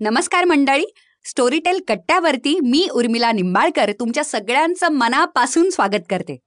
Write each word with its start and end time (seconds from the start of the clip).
नमस्कार 0.00 0.44
मंडळी. 0.44 0.84
स्टोरीटेल 1.24 1.80
कट्ट्यावरती 1.88 2.60
मी 2.60 2.88
उर्मिला 2.92 3.32
निंबाळकर 3.32 3.92
तुमच्या 3.92 4.24
सगळ्यांचं 4.24 4.88
मनापासून 4.88 5.70
स्वागत 5.70 6.02
करते. 6.10 6.38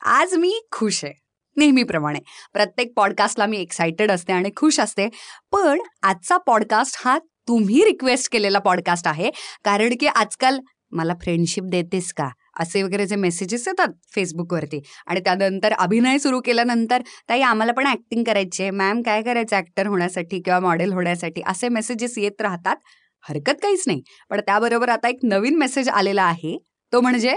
आज 0.00 0.34
मी 0.34 0.60
खुश 0.72 1.04
आहे 1.04 1.14
नेहमीप्रमाणे. 1.56 2.18
प्रत्येक 2.52 2.92
पॉडकास्टला 2.96 3.46
मी 3.46 3.58
एक्सायटेड 3.58 4.10
असते 4.10 4.32
आणि 4.32 4.50
खुश 4.56 4.80
असते. 4.80 5.08
पण 5.52 5.80
आजचा 6.02 6.36
पॉडकास्ट 6.36 7.02
हा 7.04 7.18
तुम्ही 7.18 7.84
रिक्वेस्ट 7.84 8.32
केलेला 8.32 8.58
पॉडकास्ट 8.58 9.08
आहे. 9.08 9.30
कारण 9.64 9.94
की 10.00 10.06
आजकाल 10.06 10.60
मला 10.90 11.12
फ्रेंडशिप 11.22 11.64
देतेस 11.64 12.12
का? 12.12 12.28
असे 12.60 12.82
वगैरे 12.82 13.06
जे 13.06 13.16
मेसेजेस 13.16 13.66
येतात 13.68 13.92
फेसबुकवरती 14.14 14.80
आणि 15.06 15.20
त्यानंतर 15.20 15.72
अभिनय 15.78 16.18
सुरू 16.18 16.40
केल्यानंतर 16.44 17.02
ताई 17.28 17.40
आम्हाला 17.42 17.72
पण 17.72 17.86
ऍक्टिंग 17.86 18.24
करायची 18.24 18.62
आहे 18.62 18.70
मॅम 18.70 19.02
काय 19.02 19.22
करायचं 19.22 19.56
ऍक्टर 19.56 19.86
होण्यासाठी 19.86 20.40
किंवा 20.42 20.58
मॉडेल 20.60 20.92
होण्यासाठी? 20.92 21.42
असे 21.46 21.68
मेसेजेस 21.68 22.18
येत 22.18 22.40
राहतात. 22.42 22.76
हरकत 23.24 23.60
काहीच 23.62 23.82
नाही. 23.86 24.02
पण 24.30 24.40
त्याबरोबर 24.46 24.88
आता 24.88 25.08
एक 25.08 25.18
नवीन 25.22 25.56
मेसेज 25.58 25.88
आलेला 25.88 26.22
आहे. 26.22 26.56
तो 26.92 27.00
म्हणजे 27.00 27.34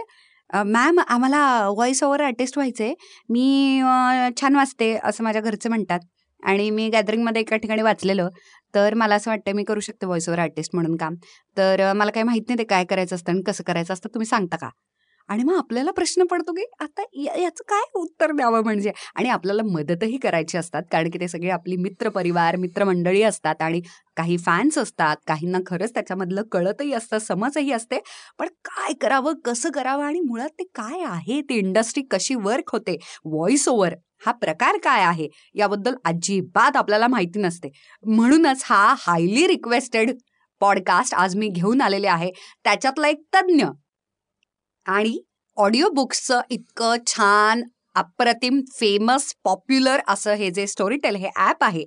मॅम 0.65 0.99
आम्हाला 1.07 1.39
व्हॉइस 1.69 2.03
ओव्हर 2.03 2.21
आर्टिस्ट 2.21 2.57
व्हायचंय. 2.57 2.93
मी 3.29 3.81
छान 4.41 4.55
वाचते 4.55 4.93
असं 5.03 5.23
माझ्या 5.23 5.41
घरचे 5.41 5.69
म्हणतात. 5.69 5.99
आणि 6.43 6.69
मी 6.69 6.87
गॅदरिंगमध्ये 6.89 7.41
एका 7.41 7.57
ठिकाणी 7.57 7.81
वाचलेलं. 7.81 8.29
तर 8.73 8.93
मला 8.93 9.15
असं 9.15 9.31
वाटतं 9.31 9.55
मी 9.55 9.63
करू 9.63 9.79
शकते 9.79 10.05
व्हॉइस 10.05 10.27
ओव्हर 10.29 10.39
आर्टिस्ट 10.43 10.75
म्हणून 10.75 10.95
काम. 10.97 11.15
तर 11.57 11.91
मला 11.95 12.11
काही 12.11 12.23
माहीत 12.23 12.41
नाही 12.47 12.57
ते 12.59 12.63
काय 12.63 12.85
करायचं 12.85 13.15
असतं 13.15 13.31
आणि 13.31 13.41
कसं 13.47 13.63
करायचं 13.67 13.93
असतं. 13.93 14.09
तुम्ही 14.13 14.25
सांगता 14.27 14.57
का? 14.57 14.69
आणि 15.29 15.43
मग 15.43 15.55
आपल्याला 15.57 15.91
प्रश्न 15.91 16.23
पडतो 16.23 16.51
की 16.51 16.63
आता 16.79 17.03
याचं 17.15 17.63
काय 17.69 17.81
उत्तर 17.95 18.31
द्यावं 18.31 18.63
म्हणजे? 18.63 18.91
आणि 19.15 19.29
आपल्याला 19.29 19.63
मदतही 19.65 20.17
करायची 20.17 20.57
असतात 20.57 20.83
कारण 20.91 21.09
की 21.09 21.19
ते 21.19 21.27
सगळे 21.27 21.49
आपली 21.49 21.75
मित्र 21.77 22.09
परिवार 22.09 22.55
मित्रमंडळी 22.55 23.21
असतात 23.23 23.61
आणि 23.61 23.81
काही 24.17 24.37
फॅन्स 24.37 24.77
असतात 24.77 25.17
काहींना 25.27 25.57
खरंच 25.67 25.93
त्याच्यामधलं 25.93 26.41
कळतही 26.51 26.93
असतं 26.93 27.17
समजही 27.17 27.71
असते. 27.71 27.99
पण 28.39 28.47
काय 28.65 28.93
करावं 28.93 29.33
कसं 29.45 29.71
करावं 29.71 30.03
आणि 30.03 30.19
मुळात 30.19 30.49
ते 30.49 30.63
काय 30.75 31.03
आहे? 31.03 31.41
ती 31.41 31.57
इंडस्ट्री 31.57 32.03
कशी 32.11 32.35
वर्क 32.35 32.69
होते? 32.71 32.97
व्हॉइस 33.25 33.67
ओव्हर 33.67 33.95
हा 34.25 34.31
प्रकार 34.31 34.77
काय 34.77 35.03
आहे? 35.03 35.27
याबद्दल 35.55 35.95
अजिबात 36.05 36.77
आपल्याला 36.77 37.07
माहिती 37.07 37.39
नसते. 37.39 37.69
म्हणूनच 38.05 38.61
हा 38.65 38.93
हायली 38.97 39.47
रिक्वेस्टेड 39.47 40.11
पॉडकास्ट 40.61 41.13
आज 41.13 41.35
मी 41.35 41.47
घेऊन 41.47 41.81
आलेले 41.81 42.07
आहे. 42.07 42.31
त्याच्यातला 42.63 43.07
एक 43.07 43.21
तज्ज्ञ 43.35 43.65
आणि 44.85 45.17
ऑडिओ 45.57 45.89
बुक्सचं 45.89 46.41
इतकं 46.49 46.95
छान 47.07 47.63
अप्रतिम 47.95 48.59
फेमस 48.69 49.33
पॉप्युलर 49.43 50.01
असं 50.07 50.33
हे 50.33 50.49
जे 50.51 50.65
स्टोरीटेल 50.67 51.15
हे 51.15 51.29
ॲप 51.37 51.63
आहे 51.63 51.83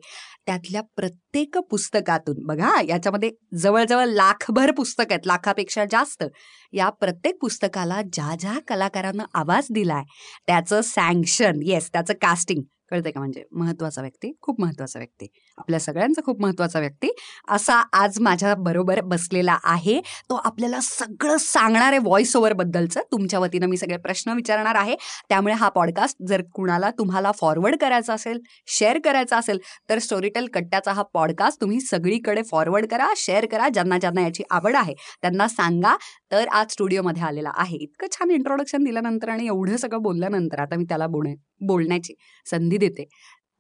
त्यातल्या 0.47 0.81
प्रत्येक 0.97 1.59
पुस्तकातून 1.71 2.45
बघा 2.47 2.73
याच्यामध्ये 2.89 3.31
जवळजवळ 3.55 4.05
लाखभर 4.07 4.71
पुस्तक 4.71 5.11
आहेत 5.11 5.27
लाखापेक्षा 5.27 5.85
जास्त 5.85 6.25
या 6.73 6.89
प्रत्येक 6.91 7.39
पुस्तकाला 7.41 8.01
ज्या 8.13 8.35
ज्या 8.41 8.59
कलाकारानं 8.69 9.25
आवाज 9.35 9.67
दिलाय 9.71 10.03
त्याचं 10.47 10.81
सँक्शन 10.85 11.61
येस 11.63 11.91
त्याचं 11.93 12.15
कास्टिंग 12.23 12.63
कळतंय 12.91 13.11
का 13.13 13.21
म्हणजे? 13.21 13.43
महत्त्वाचा 13.53 14.01
व्यक्ती 14.01 14.33
खूप 14.43 14.61
महत्त्वाचा 14.61 14.99
व्यक्ती. 14.99 15.27
आपल्या 15.59 15.81
सगळ्यांचा 15.81 16.23
खूप 16.25 16.41
महत्त्वाचा 16.41 16.81
व्यक्ती. 16.81 17.09
असा 17.49 17.75
आज 17.93 18.21
माझ्या 18.21 18.55
बरोबर 18.55 19.01
बसलेला 19.01 19.59
आहे. 19.65 20.01
तो 20.01 20.35
आपल्याला 20.35 20.81
सगळं 20.83 21.37
सांगणार 21.37 21.93
आहे 21.93 21.99
व्हॉइस 21.99 22.37
ओव्हर 22.37 22.53
बद्दलचं 22.53 23.01
तुमच्या 23.13 23.39
वतीनं 23.39 23.67
मी 23.67 23.77
सगळे 23.77 23.97
प्रश्न 23.97 24.33
विचारणार 24.33 24.75
आहे. 24.75 24.97
त्यामुळे 25.29 25.55
हा 25.55 25.69
पॉडकास्ट 25.69 26.17
जर 26.29 26.43
कुणाला 26.55 26.91
तुम्हाला 26.91 27.33
फॉरवर्ड 27.33 27.77
करायचा 27.81 28.15
असेल 28.15 28.41
शेअर 28.67 28.99
करायचा 29.05 29.37
असेल 29.37 29.59
तर 29.89 29.99
स्टोरीटेल 29.99 30.47
कट्ट्याचा 30.55 30.93
हा 30.93 31.03
पॉडकास्ट 31.15 31.61
तुम्ही 31.61 31.81
सगळीकडे 31.81 32.43
फॉरवर्ड 32.43 32.87
करा 32.87 33.13
शेअर 33.17 33.47
करा 33.47 33.69
ज्यांना 33.69 33.99
ज्यांना 33.99 34.23
याची 34.23 34.43
आवड 34.51 34.77
आहे 34.77 34.95
त्यांना 35.23 35.49
सांगा. 35.49 35.97
तर 36.31 36.47
आज 36.49 36.73
स्टुडिओमध्ये 36.73 37.23
आलेला 37.23 37.51
आहे. 37.55 37.77
इतकं 37.77 38.07
छान 38.13 38.31
इंट्रोडक्शन 38.31 38.85
दिल्यानंतर 38.85 39.29
आणि 39.29 39.47
एवढं 39.47 39.77
सगळं 39.77 40.03
बोलल्यानंतर 40.03 40.59
आता 40.59 40.77
मी 40.77 40.85
त्याला 40.85 41.07
बोलणे 41.07 41.35
बोलण्याची 41.61 42.15
संधी 42.47 42.76
देते. 42.79 43.05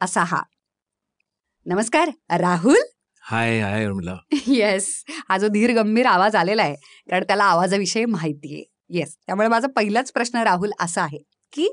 असा 0.01 0.23
हा. 0.25 0.41
नमस्कार 1.67 2.11
Rahul? 2.41 2.77
Hi 3.23 3.61
hi 3.61 3.87
Urmila. 3.87 4.17
Yes 4.47 5.05
हा 5.29 5.39
जो 5.39 5.49
धीर 5.49 5.73
गंभीर 5.75 6.07
आवाज 6.07 6.37
आलेला 6.37 6.63
आहे 6.63 6.75
कारण 7.11 7.25
त्याला 7.25 7.45
आवाजाविषयी 7.45 8.05
माहिती 8.05 8.55
आहे. 8.55 8.65
येस 8.91 9.17
त्यामुळे 9.17 9.49
माझा 9.49 9.69
पहिलाच 9.77 10.13
प्रश्न 10.13 10.39
राहुल 10.39 10.71
असा 10.81 11.03
आहे 11.03 11.19
की 11.53 11.69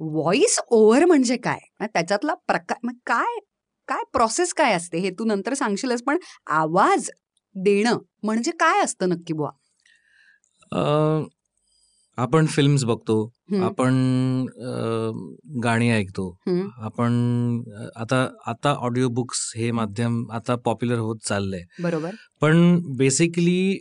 व्हॉइस 0.00 0.58
ओव्हर 0.68 1.04
म्हणजे 1.04 1.36
काय? 1.36 1.58
त्याच्यातला 1.86 2.34
प्रकार 2.34 2.90
काय 3.06 3.38
काय 3.88 4.02
प्रोसेस 4.12 4.54
काय 4.54 4.72
असते 4.72 4.98
हे 4.98 5.10
तू 5.10 5.24
नंतर 5.24 5.54
सांगशीलच 5.54 6.02
पण 6.02 6.18
आवाज 6.46 7.10
देणं 7.56 7.98
म्हणजे 8.22 8.50
काय 8.50 8.80
असतं 8.80 9.08
नक्की 9.08 9.32
बुवा? 9.32 9.50
आपण 12.18 12.46
फिल्म्स 12.46 12.84
बघतो 12.84 13.16
आपण 13.62 13.94
गाणी 15.64 15.90
ऐकतो 15.90 16.28
आपण 16.78 17.12
आता 17.96 18.26
आता 18.46 18.72
ऑडिओ 18.78 19.08
बुक्स 19.08 19.52
हे 19.56 19.70
माध्यम 19.70 20.24
आता 20.32 20.54
पॉप्युलर 20.56 20.98
होत 20.98 21.16
चाललंय 21.24 21.62
बरोबर 21.82 22.10
पण 22.40 22.80
बेसिकली 22.96 23.78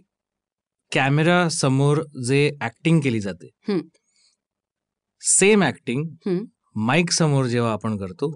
कॅमेरा 0.91 1.49
समोर 1.49 2.01
जे 2.27 2.39
ऍक्टिंग 2.61 2.99
केली 3.01 3.19
जाते. 3.19 3.49
Same 5.21 5.63
acting. 5.63 6.03
माईक 6.75 7.11
समोर 7.11 7.45
जेव्हा 7.45 7.71
आपण 7.71 7.97
करतो. 7.97 8.31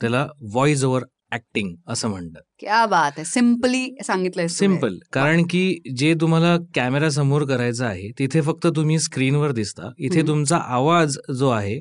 त्याला 0.00 0.26
व्हॉइस 0.42 0.84
ओव्हर 0.84 1.02
ऍक्टिंग 1.32 1.74
असं 1.86 2.08
म्हणतात 2.08 2.42
क्या 2.60 2.86
बात 2.86 3.12
आहे 3.16 3.24
सिम्पली 3.24 3.96
सांगितलंय 4.06 4.48
सिंपल 4.48 4.98
कारण 5.12 5.42
की 5.42 5.78
जे 5.96 6.14
तुम्हाला 6.14 6.56
कॅमेरा 6.74 7.10
समोर 7.10 7.44
करायचं 7.44 7.86
आहे 7.86 8.10
तिथे 8.18 8.40
फक्त 8.40 8.66
तुम्ही 8.66 8.98
स्क्रीनवर 8.98 9.52
दिसता. 9.52 9.90
इथे. 9.98 10.22
तुमचा 10.22 10.56
आवाज 10.56 11.18
जो 11.38 11.48
आहे. 11.48 11.80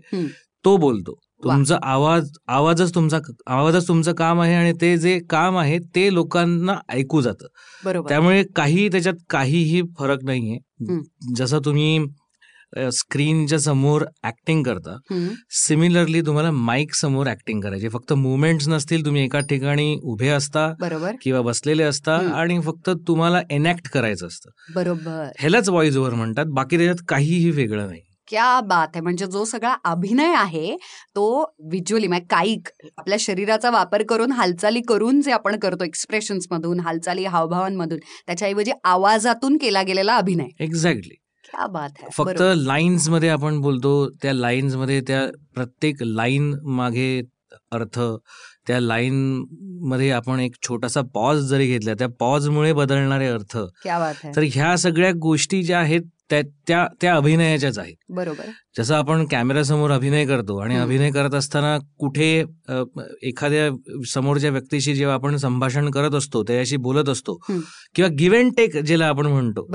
तो 0.66 0.78
बोलतो. 0.78 1.20
तुमचा 1.44 1.78
आवाज 1.84 2.30
आवाजच 2.48 2.96
तुमचा 2.96 3.20
आवाजच 3.48 3.88
तुमचं 3.88 4.14
काम 4.14 4.42
आहे 4.42 4.54
आणि 4.56 4.74
ते 4.82 4.98
जे 4.98 5.20
काम 5.30 5.58
आहे 5.58 5.80
ते 5.80 6.14
लोकांना 6.14 6.76
ऐकू 6.90 7.22
जातं. 7.22 7.48
त्यामुळे 8.02 8.44
काही 8.56 8.88
त्याच्यात 8.90 9.16
काहीही 9.30 9.82
फरक 10.00 10.24
नाहीये. 10.24 10.58
जसं 11.36 11.60
तुम्ही 11.66 12.06
स्क्रीनच्या 12.94 13.60
समोर 13.60 14.06
ऍक्टिंग 14.24 14.64
करता. 14.64 14.98
सिमिलरली 15.50 16.22
तुम्हाला 16.22 16.52
माईक 16.52 16.94
समोर 16.94 17.28
ऍक्टिंग 17.28 17.62
करायची 17.62 17.90
फक्त 17.90 18.14
मुवमेंट्स 18.14 18.68
नसतील 18.68 19.06
तुम्ही 19.06 19.24
एका 19.24 19.40
ठिकाणी 19.40 20.00
उभे 20.04 20.28
असता 20.28 20.68
बरोबर. 20.80 21.16
किंवा 21.22 21.42
बसलेले 21.42 21.84
असता. 21.84 22.16
आणि 22.36 22.60
फक्त 22.62 22.90
तुम्हाला 23.08 23.42
एनॅक्ट 23.50 23.90
करायचं 23.90 24.28
असतं. 24.28 24.50
बरोबर. 24.76 25.28
ह्यालाच 25.40 25.70
व्हॉइस 25.70 25.98
ओव्हर 25.98 26.14
म्हणतात. 26.14 26.46
बाकी 26.46 26.78
त्याच्यात 26.78 27.06
काहीही 27.08 27.50
वेगळं 27.50 27.88
नाही. 27.88 28.02
क्या 28.28 28.60
बात 28.62 28.88
आहे. 28.88 29.02
म्हणजे 29.02 29.26
जो 29.26 29.44
सगळा 29.46 29.76
अभिनय 29.84 30.34
आहे 30.36 30.76
तो 31.16 31.42
व्हिज्युअली 31.60 32.08
म्हणजे 32.08 32.26
कायिक 32.30 32.70
आपल्या 32.98 33.18
शरीराचा 33.22 33.70
वापर 33.70 34.04
करून 34.04 34.32
हालचाली 34.32 34.82
करून 34.82 35.22
जे 35.22 35.32
आपण 35.32 35.60
करतो 35.60 35.84
एक्सप्रेशन्स 35.84 36.48
मधून 36.52 36.80
हालचाली 36.80 37.26
हावभावांमधून 37.26 38.00
त्याच्याऐवजी 38.28 38.72
आवाजातून 38.84 39.58
केला 39.58 39.84
गेलेला 39.84 40.16
अभिनय. 40.18 40.48
एक्झॅक्टली 40.60 41.16
क्या 41.56 41.66
बात 41.68 41.90
फक्त. 42.14 42.42
लाईन्समध्ये 42.58 43.30
आपण 43.30 43.60
बोलतो 43.62 43.92
त्या 44.22 44.34
लाईन्समध्ये 44.34 45.00
त्या 45.02 45.26
प्रत्येक 45.54 46.02
लाईन 46.04 46.54
मागे 46.78 47.10
अर्थ 47.72 48.00
त्या 48.68 48.80
लाईन 48.80 49.46
मध्ये 49.82 50.10
आपण 50.12 50.40
एक 50.40 50.56
छोटासा 50.68 51.02
पॉज 51.14 51.40
जरी 51.50 51.68
घेतला 51.68 51.94
त्या 51.94 52.08
पॉज 52.20 52.48
मुळे 52.50 52.74
बदलणारे 52.74 53.28
अर्थ. 53.28 53.58
क्या 53.84 54.00
बात 54.00 54.14
आहे 54.24 54.36
तर 54.36 54.44
ह्या 54.54 54.76
सगळ्या 54.78 55.12
गोष्टी 55.22 55.62
ज्या 55.64 55.80
आहेत 55.80 56.02
त्या 56.30 56.42
त्या 56.68 56.86
त्या 57.02 57.16
अभिनयाच्याच 57.16 57.78
आहेत. 57.80 57.96
बरोबर. 58.10 58.46
जसं 58.78 58.96
आपण 58.96 59.26
कॅमेऱ्यासमोर 59.32 59.92
अभिनय 59.92 60.26
करतो 60.26 60.58
आणि. 60.58 60.76
अभिनय 60.76 61.12
करत 61.12 61.34
असताना 61.34 61.78
कुठे 62.00 62.30
एखाद्या 63.24 63.70
समोरच्या 64.14 64.52
व्यक्तीशी 64.52 64.96
जेव्हा 64.96 65.16
आपण 65.16 65.38
संभाषण 65.38 65.90
करत 65.92 66.16
असतो 66.16 66.44
त्याच्याशी 66.44 66.78
बोलत 66.78 67.10
असतो. 67.10 67.38
किंवा 67.96 68.10
गिव्ह 68.20 68.38
अँड 68.38 68.52
टेक 68.58 68.78
ज्याला 68.78 69.08
आपण 69.08 69.26
म्हणतो 69.26 69.68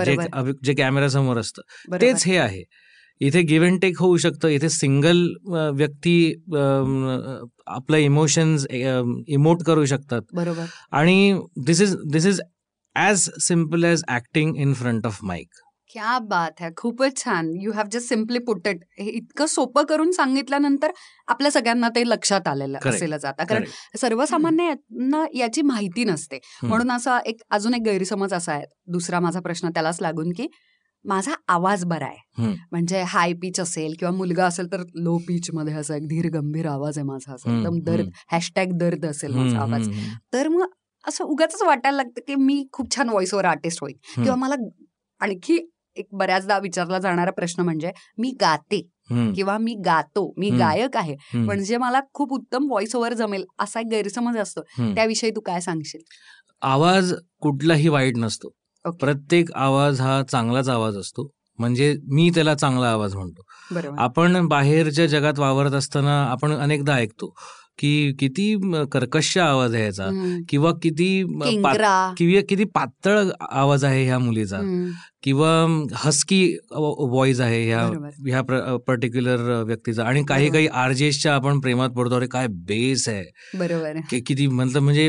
जे 0.64 0.75
कॅमेऱ्यासमोर 0.75 1.38
असतं 1.38 1.96
तेच 2.00 2.26
हे 2.26 2.36
आहे. 2.36 2.62
इथे 3.20 3.43
गिव्ह 3.43 3.67
अँड 3.67 3.81
टेक 3.81 3.99
होऊ 4.00 4.17
शकतं. 4.17 4.49
इथे 4.49 4.69
सिंगल 4.69 5.26
व्यक्ती 5.76 6.17
आपलं 7.69 7.96
इमोशन्स 7.96 8.67
इमोट 8.70 9.62
करू 9.67 9.84
शकतात. 9.87 10.22
बरोबर. 10.34 10.64
आणि 10.93 11.40
this 11.67 11.81
is 11.82 11.96
this 12.12 12.26
is 12.26 12.40
as 12.96 13.28
simple 13.43 13.84
as 13.84 14.05
acting 14.11 14.56
in 14.56 14.72
front 14.75 15.06
of 15.06 15.19
mic 15.25 15.49
क्या 15.90 16.19
बात 16.31 16.61
आहे 16.61 16.70
खूपच 16.76 17.17
छान. 17.17 17.49
You 17.61 17.72
have 17.72 17.87
just 17.93 18.08
simply 18.08 18.38
put 18.46 18.67
it 18.69 18.82
हे 18.99 19.08
इतकं 19.11 19.46
सोपं 19.46 19.84
करून 19.88 20.11
सांगितल्यानंतर 20.12 20.90
आपल्या 21.28 21.50
सगळ्यांना 21.50 21.88
ते 21.94 22.02
लक्षात 22.08 22.49
आलेलं. 22.49 22.78
असेलच 22.88 23.25
आता. 23.25 23.44
कारण 23.44 23.64
सर्वसामान्यांना 24.00 25.25
याची 25.34 25.62
माहिती 25.62 26.05
नसते. 26.05 26.38
म्हणून 26.62 26.90
असा 26.90 27.19
एक 27.26 27.43
अजून 27.50 27.75
एक 27.75 27.82
गैरसमज 27.84 28.34
असा 28.34 28.52
आहे. 28.52 28.64
दुसरा 28.93 29.20
माझा 29.20 29.40
प्रश्न 29.40 29.69
त्यालाच 29.75 30.00
लागून 30.02 30.32
की 30.37 30.46
माझा 31.05 31.35
आवाज 31.49 31.85
बरा 31.85 32.06
आहे. 32.06 32.52
म्हणजे 32.73 33.02
हाय 33.08 33.32
पिच 33.32 33.61
असेल 33.61 33.94
किंवा 33.99 34.12
मुलगा 34.17 34.47
असेल 34.47 34.70
तर 34.73 34.82
लो 34.94 35.17
पिच 35.29 35.50
मध्ये 35.55 35.75
असा 35.75 35.97
एक 35.97 36.06
धीर 36.08 36.29
गंभीर 36.32 36.67
आवाज 36.67 36.99
आहे 36.99 37.06
माझा 37.06 37.32
असा 37.35 37.56
एकदम 37.56 37.79
दर्द. 37.87 38.08
हॅशटॅग 38.32 38.76
दर्द 38.79 39.06
असेल 39.06 39.35
माझा 39.35 39.58
आवाज. 39.58 39.88
तर 40.32 40.49
मग 40.49 40.67
असं 41.05 41.25
उगाच 41.25 41.62
वाटायला 41.62 41.97
लागतं 41.97 42.20
की 42.26 42.35
मी 42.35 42.64
खूप 42.73 42.94
छान 42.97 43.08
व्हॉइस 43.08 43.35
ओव्हर 43.35 43.49
आर्टिस्ट 43.49 43.79
होईल. 43.82 43.94
किंवा 44.14 44.35
मला 44.37 44.55
आणखी 45.20 45.58
एक 45.97 46.06
बऱ्याचदा 46.12 46.58
विचारला 46.58 46.99
जाणारा 46.99 47.31
प्रश्न 47.31 47.62
म्हणजे 47.62 47.91
मी 48.19 48.31
गाते 48.41 48.81
किंवा 49.37 49.56
मी 49.58 49.75
गातो 49.85 50.32
मी. 50.38 50.50
गायक 50.50 50.96
आहे 50.96 51.17
म्हणजे 51.35 51.76
मला 51.76 52.00
खूप 52.14 52.32
उत्तम 52.32 52.67
व्हॉइस 52.67 52.94
ओव्हर 52.96 53.14
जमेल 53.14 53.44
असा 53.58 53.81
एक 53.81 53.87
गैरसमज 53.91 54.37
असतो. 54.38 54.61
त्याविषयी 54.94 55.31
तू 55.31 55.41
काय 55.41 55.61
सांगशील 55.61 56.03
आवाज 56.62 57.12
कुठलाही 57.41 57.88
वाईट 57.88 58.17
नसतो 58.17 58.49
प्रत्येक 58.85 59.53
आवाज 59.53 60.00
हा 60.00 60.23
चांगलाच 60.23 60.69
आवाज 60.69 60.97
असतो. 60.97 61.31
म्हणजे 61.59 61.97
मी 62.09 62.31
त्याला 62.35 62.55
चांगला 62.55 62.91
आवाज 62.91 63.15
म्हणतो. 63.15 63.43
आपण 63.99 64.49
बाहेरच्या 64.49 65.06
जगात 65.06 65.38
वावरत 65.38 65.71
असताना 65.71 66.25
आपण 66.25 66.53
अनेकदा 66.53 66.94
ऐकतो. 66.94 67.35
की 67.81 67.91
किती 68.21 68.44
कर्कश 68.93 69.37
आवाज 69.38 69.75
आहे 69.75 69.85
याचा. 69.85 70.09
किंवा 70.49 70.71
किती 70.82 71.06
किंवा 71.23 72.41
किती 72.49 72.65
पातळ 72.75 73.19
आवाज 73.50 73.85
आहे 73.85 74.05
ह्या 74.05 74.19
मुलीचा. 74.19 74.59
किंवा 75.23 75.49
हस्की 75.97 76.43
व्हॉइस 76.73 77.41
आहे 77.41 77.62
ह्या. 77.65 77.81
ह्या 78.27 78.43
पर्टिक्युलर 78.87 79.41
व्यक्तीचा 79.67 80.05
आणि 80.05 80.23
काही. 80.29 80.49
काही 80.50 80.67
आरजेसच्या 80.82 81.35
आपण 81.35 81.61
प्रेमात 81.61 81.91
पडतो 81.91 82.17
अरे 82.17 82.27
काय 82.27 82.47
बेस 82.67 83.09
आहे 83.09 83.59
बरोबर 83.59 83.97
की 84.11 84.21
किती 84.27 84.47
मतलब 84.47 84.82
म्हणजे 84.82 85.09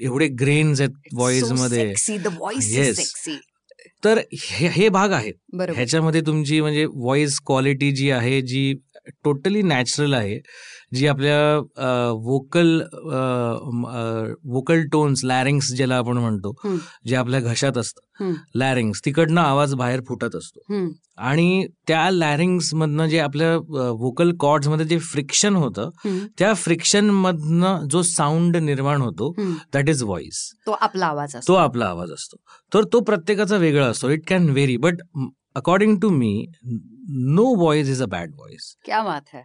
एवढे 0.00 0.28
ग्रेन्स 0.40 0.80
आहेत 0.80 1.14
व्हॉइसमध्ये. 1.14 1.92
सेक्सी 1.94 3.38
तर 4.04 4.18
हे 4.34 4.88
भाग 4.88 5.12
आहेत 5.12 5.34
ह्याच्यामध्ये 5.70 6.20
तुमची 6.20 6.60
म्हणजे 6.60 6.84
व्हॉइस 6.84 7.38
क्वालिटी 7.46 7.90
जी 7.90 8.10
आहे 8.10 8.40
जी 8.42 8.72
टोटली 9.24 9.62
नॅचरल 9.62 10.14
आहे 10.14 10.38
जी 10.92 11.06
आपल्या 11.06 12.12
वोकल 12.24 12.80
वोकल 14.52 14.82
टोन्स 14.92 15.24
लॅरिंग्स 15.24 15.72
ज्याला 15.76 15.96
आपण 15.96 16.18
म्हणतो. 16.18 16.52
जे 17.06 17.16
आपल्या 17.16 17.40
घशात 17.40 17.78
असतं. 17.78 18.32
लॅरिंग्स 18.54 19.00
तिकडनं 19.04 19.40
आवाज 19.40 19.74
बाहेर 19.74 20.00
फुटत 20.08 20.36
असतो. 20.36 20.60
आणि 21.18 21.66
त्या 21.88 22.10
लॅरिंग्स 22.10 22.72
मधनं 22.74 23.06
जे 23.06 23.18
आपल्या 23.18 23.56
वोकल 24.00 24.32
कॉर्ड्समध्ये 24.40 24.86
जे 24.86 24.98
फ्रिक्शन 24.98 25.56
होतं. 25.56 25.90
त्या 26.38 26.52
फ्रिक्शन 26.54 27.10
मधनं 27.10 27.86
जो 27.90 28.02
साऊंड 28.02 28.56
निर्माण 28.56 29.00
होतो. 29.02 29.32
दॅट 29.74 29.88
इज 29.88 30.02
व्हॉइस 30.02 30.48
तो 30.66 30.76
आपला 30.80 31.06
आवाज 31.06 31.36
तो 31.48 31.54
आपला 31.54 31.86
आवाज 31.86 32.12
असतो 32.12 32.36
तर 32.72 32.84
तो 32.92 33.00
प्रत्येकाचा 33.04 33.56
वेगळा 33.56 33.86
असतो 33.86 34.10
it 34.10 34.28
can 34.28 34.48
very 34.50 34.76
but 34.76 35.00
according 35.56 35.96
to 36.00 36.08
me 36.10 36.34
no 37.34 37.44
voice 37.54 37.88
is 37.88 38.02
a 38.02 38.06
bad 38.06 38.30
voice 38.34 38.74
क्या 38.84 39.02
बात 39.02 39.34
है 39.34 39.42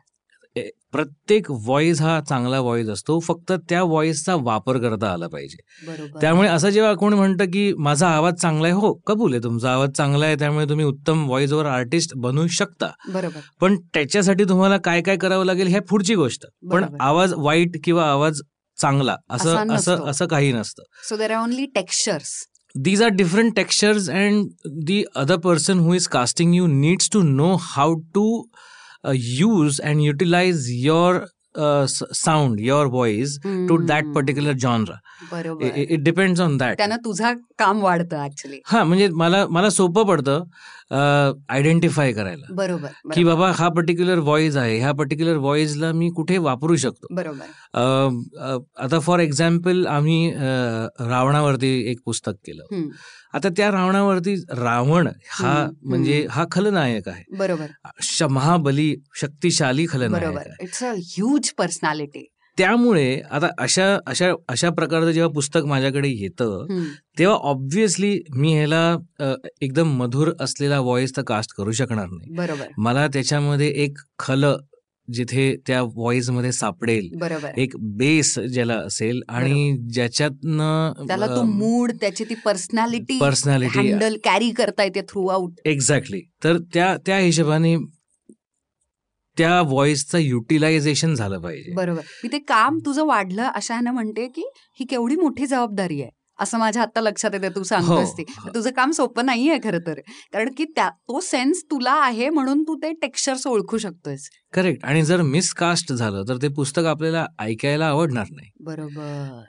प्रत्येक 0.92 1.52
व्हॉइस 1.52 2.02
हा 2.02 2.22
चांगला 2.22 2.60
व्हॉइस 2.60 2.88
असतो. 2.88 3.20
फक्त 3.20 3.52
त्या 3.70 3.84
व्हॉइसचा 3.84 4.36
वापर 4.36 4.78
करता 4.78 5.12
आला 5.12 5.28
पाहिजे. 5.28 5.58
त्यामुळे 6.22 6.50
असं 6.50 6.70
जेव्हा 6.70 6.94
कोण 6.94 7.14
म्हणतं 7.14 7.46
की 7.46 7.74
माझा 7.74 8.08
आवाज 8.08 8.34
चांगला 8.34 8.68
आहे 8.68 8.76
हो 8.76 8.94
कबूल 8.94 9.34
आहे 9.34 9.44
तुमचा 9.44 9.74
आवाज 9.74 9.90
चांगला 9.90 10.26
आहे 10.26 10.36
त्यामुळे 10.36 10.66
तुम्ही 10.70 10.86
उत्तम 10.86 11.26
व्हॉइस 11.26 11.54
ओव्हर 11.54 11.66
आर्टिस्ट 11.66 12.12
बनू 12.16 12.48
शकता. 12.48 12.88
पण 13.62 13.78
त्याच्यासाठी 13.94 14.44
तुम्हाला 14.44 14.78
काय 14.78 15.02
काय 15.02 15.18
करावं 15.18 15.46
लागेल 15.46 15.68
ह्या 15.68 15.82
पुढची 15.82 16.16
गोष्ट. 16.16 16.46
पण. 16.72 16.86
आवाज 17.00 17.34
वाईट 17.38 17.78
किंवा 17.84 18.12
आवाज 18.12 18.42
चांगला 18.82 19.16
असा 19.30 19.50
असं. 19.50 19.74
असं 19.74 20.06
असं 20.06 20.28
काही 20.28 20.54
नसतं. 20.54 20.84
So 21.10 21.18
there 21.18 21.32
are 21.32 21.44
only 21.44 21.66
textures 21.66 22.46
these 22.76 23.02
are 23.02 23.10
different 23.10 23.56
textures 23.56 24.08
and 24.10 24.50
the 24.88 24.98
other 25.16 25.38
person 25.44 25.80
who 25.80 25.94
is 25.94 26.08
casting 26.08 26.52
you 26.54 26.68
needs 26.68 27.08
to 27.10 27.22
know 27.24 27.58
how 27.58 27.88
to 28.14 28.24
uh, 29.08 29.18
use 29.48 29.80
and 29.90 30.04
utilize 30.04 30.70
your 30.86 31.12
uh, 31.56 31.86
sound 32.20 32.60
your 32.60 32.86
voice 32.96 33.36
to 33.70 33.78
that 33.92 34.14
particular 34.16 34.56
genre. 34.64 34.98
बरोबर. 35.32 35.66
It, 35.66 35.92
it 35.96 36.04
depends 36.08 36.40
on 36.40 36.58
that. 36.62 36.78
त्यानं 36.78 36.98
तुझा 37.06 37.34
काम 37.60 37.82
वाढतं 37.84 38.24
actually 38.26 38.60
हा 38.66 38.84
म्हणजे 38.84 39.08
मला 39.22 39.46
मला 39.50 39.70
सोपं 39.70 40.06
पडतं 40.08 40.44
आयडेंटिफाय 41.50 42.12
करायला. 42.14 42.54
बरोबर 42.56 43.12
की 43.14 43.24
बाबा 43.24 43.52
हा 43.56 43.70
पर्टिक्युलर 43.78 44.20
व्हॉइस 44.20 44.56
आहे 44.58 44.78
ह्या 44.80 44.92
पर्टिक्युलर 45.00 45.38
व्हॉइसला 45.38 45.92
मी 45.94 46.10
कुठे 46.16 46.38
वापरू 46.38 46.76
शकतो? 46.84 47.16
बरोबर. 47.16 48.60
आता 48.84 49.00
फॉर 49.00 49.20
एक्झाम्पल 49.20 49.86
आम्ही 49.88 50.32
रावणावरती 50.36 51.76
एक 51.92 52.00
पुस्तक 52.06 52.36
केलं. 52.48 52.64
आता 53.34 53.50
त्या 53.50 53.72
रावणावरती 53.72 54.36
रावण 54.50 55.08
हा 55.30 55.68
म्हणजे. 55.84 56.26
हा 56.30 56.46
खलनायक 56.52 57.10
आहे. 57.10 57.24
बरोबर. 57.38 58.26
महाबली 58.30 58.96
शक्तिशाली 59.22 59.86
खलनायक 59.90 60.24
बरोबर. 60.24 60.40
आहे. 60.40 60.64
इट्स 60.64 60.84
अ 60.84 60.94
ह्यूज 60.98 61.52
पर्सनॅलिटी 61.58 62.26
त्यामुळे 62.58 63.22
आता 63.32 63.48
अशा 63.58 63.86
अशा 64.08 64.32
अशा 64.50 64.70
प्रकारचं 64.70 65.12
जेव्हा 65.12 65.32
पुस्तक 65.34 65.66
माझ्याकडे 65.66 66.10
येतं 66.10 66.66
तेव्हा 67.20 67.36
ऑब्व्हियसली 67.50 68.20
मी 68.36 68.54
ह्याला 68.54 68.98
एकदम 69.62 69.92
मधुर 69.98 70.32
असलेला 70.40 70.80
व्हॉइस 70.80 71.16
तर 71.18 71.22
कास्ट 71.22 71.54
करू 71.58 71.72
शकणार 71.72 72.08
नाही. 72.10 72.34
बरोबर. 72.36 72.66
मला 72.78 73.08
त्याच्यामध्ये 73.08 73.68
एक 73.84 73.98
खल 74.20 74.46
जिथे 75.14 75.56
त्या 75.68 75.82
व्हॉइसमध्ये 75.82 76.52
सापडेल. 76.52 77.10
बरोबर. 77.16 77.50
एक 77.58 77.74
बेस 77.78 78.40
ज्याला 78.40 78.76
असेल 78.76 79.22
आणि 79.30 79.78
ज्याच्यातनं 79.94 81.06
त्याला 81.08 81.28
तो 81.28 81.44
मूड 81.44 81.92
त्याची 81.92 82.24
ती 82.24 82.36
पर्सनॅलिटी 82.36 83.20
पर्सनॅलिटी 83.20 83.92
हँडल 83.92 84.18
कॅरी 84.24 84.52
करता 84.52 84.84
येते 84.84 85.02
थ्रू 85.02 85.28
आउट 85.28 85.52
एक्झॅक्टली 85.66 86.22
तर 86.44 86.58
त्या 86.74 86.98
त्या 87.06 87.18
हिशोबाने 87.18 87.78
त्या 89.38 89.62
व्हॉइसचं 89.62 90.18
युटिलायझेशन 90.18 91.14
झालं 91.14 91.40
पाहिजे. 91.40 91.74
बरोबर. 91.74 92.02
मी 92.24 92.30
ते 92.32 92.40
काम 92.40 92.80
तुझं 92.86 93.06
वाढलं 93.06 93.44
अशा 93.44 93.74
ह्यानं 93.74 93.92
म्हणते 93.92 94.28
की 94.28 94.50
ही 94.80 94.86
केवढी 94.86 95.16
मोठी 95.16 95.46
जबाबदारी 95.46 96.02
आहे. 96.02 96.12
असं 96.40 96.58
माझ्या 96.58 96.82
आता 96.82 97.02
लक्षात 97.02 97.34
येते 97.34 97.50
तू 97.50 97.64
सांगतोस 97.64 98.12
ती 98.18 98.24
हो. 98.30 98.50
तुझं 98.56 98.72
काम 98.72 98.92
सोपं 98.92 99.26
नाहीये 99.26 99.58
खरं 99.64 99.80
तर. 99.88 100.00
कारण 100.34 100.50
की 100.58 100.66
त्या 100.76 100.90
तो 100.90 101.20
सेन्स 101.20 101.64
तुला 101.72 101.94
आहे 102.02 102.30
म्हणून 102.30 102.64
तू 102.64 102.76
ते 102.76 102.92
टेक्स्चर्स 102.94 103.48
ओळखू 103.48 103.78
शकतोयस. 103.78 104.30
करेक्ट. 104.54 104.86
आणि 104.86 105.04
जर 105.04 105.22
मिसकास्ट 105.22 105.94
झालं 105.94 106.24
तर 106.28 106.38
ते 106.42 106.48
पुस्तक 106.48 106.86
आपल्याला 106.86 107.26
ऐकायला 107.40 107.88
आवडणार 107.88 108.26
नाही. 108.32 108.50
बरोबर. 108.60 109.42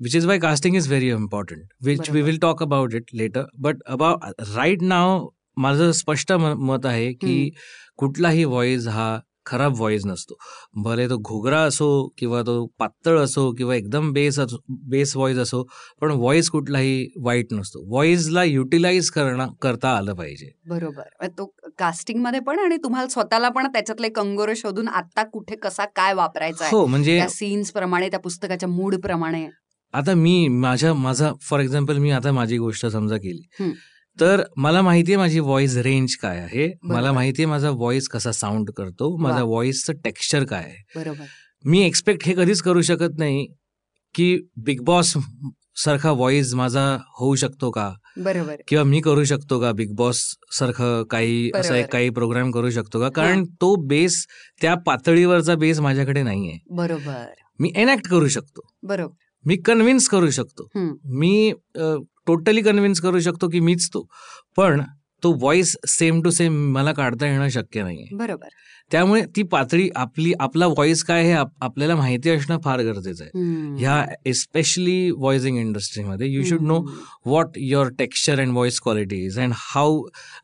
Which 0.00 0.16
is 0.16 0.26
why 0.26 0.38
casting 0.38 0.76
is 0.76 0.88
very 0.88 1.10
important 1.10 1.66
which 1.84 2.10
we. 2.10 2.22
Will 2.22 2.38
talk 2.42 2.62
about 2.62 2.94
it 2.94 3.14
later 3.14 3.44
but 3.58 3.82
about 3.86 4.42
right 4.54 4.82
now 4.82 5.28
माझं 5.56 5.92
स्पष्ट 5.92 6.32
मत 6.32 6.86
आहे 6.86 7.12
की. 7.12 7.50
कुठलाही 7.96 8.44
व्हॉइस 8.44 8.86
हा 8.88 9.18
खराब 9.46 9.74
व्हॉइस 9.74 10.06
नसतो. 10.06 10.34
भले 10.82 11.08
तो 11.08 11.16
घोगरा 11.18 11.60
असो 11.62 11.88
किंवा 12.18 12.42
तो 12.42 12.66
पातळ 12.78 13.18
असो 13.18 13.50
किंवा 13.52 13.74
एकदम 13.74 14.12
बेस 14.12 14.38
असो 14.38 14.56
बेस 14.88 15.16
व्हॉइस 15.16 15.38
असो 15.38 15.62
पण 16.00 16.10
व्हॉइस 16.10 16.50
कुठलाही 16.50 17.06
वाईट 17.20 17.52
नसतो. 17.52 17.84
व्हॉइसला 17.88 18.44
युटिलाइज 18.44 19.10
करणं 19.10 19.48
करता 19.62 19.90
आलं 19.90 20.14
पाहिजे. 20.14 20.50
बरोबर. 20.68 21.26
तो 21.28 21.46
कास्टिंगमध्ये 21.78 22.40
पण 22.40 22.58
आणि 22.58 22.76
तुम्हाला 22.76 23.08
स्वतःला 23.08 23.48
पण 23.48 23.66
त्याच्यातले 23.66 24.08
कंगोरे 24.08 24.56
शोधून 24.56 24.88
आता 24.88 25.22
कुठे 25.22 25.56
कसा 25.56 25.84
काय 25.96 26.14
वापरायचा 26.14 26.68
हो 26.70 26.84
म्हणजे 26.86 27.20
सीन्स 27.30 27.72
प्रमाणे 27.72 28.08
त्या 28.08 28.20
पुस्तकाच्या 28.20 28.68
मूड 28.68 28.96
प्रमाणे. 28.96 29.46
आता 29.94 30.14
मी 30.14 30.48
माझ्या 30.48 30.92
माझा 30.94 31.32
फॉर 31.42 31.60
एक्झाम्पल 31.60 31.98
मी 31.98 32.10
आता 32.10 32.32
माझी 32.32 32.58
गोष्ट 32.58 32.86
समजा 32.86 33.16
केली. 33.16 33.72
तर 34.20 34.42
मला 34.56 34.82
माहितीये 34.82 35.16
माझी 35.18 35.40
व्हॉइस 35.40 35.76
रेंज 35.76 36.14
काय 36.14 36.38
आहे. 36.38 36.72
मला. 36.82 37.12
माहितीये 37.12 37.46
माझा 37.46 37.70
व्हॉइस 37.70 38.08
कसा 38.08 38.32
साऊंड 38.32 38.70
करतो. 38.70 39.16
माझा. 39.16 39.42
व्हॉइसचं 39.42 39.92
टेक्स्चर 40.04 40.44
काय 40.44 40.62
आहे. 40.62 40.82
बरोबर. 40.96 41.24
मी 41.64 41.82
एक्सपेक्ट 41.82 42.26
हे 42.26 42.34
कधीच 42.34 42.60
करू 42.60 42.82
शकत 42.82 43.18
नाही 43.18 43.46
की 44.14 44.38
बिग 44.56 44.80
बॉस 44.82 45.14
सारखा 45.76 46.10
व्हॉइस 46.10 46.54
माझा 46.54 46.98
होऊ 47.18 47.34
शकतो 47.34 47.70
का? 47.70 47.94
बरोबर. 48.18 48.56
किंवा 48.68 48.84
मी 48.84 49.00
करू 49.00 49.24
शकतो 49.24 49.60
का 49.60 49.72
बिग 49.72 49.94
बॉस 49.94 50.34
सारखं 50.52 51.02
काही 51.02 51.50
असं. 51.54 51.74
एक 51.74 51.86
काही 51.86 52.10
प्रोग्राम 52.10 52.50
करू 52.50 52.70
शकतो 52.70 53.00
का? 53.00 53.08
कारण 53.08 53.44
तो 53.44 53.76
बेस 53.76 54.26
त्या 54.60 54.74
पातळीवरचा 54.74 55.54
बेस 55.54 55.80
माझ्याकडे 55.80 56.22
नाहीये. 56.22 56.58
बरोबर. 56.70 57.24
मी 57.60 57.72
एनॅक्ट 57.76 58.08
करू 58.08 58.28
शकतो. 58.28 58.60
बरोबर. 58.82 59.14
मी 59.46 59.56
कन्व्हिन्स 59.56 60.08
करू 60.08 60.30
शकतो. 60.30 60.68
मी 61.04 61.52
टोटली 62.26 62.62
कन्व्हिन्स 62.62 63.00
करू 63.00 63.20
शकतो 63.20 63.48
की 63.48 63.60
मीच 63.60 63.88
तो 63.88 64.08
पण 64.56 64.82
तो 65.22 65.32
व्हॉइस 65.32 65.76
सेम 65.88 66.22
टू 66.22 66.30
सेम 66.30 66.72
मला 66.72 66.92
काढता 66.92 67.26
येणं 67.26 67.48
शक्य 67.48 67.82
नाहीये 67.82 68.16
बरोबर 68.16 68.48
त्यामुळे 68.92 69.22
ती 69.36 69.42
पातळी 69.42 69.88
आपली 69.96 70.32
आपला 70.40 70.66
व्हॉइस 70.66 71.04
काय 71.04 71.24
हे 71.24 71.32
आप- 71.32 71.52
आपल्याला 71.60 71.96
माहिती 71.96 72.30
असणं 72.30 72.58
फार 72.64 72.80
गरजेचं 72.80 73.24
आहे. 73.24 73.30
ह्या 73.78 74.06
एस्पेशली 74.26 75.10
व्हॉइसिंग 75.10 75.58
इंडस्ट्रीमध्ये 75.58 76.28
you 76.28 76.44
should 76.44 76.62
know 76.62 76.78
hmm. 76.78 77.30
what 77.32 77.58
your 77.72 77.84
texture 78.02 78.36
and 78.44 78.54
voice 78.58 78.80
quality 78.86 79.20
is 79.28 79.38
and 79.44 79.56
how 79.68 79.86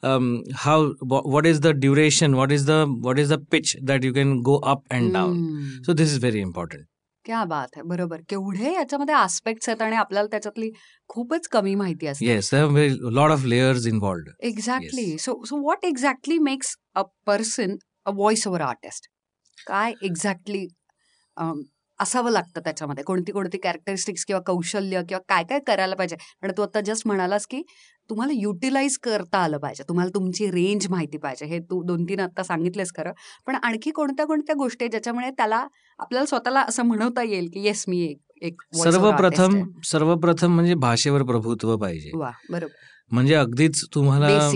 um, 0.08 0.28
how 0.64 0.78
wha- 1.12 1.24
what 1.34 1.50
is 1.52 1.60
the 1.66 1.74
duration 1.86 2.38
what 2.40 2.54
is 2.58 2.66
the 2.70 2.78
what 3.08 3.22
is 3.24 3.34
the 3.34 3.40
pitch 3.54 3.74
that 3.90 4.06
you 4.08 4.14
can 4.20 4.36
go 4.50 4.56
up 4.74 4.98
and 4.98 5.12
down 5.18 5.36
हम्म. 5.36 5.82
so 5.88 5.96
क्या 7.28 7.44
बात 7.44 7.68
आहे 7.76 7.82
बरोबर. 7.82 8.20
केवढे 8.28 8.72
याच्यामध्ये 8.74 9.14
aspects 9.14 9.68
आहेत 9.68 9.82
आणि 9.82 9.96
आपल्याला 9.96 10.28
त्याच्यातली 10.30 10.70
खूपच 11.08 11.48
कमी 11.48 11.74
माहिती 11.74 12.06
असते. 12.06 12.26
Very, 12.74 12.94
lot 13.18 13.34
of 13.34 13.44
layers 13.44 13.86
involved. 13.92 14.30
Exactly 14.40 15.18
so 15.18 15.34
so 15.44 15.56
what 15.56 15.84
exactly 15.84 16.38
makes 16.38 16.74
a 16.94 17.02
person 17.26 17.76
a 18.04 18.10
voice 18.10 18.46
over 18.48 18.60
artist 18.60 19.08
काय 19.66 19.92
एक्झॅक्टली 20.02 20.66
असावं 22.00 22.30
लागतं 22.30 22.60
त्याच्यामध्ये? 22.60 23.04
कोणती 23.04 23.32
कोणती 23.32 23.58
कॅरेक्टरिस्टिक्स 23.58 24.24
किंवा 24.24 24.40
कौशल्य 24.46 25.02
किंवा 25.08 25.20
काय 25.28 25.44
काय 25.44 25.58
करायला 25.66 25.94
पाहिजे? 25.94 26.16
आणि 26.42 26.52
तू 26.56 26.62
आता 26.62 26.80
जस्ट 26.80 27.06
म्हणालास 27.06 27.46
की 27.46 27.62
तुम्हाला 28.10 28.32
युटिलाइज 28.32 28.98
करता 28.98 29.38
आलं 29.38 29.58
पाहिजे. 29.58 29.84
तुम्हाला 29.88 30.10
तुमची 30.14 30.50
रेंज 30.50 30.86
माहिती 30.90 31.18
पाहिजे. 31.18 31.46
हे 31.46 31.58
तू 31.60 31.82
दोन 31.82 32.04
तीन 32.04 32.20
आता 32.20 32.42
सांगितलेस 32.42 32.92
खरं. 32.96 33.12
पण 33.46 33.54
आणखी 33.54 33.90
कोणत्या 33.90 34.26
कोणत्या 34.26 34.54
गोष्टी 34.54 34.84
आहेत 34.84 34.90
ज्याच्यामुळे 34.90 35.30
त्याला 35.30 35.66
आपल्याला 35.98 36.26
स्वतःला 36.26 36.60
असं 36.60 36.82
म्हणवता 36.82 37.22
येईल 37.22 37.50
की 37.54 37.60
येस 37.60 37.84
मी 37.88 38.14
एक 38.42 38.62
सर्वप्रथम. 38.74 39.62
सर्वप्रथम 39.84 40.54
म्हणजे 40.54 40.74
भाषेवर 40.74 41.22
प्रभुत्व 41.22 41.76
पाहिजे. 41.76 42.10
बरोबर. 42.16 42.66
म्हणजे 43.10 43.34
अगदीच 43.34 43.84
तुम्हाला 43.94 44.50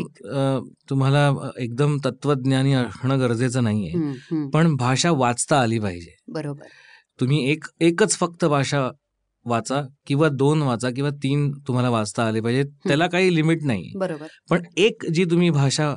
तुम्हाला 0.90 1.50
एकदम 1.58 1.96
तत्वज्ञानी 2.04 2.72
असणं 2.72 3.20
गरजेचं 3.20 3.64
नाहीये. 3.64 4.48
पण 4.48 4.74
भाषा 4.76 5.10
वाचता 5.10 5.60
आली 5.60 5.78
पाहिजे. 5.78 6.16
बरोबर. 6.28 6.66
तुम्ही 7.20 7.50
एक 7.50 7.64
एकच 7.80 8.16
फक्त 8.16 8.44
भाषा 8.44 8.88
वाचा 9.46 9.82
किंवा 10.06 10.28
दोन 10.28 10.62
वाचा 10.62 10.90
किंवा 10.90 11.10
तीन 11.22 11.50
तुम्हाला 11.66 11.90
वाचता 11.90 12.26
आले 12.26 12.40
पाहिजे 12.40 12.62
त्याला 12.86 13.06
काही 13.06 13.34
लिमिट 13.34 13.64
नाही. 13.64 13.92
बरोबर. 13.96 14.26
पण 14.50 14.62
एक 14.76 15.04
जी 15.14 15.24
तुम्ही 15.24 15.50
भाषा 15.50 15.94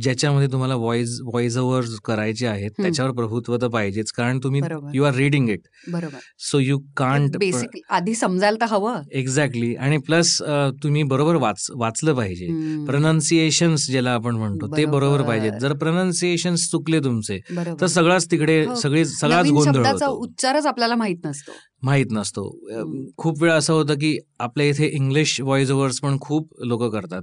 ज्याच्यामध्ये 0.00 0.46
तुम्हाला 0.52 0.74
व्हॉइस 0.76 1.10
व्हॉइस 1.24 1.56
ओव्हर 1.56 1.84
करायचे 2.04 2.46
आहेत 2.46 2.70
त्याच्यावर 2.76 3.10
प्रभुत्व 3.12 3.56
तर 3.56 3.68
पाहिजेच 3.68 4.10
कारण 4.12 4.38
तुम्ही 4.42 4.60
यू 4.94 5.04
आर 5.04 5.14
रिडिंग 5.14 5.48
इट 5.48 5.60
बरोबर. 5.88 6.18
सो 6.40 6.58
यू 6.58 6.78
कांट 6.96 7.36
बेसिक 7.36 7.78
आधी 7.90 8.14
समजायला 8.14 8.56
तर 8.60 8.66
हवं. 8.70 9.02
एक्झॅक्टली 9.12 9.74
आणि 9.76 9.98
प्लस 9.98 10.36
तुम्ही 10.82 11.02
बरोबर 11.02 11.36
वाच 11.36 11.66
वाचलं 11.74 12.14
पाहिजे. 12.14 12.46
प्रनन्सिएशन्स 12.86 13.86
ज्याला 13.90 14.14
आपण 14.14 14.36
म्हणतो 14.36 14.76
ते 14.76 14.84
बरोबर. 14.86 15.22
पाहिजेत. 15.22 15.60
जर 15.60 15.72
प्रनन्सिएशन्स 15.76 16.68
चुकले 16.70 17.00
तुमचे 17.00 17.38
तर 17.80 17.86
सगळंच 17.86 18.30
तिकडे 18.30 18.62
हो. 18.64 18.74
सगळी 18.74 19.04
सगळाच 19.04 19.50
गोंधळ 19.50 20.04
उच्चारच 20.06 20.66
आपल्याला 20.66 20.94
माहीत 20.94 21.26
नसतो. 21.26 21.52
माहीत 21.82 22.06
नसतो. 22.10 22.58
अ. 22.70 23.06
खूप 23.16 23.42
वेळा 23.42 23.54
असं 23.54 23.72
होतं 23.72 23.94
की 23.94 24.18
आपल्या 24.38 24.66
इथे 24.66 24.86
इंग्लिश 24.86 25.40
व्हॉइस 25.40 25.70
ओव्हर्स 25.70 26.00
पण 26.00 26.18
खूप 26.20 26.54
लोक 26.60 26.84
करतात. 26.84 27.22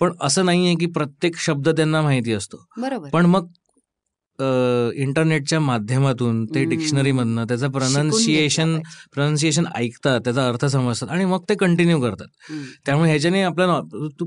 पण 0.00 0.12
असं 0.20 0.44
नाहीये 0.46 0.74
की 0.74 0.86
प्रत्येक 0.86 1.36
शब्द 1.36 1.68
त्यांना 1.68 2.02
माहिती 2.02 2.32
असतो. 2.32 2.64
पण 3.12 3.26
मग 3.26 3.46
अ, 4.40 4.90
इंटरनेटच्या 4.94 5.60
माध्यमातून 5.60 6.44
ते 6.46 6.58
हम्म. 6.58 6.70
डिक्शनरी 6.70 7.12
मधनं 7.12 7.44
त्याचं 7.44 7.70
प्रनन्सिएशन. 7.70 8.78
प्रनन्सिएशन 9.14 9.64
ऐकतात 9.74 10.20
त्याचा 10.20 10.48
अर्थ 10.48 10.64
समजतात 10.64 11.08
आणि 11.08 11.24
मग 11.24 11.42
ते 11.48 11.54
कंटिन्यू 11.54 12.00
करतात. 12.00 12.26
त्यामुळे 12.86 13.10
ह्याच्याने 13.10 13.42
आपल्याला 13.42 13.80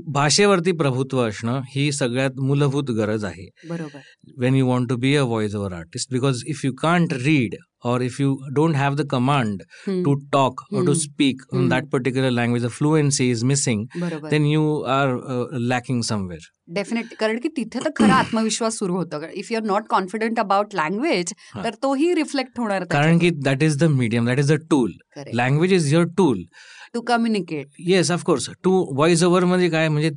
भाषेवरती 0.06 0.72
प्रभुत्व 0.72 1.28
असणं 1.28 1.60
ही 1.68 1.92
सगळ्यात 1.92 2.30
मूलभूत 2.40 2.90
गरज 2.90 3.24
आहे. 3.24 3.48
बरोबर. 3.68 3.98
When 4.44 4.62
you 4.62 4.68
want 4.70 4.86
to 4.90 4.96
be 4.96 5.16
a 5.16 5.26
voice 5.26 5.54
over 5.54 5.72
artist 5.72 6.18
because 6.18 6.36
if 6.50 6.70
you 6.70 6.72
can't 6.84 7.16
read 7.26 7.50
or 7.90 7.92
if 8.06 8.16
you 8.22 8.32
don't 8.56 8.76
have 8.78 8.96
the 8.98 9.04
command 9.12 9.62
हम्म, 9.86 10.02
to 10.04 10.12
talk 10.34 10.60
or 10.72 10.82
to 10.88 10.92
Hmm. 10.92 10.98
speak 11.04 11.40
in 11.52 11.58
Hmm. 11.60 11.68
that 11.72 11.88
particular 11.94 12.30
language 12.34 12.64
the 12.64 12.70
fluency 12.74 13.28
is 13.36 13.44
missing 13.52 13.80
बरोबर. 13.96 14.30
then 14.34 14.44
you 14.50 14.66
are 14.96 15.14
uh, 15.34 15.46
lacking 15.72 16.02
somewhere. 16.10 16.44
Definitely 16.74 17.16
कारण 17.20 17.38
की 17.38 17.48
तिथे 17.56 17.80
तर 17.84 17.90
खरा 17.96 18.14
आत्मविश्वास 18.14 18.78
सुरू 18.78 18.94
होतो. 18.96 19.20
If 19.38 19.50
you 19.52 19.58
are 19.58 19.64
not 19.66 19.86
confident 19.88 20.38
about 20.40 20.74
language 20.74 21.32
हा. 21.54 21.62
तर 21.62 21.74
तोही 21.82 22.12
रिफ्लेक्ट 22.14 22.58
होणार 22.58 22.84
कारण 22.92 23.18
की 23.18 23.30
that 23.48 23.62
is 23.62 23.78
the 23.82 23.90
medium 23.96 24.26
that 24.26 24.38
is 24.38 24.52
the 24.52 24.58
tool 24.70 24.92
language 25.34 25.72
is 25.72 25.92
your 25.94 26.06
tool 26.18 26.44
to 26.94 27.00
communicate 27.08 27.66
yes 27.88 28.10
of course 28.10 28.48
to 28.64 28.78
voice 28.94 29.22
over 29.24 29.44
म्हणजे 29.44 29.68
काय 29.70 29.88
म्हणजे 29.88 30.10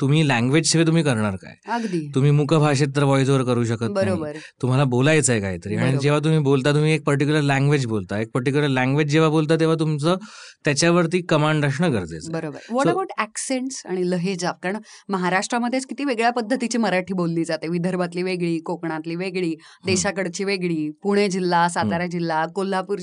तुम्ही 0.00 0.28
लँग्वेज 0.28 0.72
शिवाय 0.72 0.86
तुम्ही 0.86 1.02
करणार 1.02 1.36
काय? 1.36 1.72
अगदी. 1.72 2.12
तुम्ही 2.14 2.30
मुख 2.30 2.54
भाषेत 2.54 2.88
तर 2.96 3.04
व्हॉइस 3.04 3.28
ओव्हर 3.28 3.44
करू 3.44 3.64
शकत 3.64 3.86
नाही. 3.90 4.38
तुम्हाला 4.62 4.84
बोलायचं 4.84 5.32
आहे 5.32 5.40
काहीतरी. 5.40 5.76
आणि. 5.76 5.98
जेव्हा 6.02 6.20
तुम्ही 6.20 6.38
बोलता 6.38 6.72
तुम्ही 6.72 6.92
एक 6.92 7.04
पर्टिक्युलर 7.04 7.40
लँग्वेज 7.40 7.86
बोलता. 7.86 8.18
एक 8.18 8.28
पर्टिक्युलर 8.34 8.68
लँग्वेज 8.68 9.06
जेव्हा 9.06 9.30
बोलता 9.30 9.56
तेव्हा 9.56 9.76
तुमचं 9.80 10.16
त्याच्यावरती 10.64 11.22
कमांड 11.22 11.64
असणं 11.64 11.92
गरजेचं. 11.92 12.32
बरोबर. 12.32 12.58
व्हॉट 12.70 12.84
So- 12.84 12.92
अबाउट 12.92 13.20
ऍक्सेंट्स 13.20 13.82
आणि 13.86 14.10
लहेजा? 14.10 14.50
कारण 14.50 14.76
महाराष्ट्रामध्येच 15.08 15.86
किती 15.86 16.04
वेगळ्या 16.04 16.30
पद्धतीची 16.30 16.78
मराठी 16.78 17.14
बोलली 17.14 17.44
जाते. 17.44 17.68
विदर्भातली 17.68 18.22
वेगळी 18.22 18.58
कोकणातली 18.58 19.16
वेगळी 19.16 19.54
देशाकडची 19.86 20.44
वेगळी 20.44 20.90
पुणे 21.02 21.28
जिल्हा 21.28 21.68
सातारा 21.68 22.06
जिल्हा 22.06 22.46
कोल्हापूर 22.46 22.98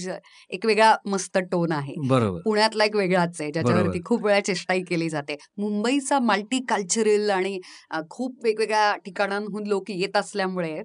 एक 0.50 0.66
वेगळा 0.66 0.96
मस्त 1.06 1.38
टोन 1.38 1.72
आहे. 1.72 1.94
बरोबर. 2.08 2.40
पुण्यातला 2.40 2.86
एक 2.86 2.96
वेगळाच 2.96 3.42
आहे. 3.42 3.52
ज्याच्यावरती. 3.52 4.00
खूप 4.06 4.26
वेळा 4.26 4.40
चेष्टाही 4.40 4.84
केली 4.84 5.10
जाते. 5.10 5.38
मुंबईचा 5.58 6.20
मल्टी 6.20 6.60
कल्चरल 6.96 7.30
आणि 7.30 7.60
खूप 8.10 8.40
वेगवेगळ्या 8.44 8.96
ठिकाणांहून 8.96 9.68
लोक 9.68 9.84
येत 9.90 10.18
असल्यामुळे. 10.18 10.84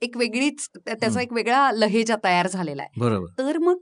एक 0.00 0.16
वेगळीच 0.16 0.68
त्या- 0.68 0.96
त्याचा. 1.00 1.20
एक 1.22 1.32
वेगळा 1.32 1.72
लहेजा 1.72 2.16
तयार 2.24 2.48
झालेला 2.48 2.82
आहे. 2.82 3.00
बरोबर. 3.00 3.26
तर 3.38 3.58
मग 3.58 3.78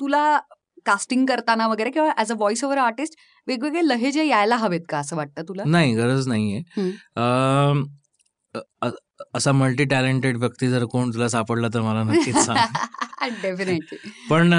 तुला 0.00 0.38
कास्टिंग 0.86 1.26
करताना 1.26 1.66
वगैरे 1.66 1.90
किंवा 1.90 2.12
as 2.18 2.32
a 2.32 2.34
voice 2.34 2.64
over 2.64 2.78
artist 2.78 3.14
वेगवेगळे 3.46 3.80
लहेजे 3.84 4.24
यायला 4.24 4.56
हवेत 4.56 4.80
का 4.88 4.98
असं 4.98 5.16
वाटतं 5.16 5.42
तुला? 5.42 5.62
नाही 5.66 5.94
गरज 5.94 6.28
नाहीये. 6.28 6.58
असा 9.34 9.52
मल्टी 9.52 9.84
टॅलेंटेड 9.84 10.36
व्यक्ती 10.36 10.68
जर 10.68 10.84
कोण 10.84 11.10
तुला 11.10 11.28
सापडला 11.28 11.68
तर 11.74 11.80
मला 11.80 12.02
नक्कीच 12.02 12.36
सांग. 12.36 12.56
डेफिनेटली 13.42 13.96
पण 14.30 14.52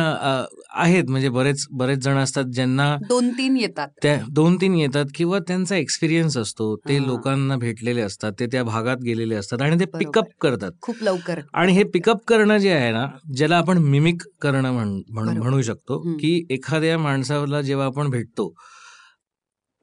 आहेत. 0.73 1.03
म्हणजे 1.07 1.29
बरेच 1.29 1.67
बरेच 1.71 1.99
जण 1.99 2.17
असतात 2.17 2.43
ज्यांना 2.43 2.97
दोन 3.09 3.29
तीन 3.29 3.57
येतात. 3.57 3.87
त्या 4.03 4.19
दोन 4.29 4.57
तीन 4.61 4.75
येतात 4.75 5.05
किंवा 5.15 5.39
त्यांचा 5.39 5.75
एक्सपिरियन्स 5.75 6.37
असतो. 6.37 6.75
ते. 6.75 7.07
लोकांना 7.07 7.55
भेटलेले 7.55 8.01
असतात. 8.01 8.31
ते 8.39 8.45
त्या 8.45 8.63
भागात 8.63 8.97
गेलेले 8.97 9.35
असतात 9.35 9.61
आणि 9.61 9.79
ते. 9.79 9.85
पिकअप 9.85 10.25
करतात. 10.41 10.71
खूप 10.81 10.95
लवकर. 11.01 11.39
आणि 11.53 11.73
हे 11.73 11.83
पिकअप 11.83 12.17
करणं 12.27 12.57
जे 12.57 12.71
आहे 12.71 12.91
ना 12.91 13.07
ज्याला 13.35 13.57
आपण 13.57 13.77
मिमिक 13.77 14.21
करणं 14.41 14.71
म्हण- 14.71 15.61
शकतो. 15.61 16.13
की 16.13 16.47
एखाद्या 16.49 16.97
माणसाला 16.99 17.61
जेव्हा 17.61 17.85
आपण 17.85 18.09
भेटतो 18.09 18.53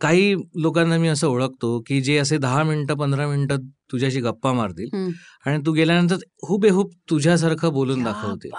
काही 0.00 0.34
लोकांना 0.56 0.98
मी 0.98 1.08
असं 1.08 1.28
ओळखतो 1.28 1.78
की 1.86 2.00
जे 2.00 2.16
असे 2.18 2.38
दहा 2.38 2.62
मिनिटं 2.62 2.94
पंधरा 2.94 3.26
मिनिटं 3.28 3.56
तुझ्याशी 3.92 4.20
गप्पा 4.20 4.52
मारतील. 4.52 4.88
आणि 5.46 5.58
तू 5.66 5.72
गेल्यानंतर 5.72 6.16
हुबेहूब 6.48 6.90
तुझ्यासारखं 7.10 7.72
बोलून 7.72 8.02
दाखवतील 8.04 8.50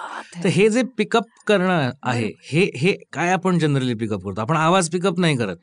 तर 0.44 0.48
है. 0.48 0.68
जे 0.68 0.82
पिकअप 0.98 1.24
करणं 1.46 1.90
आहे 2.02 2.30
हे 2.44 2.68
हे 2.76 2.92
काय 3.12 3.30
आपण 3.32 3.58
जनरली 3.58 3.94
पिकअप 3.94 4.24
करतो 4.24 4.40
आपण 4.40 4.56
आवाज 4.56 4.90
पिकअप 4.90 5.20
नाही 5.20 5.36
करत. 5.36 5.56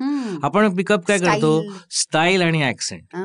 आपण 0.44 0.76
पिकअप 0.76 1.06
काय 1.08 1.18
करतो. 1.20 1.62
स्टाईल 1.92 2.42
आणि 2.42 2.64
ऍक्सेंट. 2.64 3.16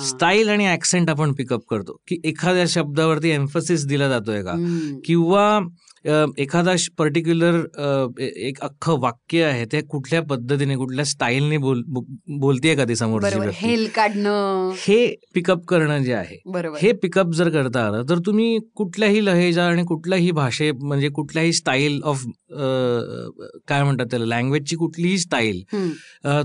स्टाईल 0.00 0.48
आणि 0.48 0.68
ऍक्सेंट 0.72 1.10
आपण 1.10 1.32
पिकअप 1.32 1.60
करतो 1.70 1.96
की 2.08 2.20
एखाद्या 2.24 2.64
शब्दावरती 2.68 3.30
एम्फसिस 3.30 3.86
दिला 3.86 4.08
जातोय 4.08 4.42
का. 4.42 4.54
किंवा 5.04 5.58
एखादा 6.38 6.74
पर्टिक्युलर 6.98 7.54
एक 8.20 8.58
अख्खं 8.62 8.98
वाक्य 9.00 9.42
आहे 9.42 9.64
ते 9.64 9.80
कुठल्या 9.80 10.22
पद्धतीने 10.22 10.76
कुठल्या 10.76 11.04
स्टाईलने 11.04 11.58
बोल 11.58 11.82
बोलतीये 12.38 12.74
का 12.74 12.84
ती 12.84 12.94
व्यक्ती 13.04 13.66
हेल 13.66 13.86
काढणं 13.94 14.70
हे 14.78 15.06
पिकअप 15.34 15.64
करणं 15.64 16.02
जे 16.02 16.12
आहे 16.12 16.36
हे 16.82 16.92
पिकअप 16.92 17.32
जर 17.32 17.48
करता 17.50 17.86
आलं 17.86 18.02
तर 18.08 18.18
तुम्ही 18.18 18.58
कुठल्याही 18.74 19.24
लहेजा 19.26 19.66
आणि 19.66 19.84
कुठल्याही 19.84 20.30
भाषे 20.30 20.70
म्हणजे 20.72 21.08
कुठल्याही 21.08 21.52
स्टाईल 21.52 22.00
ऑफ 22.04 22.24
काय 23.68 23.82
म्हणतात 23.82 24.06
त्याला 24.10 24.24
लँग्वेजची 24.24 24.76
कुठलीही 24.76 25.18
स्टाईल. 25.18 25.62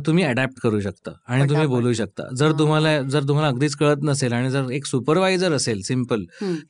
तुम्ही 0.05 0.23
अडॅप्ट 0.23 0.59
करू 0.63 0.79
शकता 0.79 1.11
आणि 1.27 1.49
तुम्ही. 1.49 1.67
बोलू 1.67 1.93
शकता 1.93 2.23
जर. 2.35 2.51
तुम्हाला 2.59 3.01
जर 3.01 3.23
तुम्हाला 3.27 3.47
अगदीच 3.47 3.75
कळत 3.75 4.03
नसेल 4.03 4.33
आणि 4.33 4.49
जर 4.51 4.69
एक 4.71 4.85
सुपरवायझर 4.85 5.53
असेल 5.53 5.81
सिंपल. 5.81 6.23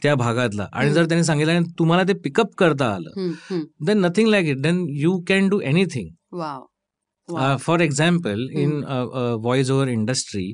त्या 0.04 0.16
भागातला 0.16 0.68
आणि. 0.74 0.92
जर 0.94 1.06
त्यांनी 1.06 1.24
सांगितलं 1.24 1.52
आणि 1.52 1.66
तुम्हाला 1.80 2.04
ते 2.04 2.14
पिकअप 2.14 2.56
करता 2.58 2.79
आलं 2.86 3.12
हं. 3.18 3.34
हं. 3.52 3.64
Then 3.86 4.06
nothing 4.06 4.28
like 4.28 4.48
it 4.48 4.58
then 4.58 4.86
you 4.90 5.20
can 5.28 5.50
do 5.50 5.60
anything 5.60 6.10
for 7.62 7.82
example 7.82 8.48
in 8.52 8.72
voice 9.42 9.72
over 9.72 9.88
industry. 9.88 10.54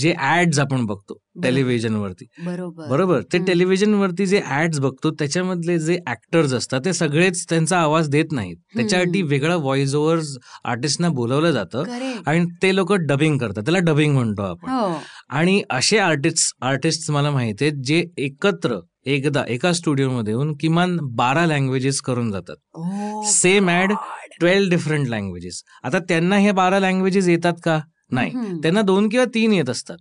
जे 0.00 0.14
ऍड्स 0.20 0.58
आपण 0.58 0.84
बघतो 0.86 1.18
टेलिव्हिजनवरती 1.42 2.24
बरोबर. 2.44 2.86
बरोबर? 2.90 3.20
ते. 3.32 3.38
टेलिव्हिजनवरती 3.46 4.26
जे 4.26 4.40
ऍड्स 4.50 4.78
बघतो 4.80 5.10
त्याच्यामधले 5.18 5.78
जे 5.78 5.98
ऍक्टर्स 6.08 6.52
असतात 6.52 6.80
ते 6.84 6.92
सगळेच 6.92 7.44
त्यांचा 7.50 7.78
आवाज 7.78 8.08
देत 8.10 8.32
नाहीत. 8.32 8.56
त्याच्यासाठी 8.76 9.22
वेगळं 9.22 9.56
व्हॉइस 9.56 9.94
ओव्हर 9.94 10.18
आर्टिस्टना 10.64 11.08
बोलवलं 11.08 11.50
जातं 11.52 11.84
आणि 12.26 12.44
ते 12.62 12.74
लोक 12.76 12.92
डबिंग 12.92 13.38
करतात. 13.38 13.62
त्याला 13.62 13.78
डबिंग 13.92 14.14
म्हणतो 14.14 14.42
आपण. 14.42 14.70
हो. 14.70 14.92
आणि 15.28 15.60
असे 15.70 15.98
आर्टिस्ट 15.98 16.54
आर्टिस्ट 16.64 17.10
मला 17.10 17.30
माहिती 17.30 17.64
आहेत 17.64 17.82
जे 17.86 18.04
एकत्र 18.18 18.78
एकदा 19.06 19.42
एका 19.48 19.72
स्टुडिओमध्ये 19.72 20.32
येऊन 20.32 20.52
किमान 20.60 20.96
बारा 21.16 21.44
लँग्वेजेस 21.46 22.00
करून 22.00 22.30
जातात. 22.32 22.56
Oh 22.78 23.22
Same 23.34 23.68
ad, 23.74 23.92
God. 23.92 24.27
Twelve 24.40 24.70
different 24.70 25.08
languages 25.08 25.62
आता 25.84 25.98
त्यांना 25.98 26.36
हे 26.36 26.52
बारा 26.52 26.78
लँग्वेजेस 26.78 27.28
येतात 27.28 27.54
का 27.64 27.80
नाही. 28.12 28.30
त्यांना 28.62 28.82
दोन 28.82 29.08
किंवा 29.08 29.24
तीन 29.34 29.52
येत 29.52 29.70
असतात 29.70 29.96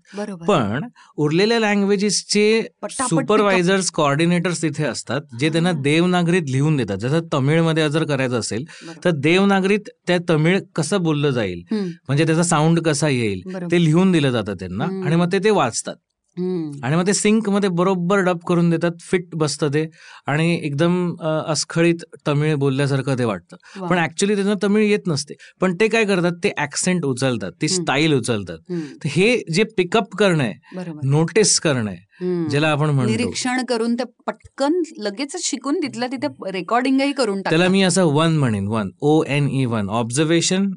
पण 0.48 0.86
उरलेल्या 1.18 1.60
लँग्वेजेसचे 1.60 2.62
सुपरवायझर्स 3.10 3.90
कॉर्डिनेटर्स 3.92 4.62
तिथे 4.62 4.84
असतात 4.84 5.22
जे 5.40 5.50
त्यांना. 5.50 5.72
देवनागरीत 5.82 6.50
लिहून 6.50 6.78
देतात 6.78 6.98
जसं 6.98 7.28
तमिळमध्ये 7.34 7.90
जर 7.90 8.04
करायचं 8.04 8.40
असेल. 8.40 8.66
तर 9.06 9.10
देवनागरीत 9.18 9.90
त्या 10.08 10.18
तमिळ 10.30 10.60
कसं 10.76 11.02
बोललं 11.04 11.32
जाईल. 11.32 11.62
म्हणजे 11.72 12.26
त्याचा 12.26 12.44
साऊंड 12.44 12.80
कसा 12.80 13.10
येईल 13.10 13.42
ते 13.72 13.84
लिहून 13.84 14.12
दिलं 14.12 14.32
जातं 14.32 14.54
त्यांना. 14.54 14.86
आणि 15.06 15.16
मग 15.16 15.32
ते 15.32 15.40
ते 15.44 15.50
वाचतात. 15.50 15.96
आणि 16.40 16.96
मग 16.96 17.08
ते 17.08 17.14
सिंकमध्ये 17.14 17.70
बरोबर 17.70 18.20
डब 18.20 18.40
करून 18.48 18.70
देतात 18.70 18.92
फिट 19.02 19.36
बसतं 19.36 19.70
ते. 19.74 19.86
आणि 20.28 20.54
एकदम 20.64 21.16
अस्खळीत 21.22 22.04
तमिळ 22.28 22.56
बोलल्यासारखं 22.56 23.18
ते 23.20 23.24
वाटतं. 23.24 23.86
पण 23.88 23.98
ऍक्च्युली 23.98 24.36
त्यांना 24.36 24.54
तमिळ 24.64 24.84
येत 24.84 25.08
नसते. 25.08 25.34
पण 25.62 25.76
ते 25.80 25.88
काय 25.88 26.06
करतात 26.06 26.32
ते 26.44 26.52
ऍक्सेंट 26.58 27.06
उचलतात 27.06 27.52
ती. 27.62 27.68
स्टाईल 27.68 28.14
उचलतात. 28.14 28.72
हे 29.06 29.38
जे 29.54 29.64
पिकअप 29.78 30.16
करणं 30.20 30.44
आहे 30.44 30.92
नोटीस 31.04 31.60
करणं 31.60 31.90
आहे. 31.90 32.06
ज्याला 32.50 32.68
आपण 32.68 32.90
म्हणतो. 32.90 33.12
निरीक्षण 33.12 33.64
करून 33.70 33.96
ते 33.96 34.04
पटकन 34.28 34.82
लगेच 34.98 35.36
शिकून 35.44 35.80
तिथल्या 35.84 36.08
तिथे 36.12 36.28
रेकॉर्डिंगही 36.52 37.12
करून 37.12 37.42
त्याला 37.42 37.68
मी 37.68 37.82
असं 37.82 38.06
वन 38.06 38.38
म्हणेन 38.38 38.68
one 38.68 38.90
O 39.02 39.22
N 39.24 39.50
E 39.50 39.66
one 39.66 39.90
observation. 39.90 40.70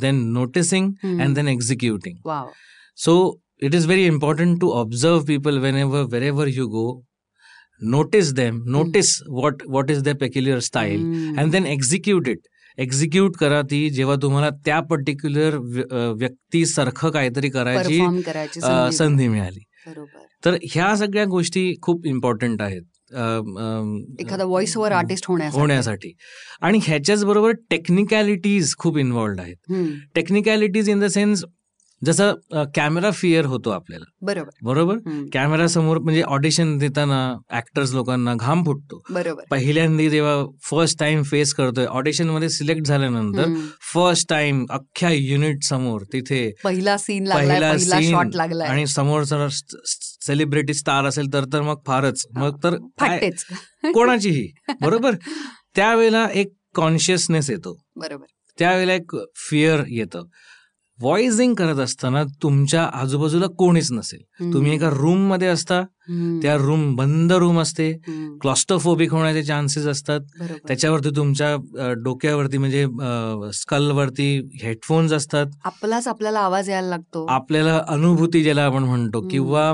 Then 0.00 0.22
noticing. 0.32 0.90
And 1.04 1.34
then 1.34 1.48
executing 1.48 2.16
So 2.98 3.12
it 3.62 3.74
is 3.74 3.84
very 3.84 4.06
important 4.06 4.60
to 4.60 4.70
observe 4.72 5.26
people 5.26 5.60
whenever, 5.60 6.04
wherever 6.06 6.48
you 6.48 6.68
go. 6.68 7.02
Notice 7.80 8.32
them, 8.32 8.58
notice 8.66 9.12
what 9.38 9.62
what 9.76 9.90
is 9.90 10.02
their 10.02 10.14
peculiar 10.14 10.60
style, 10.60 11.00
हम्म. 11.00 11.38
and 11.38 11.54
then 11.54 11.66
execute 11.76 12.28
it. 12.34 12.48
Execute 12.78 13.36
करा 13.36 13.62
ती 13.62 13.88
जेव्हा 13.90 14.16
तुम्हाला 14.22 14.50
त्या 14.50 14.80
particular 14.80 15.56
व्यक्तीसारखं 16.18 17.10
काहीतरी 17.10 17.48
करायची 17.48 17.98
संधी 18.92 19.28
मिळाली 19.28 19.64
तर 20.44 20.56
ह्या 20.62 20.94
सगळ्या 20.96 21.24
गोष्टी 21.24 21.74
खूप 21.82 22.06
इम्पॉर्टंट 22.06 22.62
आहेत 22.62 22.82
एखादा 24.20 24.44
व्हॉइस 24.44 24.76
ओव्हर 24.76 24.92
आर्टिस्ट 24.92 25.26
होण्यासाठी 25.28 26.12
आणि 26.60 26.78
ह्याच्याच 26.82 27.24
बरोबर 27.24 27.52
टेक्निकॅलिटीज 27.70 28.74
खूप 28.76 28.98
इन्व्हॉल्ड 28.98 29.40
आहेत. 29.40 29.72
टेक्निकॅलिटीज 30.14 30.90
इन 30.90 31.00
द 31.00 31.04
सेन्स 31.04 31.44
जसं 32.04 32.34
कॅमेरा 32.74 33.10
फिअर 33.10 33.44
होतो 33.44 33.70
आपल्याला. 33.70 34.04
बरोबर. 34.22 34.50
बरोबर. 34.62 34.96
कॅमेरा 35.32 35.66
समोर 35.66 35.98
म्हणजे 35.98 36.22
ऑडिशन 36.22 36.78
देताना 36.78 37.36
ऍक्टर्स 37.56 37.92
लोकांना 37.94 38.34
घाम 38.34 38.64
फुटतो. 38.64 39.02
बरोबर. 39.10 39.42
पहिल्यांदा 39.50 40.08
जेव्हा 40.08 40.56
फर्स्ट 40.62 40.98
टाइम 40.98 41.22
फेस 41.22 41.54
करतोय 41.54 41.84
ऑडिशनमध्ये 41.84 42.48
सिलेक्ट 42.48 42.82
झाल्यानंतर. 42.82 43.46
फर्स्ट 43.94 44.28
टाइम 44.28 44.66
अख्ख्या 44.70 45.10
युनिट 45.10 45.62
समोर 45.62 46.00
तिथे 46.12 46.50
पहिला 46.64 46.98
सीन 46.98 47.28
पहिला 47.28 47.72
लागलाय. 48.36 48.68
आणि 48.68 48.86
समोर 48.86 49.22
जर 49.22 49.46
सेलिब्रिटी 50.26 50.74
स्टार 50.74 51.04
असेल 51.04 51.32
तर 51.32 51.44
तर 51.52 51.62
मग 51.62 51.76
फारच. 51.86 52.26
मग 52.34 52.58
तर 52.64 52.76
कोणाचीही. 53.92 54.50
बरोबर? 54.80 55.14
त्यावेळेला 55.76 56.28
एक 56.34 56.52
कॉन्शियसनेस 56.74 57.50
येतो. 57.50 57.80
बरोबर. 57.96 58.24
त्यावेळेला 58.58 58.94
एक 58.94 59.16
फिअर 59.36 59.82
येतं. 59.88 60.22
व्हॉइसिंग 61.02 61.54
करत 61.54 61.78
असताना 61.78 62.22
तुमच्या 62.42 62.82
आजूबाजूला 62.94 63.46
कोणीच 63.58 63.90
नसेल. 63.92 64.20
तुम्ही 64.52 64.74
एका 64.74 64.90
रूममध्ये 64.90 65.48
असता. 65.48 65.82
त्या 66.42 66.56
रूम 66.56 66.94
बंद 66.96 67.32
रूम 67.32 67.60
असते. 67.60 67.92
क्लॉस्टोफोबिक 68.40 69.12
होण्याचे 69.12 69.42
चान्सेस 69.42 69.86
असतात 69.86 70.20
त्याच्यावरती 70.68 71.10
तुमच्या 71.16 71.92
डोक्यावरती 72.04 72.58
म्हणजे 72.58 72.86
स्कलवरती 73.54 74.28
हेडफोन्स 74.62 75.12
असतात 75.12 75.46
आपलाच 75.64 76.08
आपल्याला 76.08 76.40
आवाज 76.40 76.70
यायला 76.70 76.88
लागतो 76.88 77.24
आपल्याला 77.26 77.80
अनुभूती 77.88 78.42
ज्याला 78.42 78.64
आपण 78.64 78.82
म्हणतो. 78.82 79.26
किंवा 79.28 79.72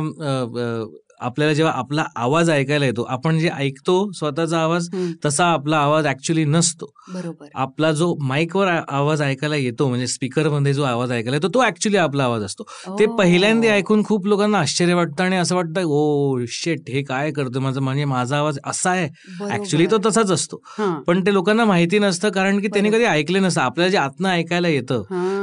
आपल्याला 1.21 1.53
जेव्हा 1.53 1.73
आपला 1.75 2.05
आवाज 2.17 2.51
ऐकायला 2.51 2.87
येतो 2.87 3.03
आपण 3.11 3.39
जे 3.39 3.49
ऐकतो 3.49 3.95
स्वतःचा 4.13 4.59
आवाज. 4.59 4.89
तसा 5.25 5.47
आपला 5.47 5.79
आवाज 5.79 6.07
ऍक्च्युली 6.07 6.45
नसतो 6.45 6.91
बरोबर 7.15 7.47
आपला 7.55 7.91
जो 7.93 8.15
माईकवर 8.23 8.69
आवाज 8.69 9.23
ऐकायला 9.23 9.57
येतो 9.57 9.89
म्हणजे 9.89 10.07
स्पीकरमध्ये 10.07 10.73
जो 10.75 10.83
आवाज 10.83 11.13
ऐकायला 11.13 11.37
येतो 11.37 11.49
तो 11.55 11.65
ऍक्च्युली 11.67 11.97
आपला 11.97 12.25
आवाज 12.25 12.43
असतो 12.43 12.63
ते. 12.99 13.07
पहिल्यांदा 13.19 13.69
ऐकून 13.69 14.03
खूप 14.05 14.27
लोकांना 14.27 14.59
आश्चर्य 14.59 14.95
वाटतं 14.95 15.25
आणि 15.25 15.37
असं 15.37 15.57
वाटतं 15.57 15.83
ओ 15.87 16.45
शेट 16.49 16.91
हे 16.91 17.03
काय 17.03 17.31
करतो 17.33 17.61
माझं 17.61 17.81
म्हणजे 17.83 18.05
माझा 18.05 18.39
आवाज 18.39 18.59
असा 18.67 18.91
आहे. 18.91 19.09
ऍक्च्युली 19.51 19.87
तो 19.91 19.99
तसाच 20.07 20.31
असतो. 20.31 20.63
पण 21.07 21.21
ते 21.27 21.33
लोकांना 21.35 21.65
माहिती 21.65 21.99
नसतं 21.99 22.31
कारण 22.31 22.59
की 22.61 22.69
त्यांनी. 22.69 22.91
कधी 22.91 23.05
ऐकले 23.05 23.39
नसतं 23.41 23.61
आपल्याला 23.61 23.91
जे 23.91 23.97
आतनं 23.99 24.29
ऐकायला 24.29 24.69
येतं. 24.69 25.03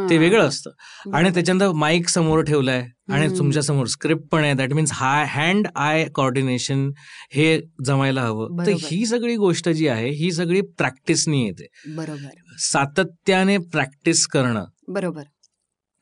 ते 0.09 0.17
वेगळं 0.17 0.47
असतं 0.47 1.11
आणि. 1.13 1.29
त्याच्यानंतर 1.33 1.71
माईक 1.75 2.07
समोर 2.09 2.41
ठेवलाय 2.43 2.83
आणि. 3.09 3.37
तुमच्यासमोर 3.37 3.85
स्क्रिप्ट 3.85 4.23
पण 4.31 4.43
आहे. 4.43 4.53
That 4.53 4.73
means 4.73 4.89
high 4.93 5.25
hand 5.29 5.67
eye 5.75 6.05
coordination 6.15 6.91
हे 7.31 7.61
जमायला 7.85 8.21
हवं. 8.21 8.65
तर. 8.65 8.71
ही 8.71 9.05
सगळी 9.05 9.35
गोष्ट 9.35 9.69
जी 9.69 9.87
आहे 9.87 10.09
ही 10.09 10.31
सगळी 10.31 10.61
प्रॅक्टिसनी 10.61 11.45
येते. 11.45 11.67
बरोबर. 11.95 12.29
सातत्याने 12.57 13.57
प्रॅक्टिस 13.57 14.27
करणं. 14.27 14.65
बरोबर. 14.87 15.23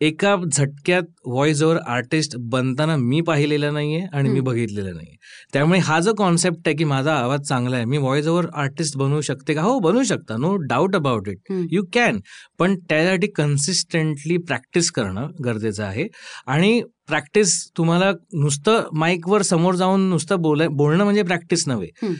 एका 0.01 0.35
झटक्यात 0.51 1.01
व्हॉइस 1.25 1.63
ओव्हर 1.63 1.77
आर्टिस्ट 1.87 2.35
बनताना 2.37 2.95
मी 2.95 3.21
पाहिलेलं 3.21 3.73
नाहीये 3.73 4.05
आणि 4.13 4.29
मी. 4.29 4.39
बघितलेलं 4.39 4.93
नाहीये. 4.93 5.15
त्यामुळे 5.53 5.79
हा 5.79 5.99
जो 5.99 6.13
कॉन्सेप्ट 6.13 6.67
आहे 6.67 6.75
की 6.75 6.83
माझा 6.83 7.15
आवाज 7.15 7.41
चांगला 7.41 7.75
आहे 7.75 7.85
मी 7.85 7.97
व्हॉइस 7.97 8.27
ओव्हर 8.27 8.45
आर्टिस्ट 8.55 8.97
बनवू 8.97 9.21
शकते 9.21 9.53
का? 9.53 9.61
हो 9.61 9.79
बनवू 9.79 10.03
शकता. 10.03 10.37
No 10.37 10.55
doubt 10.55 10.95
about 10.95 11.27
it. 11.27 11.53
You 11.71 11.83
can 11.93 12.19
पण 12.59 12.75
त्यासाठी 12.75 13.27
कन्सिस्टंटली 13.27 14.37
प्रॅक्टिस 14.37 14.91
करणं 14.91 15.27
गरजेचं 15.45 15.83
आहे. 15.83 16.07
आणि 16.47 16.81
प्रॅक्टिस 17.07 17.69
तुम्हाला 17.77 18.11
नुसतं 18.33 18.89
माईकवर 18.93 19.41
समोर 19.41 19.75
जाऊन 19.75 20.01
नुसतं 20.09 20.41
बोलाय 20.41 20.67
बोलणं 20.67 21.03
म्हणजे 21.03 21.23
प्रॅक्टिस 21.23 21.67
नव्हे. 21.67 22.13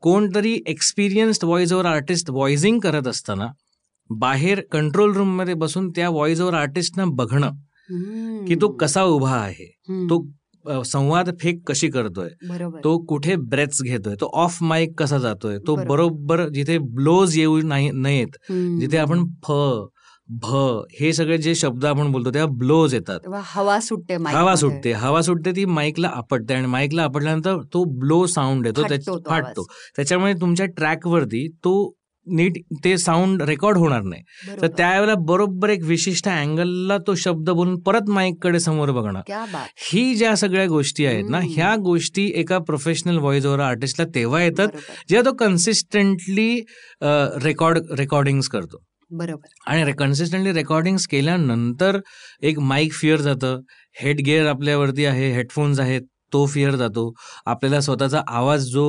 कोणतरी 0.00 0.58
experienced 0.66 1.44
voice 1.44 1.72
over 1.72 1.86
artist 1.86 2.30
voicing 2.30 2.78
करत 2.80 3.06
असताना 3.06 3.46
बाहेर 4.10 4.60
कंट्रोल 4.72 5.12
रूममध्ये 5.16 5.54
बसून 5.54 5.90
त्या 5.90 6.08
व्हॉइस 6.10 6.40
ओव्हर 6.40 6.54
आर्टिस्टना 6.54 7.04
बघणं. 7.04 7.50
की 8.46 8.54
तो 8.54 8.68
कसा 8.68 9.02
उभा 9.02 9.36
आहे. 9.36 9.66
तो 10.10 10.82
संवाद 10.84 11.28
फेक 11.40 11.62
कशी 11.66 11.88
करतोय 11.88 12.28
तो 12.84 12.98
कुठे 12.98 13.36
ब्रेथ्स 13.36 13.82
घेतोय 13.82 14.14
तो 14.14 14.30
ऑफ 14.34 14.62
माईक 14.62 14.98
कसा 14.98 15.18
जातोय 15.18 15.58
तो 15.66 15.74
बरोबर. 15.88 16.48
जिथे 16.48 16.78
ब्लोज 16.78 17.36
येऊ 17.38 17.60
नाही 17.62 17.90
नयेत. 17.90 18.36
जिथे 18.80 18.96
आपण 18.96 19.24
फ 19.44 19.52
भ 20.28 20.54
हे 21.00 21.12
सगळे 21.12 21.36
जे 21.38 21.54
शब्द 21.54 21.84
आपण 21.86 22.10
बोलतो 22.12 22.30
तेव्हा 22.34 22.54
ब्लोज 22.58 22.94
येतात 22.94 23.26
हवा 23.46 23.78
सुटते 23.80 24.14
हवा. 24.14 24.54
सुटते 24.56 24.92
हवा 24.92 25.20
सुटते 25.22 25.50
ती 25.56 25.64
माईकला 25.64 26.08
आपटते 26.14 26.54
आणि 26.54 26.66
माईकला 26.66 27.02
आपटल्यानंतर 27.02 27.58
तो 27.74 27.84
ब्लो 27.98 28.24
साऊंड 28.26 28.66
येतो 28.66 29.18
फाटतो. 29.28 29.66
त्याच्यामुळे 29.96 30.32
तुमच्या 30.40 30.66
ट्रॅकवरती 30.66 31.46
तो 31.64 31.92
नीट 32.26 32.56
ते 32.84 32.96
साऊंड 32.98 33.42
रेकॉर्ड 33.42 33.76
होणार 33.78 34.02
नाही 34.02 34.56
तर. 34.60 34.66
त्यावेळेला 34.66 35.14
बरोबर 35.26 35.70
एक 35.70 35.82
विशिष्ट 35.84 36.28
अँगलला 36.28 36.96
तो 37.06 37.14
शब्द 37.14 37.50
बोलून 37.50 37.78
परत 37.80 38.08
माईककडे 38.10 38.60
समोर 38.60 38.90
बघणं 38.90 39.20
ही 39.82 40.14
ज्या 40.14 40.34
सगळ्या 40.36 40.66
गोष्टी 40.66 41.06
आहेत 41.06 41.30
ना. 41.30 41.40
ह्या 41.44 41.74
गोष्टी 41.84 42.30
एका 42.34 42.58
प्रोफेशनल 42.58 43.18
व्हॉइस 43.18 43.46
ओव्हर 43.46 43.60
आर्टिस्टला 43.60 44.06
तेव्हा 44.14 44.42
येतात 44.42 44.68
जेव्हा 45.08 45.30
तो 45.30 45.36
कन्सिस्टंटली 45.36 46.60
रेकॉर्ड 47.44 47.78
रेकॉर्डिंग 47.98 48.40
करतो 48.52 48.82
बरोबर. 49.10 49.48
आणि 49.66 49.92
कन्सिस्टंटली 49.98 50.52
रेकॉर्डिंग 50.52 50.96
केल्यानंतर 51.10 51.98
एक 52.42 52.58
माईक 52.58 52.92
फिअर 52.92 53.20
जातं. 53.20 53.60
हेड 54.02 54.20
गिअर 54.24 54.46
आपल्यावरती 54.46 55.04
आहे 55.06 55.32
हेडफोन्स 55.34 55.80
आहेत 55.80 56.02
तो 56.32 56.44
फिअर 56.46 56.74
जातो. 56.76 57.12
आपल्याला 57.46 57.80
स्वतःचा 57.80 58.22
आवाज 58.28 58.64
जो 58.70 58.84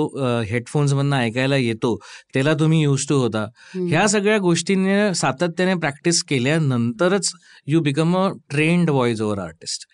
हेडफोन्स 0.49 0.93
मधनं 0.93 1.15
ऐकायला 1.17 1.55
येतो 1.55 1.95
त्याला 2.33 2.53
तुम्ही 2.59 2.81
युज 2.83 3.05
टू 3.09 3.17
होता. 3.21 3.45
ह्या 3.75 4.07
सगळ्या 4.07 4.37
गोष्टींनी 4.37 5.13
सातत्याने 5.15 5.75
प्रॅक्टिस 5.79 6.23
केल्यानंतरच 6.29 7.31
you 7.67 7.81
become 7.81 8.17
a 8.17 8.27
trained 8.49 8.89
voice 8.89 9.21
over 9.21 9.39
artist 9.39 9.85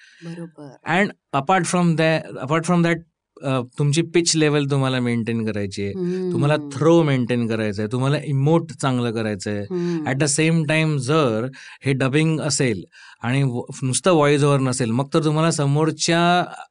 and 0.86 1.12
apart 1.33 1.65
from 1.65 1.95
that 1.95 2.38
apart 2.38 2.65
from 2.65 2.83
that 2.83 3.01
तुमची 3.79 4.01
पिच 4.13 4.36
लेवल 4.36 4.65
तुम्हाला 4.71 4.99
मेंटेन 4.99 5.45
करायची 5.45 5.84
आहे. 5.84 5.93
तुम्हाला 6.32 6.56
थ्रो 6.73 7.01
मेंटेन 7.03 7.47
करायचं 7.47 7.82
आहे 7.82 7.91
तुम्हाला 7.91 8.17
इमोट 8.25 8.71
चांगलं 8.82 9.12
करायचं 9.12 9.51
आहे. 9.51 10.12
ऍट 10.12 10.17
द 10.17 10.23
सेम 10.23 10.63
टाइम 10.63 10.97
जर 10.97 11.47
हे 11.86 11.93
डबिंग 11.93 12.39
असेल 12.39 12.84
आणि 13.23 13.41
नुसतं 13.83 14.12
व्हॉइस 14.12 14.43
ओव्हर 14.43 14.59
नसेल 14.59 14.91
मग 14.91 15.07
तर 15.13 15.23
तुम्हाला 15.23 15.51
समोरच्या 15.51 16.21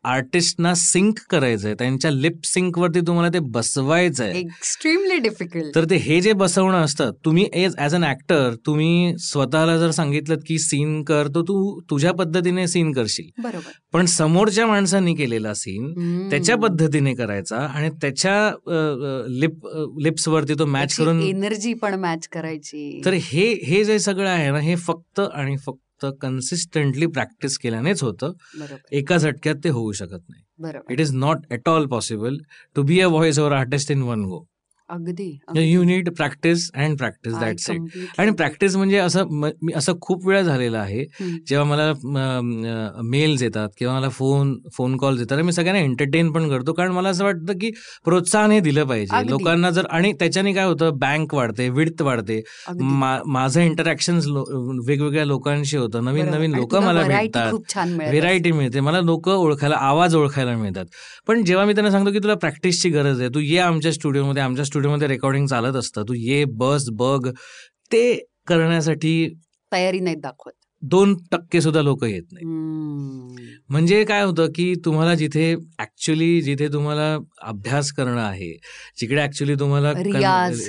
आर्टिस्टना 0.05 0.75
सिंक 0.75 1.19
करायचं 1.31 1.67
आहे 1.67 1.75
त्यांच्या 1.75 2.11
लिप 2.11 2.45
सिंक 2.45 2.79
वरती 2.79 3.01
तुम्हाला 3.01 3.29
ते 3.29 3.39
बसवायचं 3.39 4.25
आहे 4.25 4.39
एक्स्ट्रीमली 4.39 5.19
डिफिकल्ट 5.19 5.75
तर 5.75 5.85
ते 5.91 5.97
हे 5.97 6.21
जे 6.21 6.33
बसवणं 6.33 6.85
असतं 6.85 7.11
तुम्ही 7.25 7.49
एज 7.53 7.77
ॲज 7.79 7.95
अन 7.95 8.05
ऍक्टर 8.05 8.55
तुम्ही 8.67 9.17
स्वतःला 9.19 9.77
जर 9.79 9.91
सांगितलं 9.91 10.37
की 10.47 10.59
सीन 10.59 11.03
कर 11.03 11.29
तर 11.29 11.41
तू 11.41 11.81
तुझ्या 11.91 12.13
पद्धतीने 12.13 12.67
सीन 12.67 12.93
करशील. 12.93 13.29
बरोबर. 13.43 13.71
पण 13.93 14.07
समोरच्या 14.07 14.67
माणसांनी 14.67 15.15
केलेला 15.15 15.55
सीन. 15.55 15.93
त्याच्या 16.31 16.57
पद्धतीने 16.57 17.15
करायचा 17.15 17.57
आणि 17.57 17.91
त्याच्या 18.01 18.35
लिप 19.29 19.67
लिप्स 20.03 20.29
वरती 20.29 20.55
तो 20.59 20.67
मॅच 20.67 20.97
करून 20.97 21.23
एनर्जी 21.23 21.75
पण 21.75 21.95
मॅच 21.95 22.29
करायची. 22.29 23.01
तर 23.05 23.13
हे 23.13 23.53
हे 23.67 23.85
जे 23.85 23.99
सगळं 23.99 24.29
आहे 24.29 24.51
ना 24.51 24.59
हे 24.59 24.77
फक्त 24.77 25.21
आणि 25.21 25.57
फक्त 25.57 25.81
कन्सिस्टंटली 26.11 27.07
प्रॅक्टिस 27.07 27.59
केल्यानेच 27.59 28.03
होतं. 28.03 28.33
एका 28.93 29.17
झटक्यात 29.17 29.57
ते 29.65 29.69
होऊ 29.69 29.93
शकत 29.93 30.31
नाही. 30.31 30.43
It 30.91 31.01
is 31.01 31.15
not 31.15 31.39
at 31.51 31.69
all 31.69 31.87
possible 31.87 32.37
to 32.75 32.83
be 32.83 33.01
a 33.01 33.07
voice 33.07 33.39
over 33.39 33.53
artist 33.53 33.91
in 33.91 34.03
one 34.03 34.25
go 34.25 34.45
अगदी 34.93 35.27
you 35.63 35.83
need 35.83 36.09
practice 36.17 36.71
and 36.75 36.97
practice 36.99 37.33
that's 37.41 37.71
it 37.71 37.81
आणि 38.19 38.31
प्रॅक्टिस 38.31 38.77
म्हणजे 38.77 38.97
असं 38.99 39.29
म- 39.31 39.71
असं 39.77 39.93
खूप 40.01 40.27
वेळा 40.29 40.43
झालेलं 40.43 40.79
आहे. 40.79 41.05
जेव्हा 41.49 41.65
मला 41.67 41.93
मेल्स 43.03 43.43
येतात 43.43 43.69
किंवा 43.79 43.95
मला 43.95 44.09
फोन 44.09 44.55
फोन 44.77 44.97
कॉल्स 44.97 45.21
येतात 45.21 45.39
मी 45.39 45.53
सगळ्यांना 45.53 45.81
एंटरटेन 45.83 46.31
पण 46.33 46.49
करतो. 46.49 46.73
कारण 46.73 46.91
मला 46.93 47.09
असं 47.09 47.25
वाटतं 47.25 47.59
की 47.59 47.71
प्रोत्साहन 48.05 48.51
हे 48.51 48.61
दिलं 48.61 48.85
पाहिजे. 48.85 49.15
लोकांना 49.31 49.71
जर 49.71 49.87
आणि 49.91 50.13
त्याच्याने 50.13 50.53
काय 50.53 50.65
होतं 50.65 50.99
बँक 50.99 51.35
वाढते 51.35 51.69
विड्थ 51.69 52.03
वाढते. 52.03 52.41
माझं 53.27 53.61
इंटरॅक्शन 53.61 54.19
वेगवेगळ्या 54.87 55.25
लोकांशी 55.25 55.77
होतं. 55.77 56.05
नवीन 56.05 56.29
नवीन 56.29 56.55
लोक 56.55 56.75
मला 56.77 57.01
भेटतात. 57.23 57.53
व्हेरायटी 58.11 58.53
मिळते 58.53 58.81
मला 58.81 59.01
लोक 59.01 59.29
ओळखायला 59.29 59.77
आवाज 59.77 60.15
ओळखायला 60.17 60.57
मिळतात. 60.57 60.85
पण 61.27 61.43
जेव्हा 61.45 61.65
मी 61.67 61.73
त्यांना 61.75 61.91
सांगतो 61.91 62.13
की 62.13 62.19
तुला 62.19 62.35
प्रॅक्टिसची 62.35 62.89
गरज 62.91 63.21
आहे 63.21 63.29
तू 63.35 63.41
ये 63.41 63.59
आमच्या 63.59 63.93
स्टुडिओमध्ये 63.93 64.43
आमच्या 64.43 64.65
स्टुडिओमध्ये 64.83 65.09
रेकॉर्डिंग 65.09 65.47
चालत 65.47 65.77
असतं. 65.77 66.03
तू 66.03 66.15
ये 66.15 66.45
बस 66.59 66.89
बघ. 66.93 67.29
ते 67.93 68.03
करण्यासाठी 68.47 69.13
तयारी 69.73 70.01
नाही 70.01 70.17
दाखवत. 70.17 70.53
दोन 70.83 71.15
टक्के 71.33 71.61
सुद्धा 71.61 71.83
लोक 71.83 72.03
येत 72.05 72.23
नाही 72.33 72.45
हम्म. 72.45 73.35
म्हणजे 73.71 74.03
काय 74.05 74.23
होतं 74.25 74.47
की 74.47 74.75
तुम्हाला 74.85 75.15
जिथे 75.15 75.53
ऍक्च्युली 75.81 76.41
जिथे 76.41 76.69
तुम्हाला 76.73 77.07
अभ्यास 77.43 77.93
करणं 77.93 78.21
आहे 78.21 78.51
जिकडे 79.01 79.23
ऍक्च्युली 79.23 79.55
तुम्हाला 79.55 79.93
रियाज. 79.93 80.61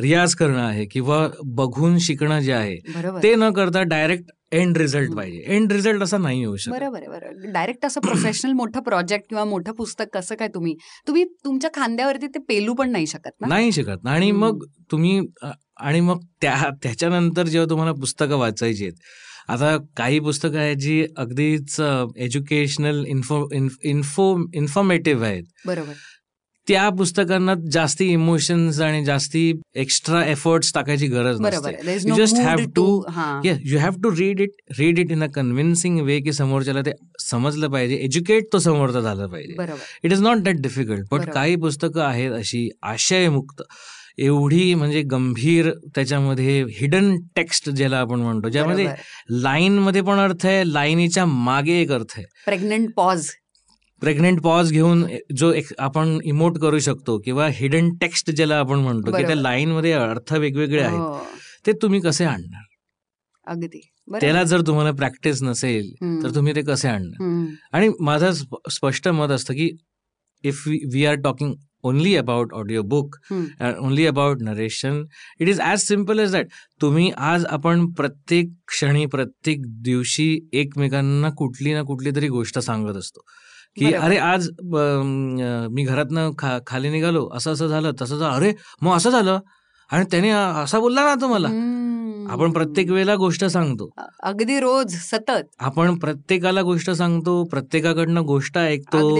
रियाज 0.00 0.34
करणं 0.34 0.60
आहे 0.60 0.84
किंवा 0.86 1.26
बघून 1.54 1.98
शिकणं 1.98 2.40
जे 2.40 2.52
आहे 2.52 2.76
ते 3.22 3.34
न 3.34 3.50
करता 3.50 3.82
डायरेक्ट 3.82 4.30
एंड 4.52 4.78
रिझल्ट. 4.78 5.12
पाहिजे. 5.12 5.42
एंड 5.46 5.72
रिझल्ट 5.72 6.02
असा 6.02 6.18
नाही 6.18 6.44
होऊ 6.44 6.56
शकत. 6.56 6.72
बरोबर 6.72 7.50
डायरेक्ट 7.52 7.84
असं 7.86 8.00
प्रोफेशनल 8.00 8.52
मोठं 8.52 8.80
प्रोजेक्ट 8.80 9.28
किंवा 9.28 9.44
मोठं 9.44 9.72
पुस्तक 9.72 10.14
कसं 10.14 10.34
काय 10.34 10.48
तुम्ही 10.48 10.74
तुम्ही 11.06 11.24
तुमच्या 11.44 11.70
खांद्यावरती 11.74 12.26
ते 12.26 12.38
पेलू 12.38 12.74
पण 12.74 12.90
नाही 12.90 13.06
शकत 13.06 13.30
ना? 13.40 13.48
नाही 13.48 13.72
शिकत. 13.72 14.06
आणि. 14.06 14.30
मग 14.32 14.64
तुम्ही 14.90 15.20
आणि 15.80 16.00
मग 16.00 16.20
त्या 16.42 16.70
त्याच्यानंतर 16.82 17.46
जेव्हा 17.46 17.70
तुम्हाला 17.70 17.92
पुस्तकं 17.92 18.36
वाचायची 18.36 18.84
आहेत 18.84 19.02
आता 19.48 19.76
काही 19.96 20.18
पुस्तकं 20.20 20.58
आहेत 20.58 20.76
जी 20.76 21.04
अगदीच 21.16 21.80
एज्युकेशनल 22.16 23.04
इन्फो 23.06 23.48
इन्फो 23.84 24.26
इन्फॉर्मेटिव्ह 24.54 25.24
आहेत. 25.26 25.44
बरोबर. 25.66 25.92
त्या 26.70 26.88
पुस्तकांना 26.88 27.54
जास्ती 27.70 28.04
इमोशन्स 28.04 28.80
आणि 28.80 29.04
जास्ती 29.04 29.60
एक्स्ट्रा 29.74 30.24
एफर्ट्स 30.24 30.72
टाकायची 30.74 31.06
गरज 31.06 31.40
नसते. 31.40 31.68
आहे. 31.68 31.76
There 31.76 31.98
is 31.98 32.06
You 32.06 32.18
no 32.18 32.24
just 32.24 32.36
mood 32.36 32.54
have 32.54 32.66
to- 32.66 32.86
to- 32.86 33.10
हा. 33.10 33.40
You 33.44 33.78
have 33.78 33.92
to 34.02 34.10
read 34.10 34.40
it 34.40 34.50
read 34.78 34.98
it 34.98 35.10
in 35.10 35.24
a 35.24 35.26
convincing 35.26 36.00
way 36.00 36.20
की 36.20 36.32
समोरच्याला 36.32 36.80
ते 36.80 36.90
समजलं 37.18 37.68
पाहिजे. 37.68 37.94
एज्युकेट 37.94 38.44
तो 38.52 38.58
समोरचा 38.58 39.00
झालं 39.00 39.26
पाहिजे. 39.26 39.56
It 40.04 40.12
is 40.12 40.22
not 40.22 40.36
that 40.36 40.54
difficult 40.60 41.08
पण 41.08 41.18
बरोबर. 41.18 41.32
काही 41.32 41.56
पुस्तकं 41.56 42.00
आहेत 42.00 42.32
अशी 42.32 42.70
आशयमुक्त. 42.82 43.62
एवढी 44.18 44.74
म्हणजे 44.74 45.02
गंभीर 45.02 45.70
त्याच्यामध्ये 45.94 46.62
हिडन 46.62 47.16
टेक्स्ट 47.36 47.70
ज्याला 47.70 47.98
आपण 47.98 48.20
म्हणतो 48.20 48.48
ज्यामध्ये 48.48 48.88
लाईन 49.30 49.78
मध्ये 49.78 50.02
पण 50.02 50.16
अर्थ 50.18 50.46
आहे 50.46 50.72
लाईनीच्या 50.72 51.26
मागे 51.26 51.72
एक 51.72 51.92
अर्थ 51.92 52.06
आहे. 52.16 52.24
प्रेग्नंट 52.46 52.88
पॉज 52.96 53.26
प्रेग्नेंट 54.00 54.40
पॉज 54.40 54.72
घेऊन 54.72 55.04
जो 55.36 55.52
एक 55.52 55.66
आपण 55.78 56.18
इमोट 56.24 56.58
करू 56.58 56.78
शकतो 56.78 57.18
किंवा 57.18 57.48
हिडन 57.48 57.90
टेक्स्ट 57.94 58.30
ज्याला 58.30 58.58
आपण 58.58 58.78
म्हणतो 58.78 59.06
की 59.06 59.10
त्या 59.10 59.20
बरोबर. 59.20 59.34
लाईन 59.34 59.70
मध्ये 59.72 59.92
अर्थ 59.92 60.32
वेगवेगळे 60.32 60.82
आहेत 60.82 61.36
ते 61.66 61.72
तुम्ही 61.72 62.00
कसे 62.00 62.24
आणणार 62.24 62.60
हो. 62.60 63.52
अगदी. 63.52 63.80
त्याला 64.20 64.42
जर 64.42 64.60
तुम्हाला 64.60 64.90
प्रॅक्टिस 64.92 65.42
नसेल. 65.42 65.92
तर 66.22 66.34
तुम्ही 66.34 66.54
ते 66.54 66.62
कसे 66.62 66.88
आणणार. 66.88 67.22
आणि 67.72 67.88
माझं 68.00 68.32
स्प- 68.32 68.70
स्पष्ट 68.70 69.08
मत 69.08 69.28
असतं 69.28 69.54
की 69.54 69.70
if 70.44 70.62
we 70.68 71.04
are 71.04 71.14
talking 71.14 71.54
only 71.82 72.16
about 72.16 72.52
audio 72.52 72.82
book. 72.82 73.16
Only 73.78 74.06
about 74.06 74.42
narration 74.42 75.02
it 75.40 75.48
is 75.48 75.60
as 75.60 75.80
simple 75.80 76.18
as 76.18 76.32
that 76.32 76.46
तुम्ही 76.82 77.10
आज 77.16 77.44
आपण 77.46 77.86
प्रत्येक 77.92 78.50
क्षणी 78.68 79.06
प्रत्येक 79.06 79.62
दिवशी 79.82 80.48
एकमेकांना 80.52 81.30
कुठली 81.30 81.74
ना 81.74 81.82
कुठली 81.82 82.10
तरी 82.10 82.28
गोष्ट 82.28 82.58
सांगत 82.58 82.96
असतो 82.96 83.20
की. 83.76 83.92
अरे 83.94 84.16
आज 84.18 84.48
मी 85.72 85.84
घरातनं 85.84 86.30
खा 86.38 86.58
खाली 86.66 86.90
निघालो 86.90 87.28
असं 87.34 87.52
असं 87.52 87.66
झालं 87.66 87.92
तसं 88.00 88.18
झालं. 88.18 88.34
अरे 88.34 88.52
मग 88.82 88.96
असं 88.96 89.10
झालं? 89.10 89.38
आणि 89.90 90.04
त्याने 90.10 90.30
असा 90.30 90.78
बोलला 90.78 91.02
ना 91.02 91.14
तुम्हाला. 91.20 91.48
आपण 92.30 92.50
प्रत्येक 92.52 92.90
वेळेला 92.90 93.14
गोष्ट 93.14 93.44
सांगतो. 93.44 93.90
अगदी 94.22 94.58
रोज 94.60 94.94
सतत. 94.94 95.48
आपण 95.58 95.94
प्रत्येकाला 95.98 96.62
गोष्ट 96.62 96.90
सांगतो 96.90 97.42
प्रत्येकाकडनं 97.44 98.22
गोष्ट 98.22 98.58
ऐकतो. 98.58 99.16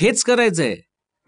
हेच 0.00 0.22
करायचंय. 0.22 0.76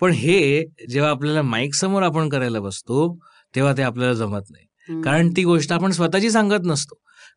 पण 0.00 0.10
हे 0.10 0.64
जेव्हा 0.90 1.10
आपल्याला 1.10 1.42
माईक 1.42 1.74
समोर 1.74 2.02
आपण 2.02 2.28
करायला 2.28 2.60
बसतो 2.60 3.16
तेव्हा 3.54 3.72
ते 3.72 3.82
आपल्याला 3.82 4.14
जमत 4.14 4.50
नाही. 4.50 5.00
कारण 5.02 5.30
ती 5.36 5.44
गोष्ट 5.44 5.72
आपण 5.72 5.90
स्वतःची 5.90 6.30
सांगत 6.30 6.64
नसतो. 6.64 6.94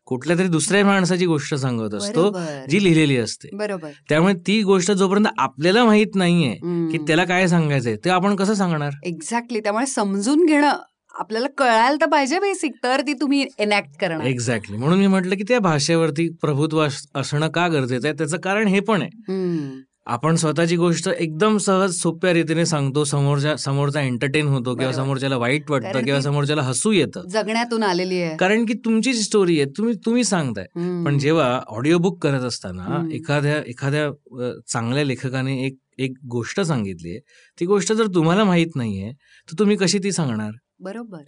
कुठल्या 0.08 0.38
तरी 0.38 0.48
दुसऱ्या 0.48 0.84
माणसाची 0.84 1.26
गोष्ट 1.26 1.54
सांगत 1.54 1.94
असतो. 1.94 2.22
जी 2.70 2.84
लिहिलेली 2.84 3.16
असते. 3.16 3.48
बरोबर. 3.52 3.90
त्यामुळे 4.08 4.34
ती 4.34 4.62
गोष्ट 4.62 4.92
जोपर्यंत 4.92 5.26
आपल्याला 5.38 5.84
माहीत 5.84 6.06
नाहीये. 6.14 6.54
की 6.92 6.98
त्याला 6.98 7.24
काय 7.24 7.48
सांगायचंय 7.48 7.96
ते 7.96 8.10
आपण 8.10 8.36
कसं 8.36 8.54
सांगणार? 8.54 8.90
एक्झॅक्टली 9.02 9.60
त्यामुळे 9.60 9.86
समजून 9.86 10.46
घेणं 10.46 10.72
आपल्याला 11.14 11.46
कळायला 11.58 11.96
तर 12.00 12.06
पाहिजे 12.06 12.38
बेसिक 12.38 12.72
तर 12.82 13.00
ती 13.00 13.12
तुम्ही 13.12 13.46
एनॅक्ट 13.58 14.00
करणार. 14.00 14.26
एक्झॅक्टली 14.26 14.76
म्हणून 14.76 14.98
मी 14.98 15.06
म्हटलं 15.06 15.34
की 15.34 15.42
त्या 15.48 15.58
भाषेवरती 15.58 16.28
प्रभुत्व 16.40 16.78
अस- 16.78 17.20
असणं 17.20 17.48
का 17.48 17.68
गरजेचं 17.68 18.08
आहे? 18.08 18.14
त्याचं 18.18 18.36
कारण 18.36 18.66
हे 18.66 18.80
पण 18.80 19.02
आहे. 19.02 19.22
आपण 20.08 20.36
स्वतःची 20.36 20.76
गोष्ट 20.76 21.08
एकदम 21.08 21.56
सहज 21.58 21.94
सोप्या 21.94 22.32
रीतीने 22.32 22.64
सांगतो 22.66 23.02
समोरच्या 23.04 23.56
समोरचा 23.56 24.00
एंटरटेन 24.00 24.46
होतो 24.46 24.74
किंवा. 24.74 24.92
समोरच्याला 24.92 25.36
वाईट 25.36 25.70
वाटतं 25.70 26.04
किंवा 26.04 26.20
समोरच्याला 26.20 26.62
हसू 26.62 26.92
येतं 26.92 27.28
जगण्यातून 27.28 27.82
आलेली 27.82 28.20
आहे 28.22 28.36
कारण 28.36 28.64
की 28.64 28.74
तुमची 28.84 29.12
स्टोरी 29.14 29.60
आहे 29.60 29.70
तुम्ही 29.78 29.94
तुम्ही 30.06 30.24
सांगताय. 30.24 30.66
पण 31.04 31.18
जेव्हा 31.18 31.48
ऑडिओ 31.68 31.98
बुक 31.98 32.22
करत 32.22 32.44
असताना. 32.44 33.02
एखाद्या 33.14 33.58
एखाद्या 33.66 34.10
चांगल्या 34.72 35.04
लेखकाने 35.04 35.56
एक 35.66 35.76
एक 35.98 36.12
गोष्ट 36.30 36.60
सांगितली 36.60 37.10
आहे 37.10 37.20
ती 37.58 37.66
गोष्ट 37.66 37.92
जर 37.92 38.06
तुम्हाला 38.14 38.44
माहीत 38.44 38.76
नाहीये 38.76 39.10
तर 39.48 39.58
तुम्ही 39.58 39.76
कशी 39.76 39.98
ती 39.98 40.12
सांगणार 40.12 40.50
बरोबर 40.80 41.22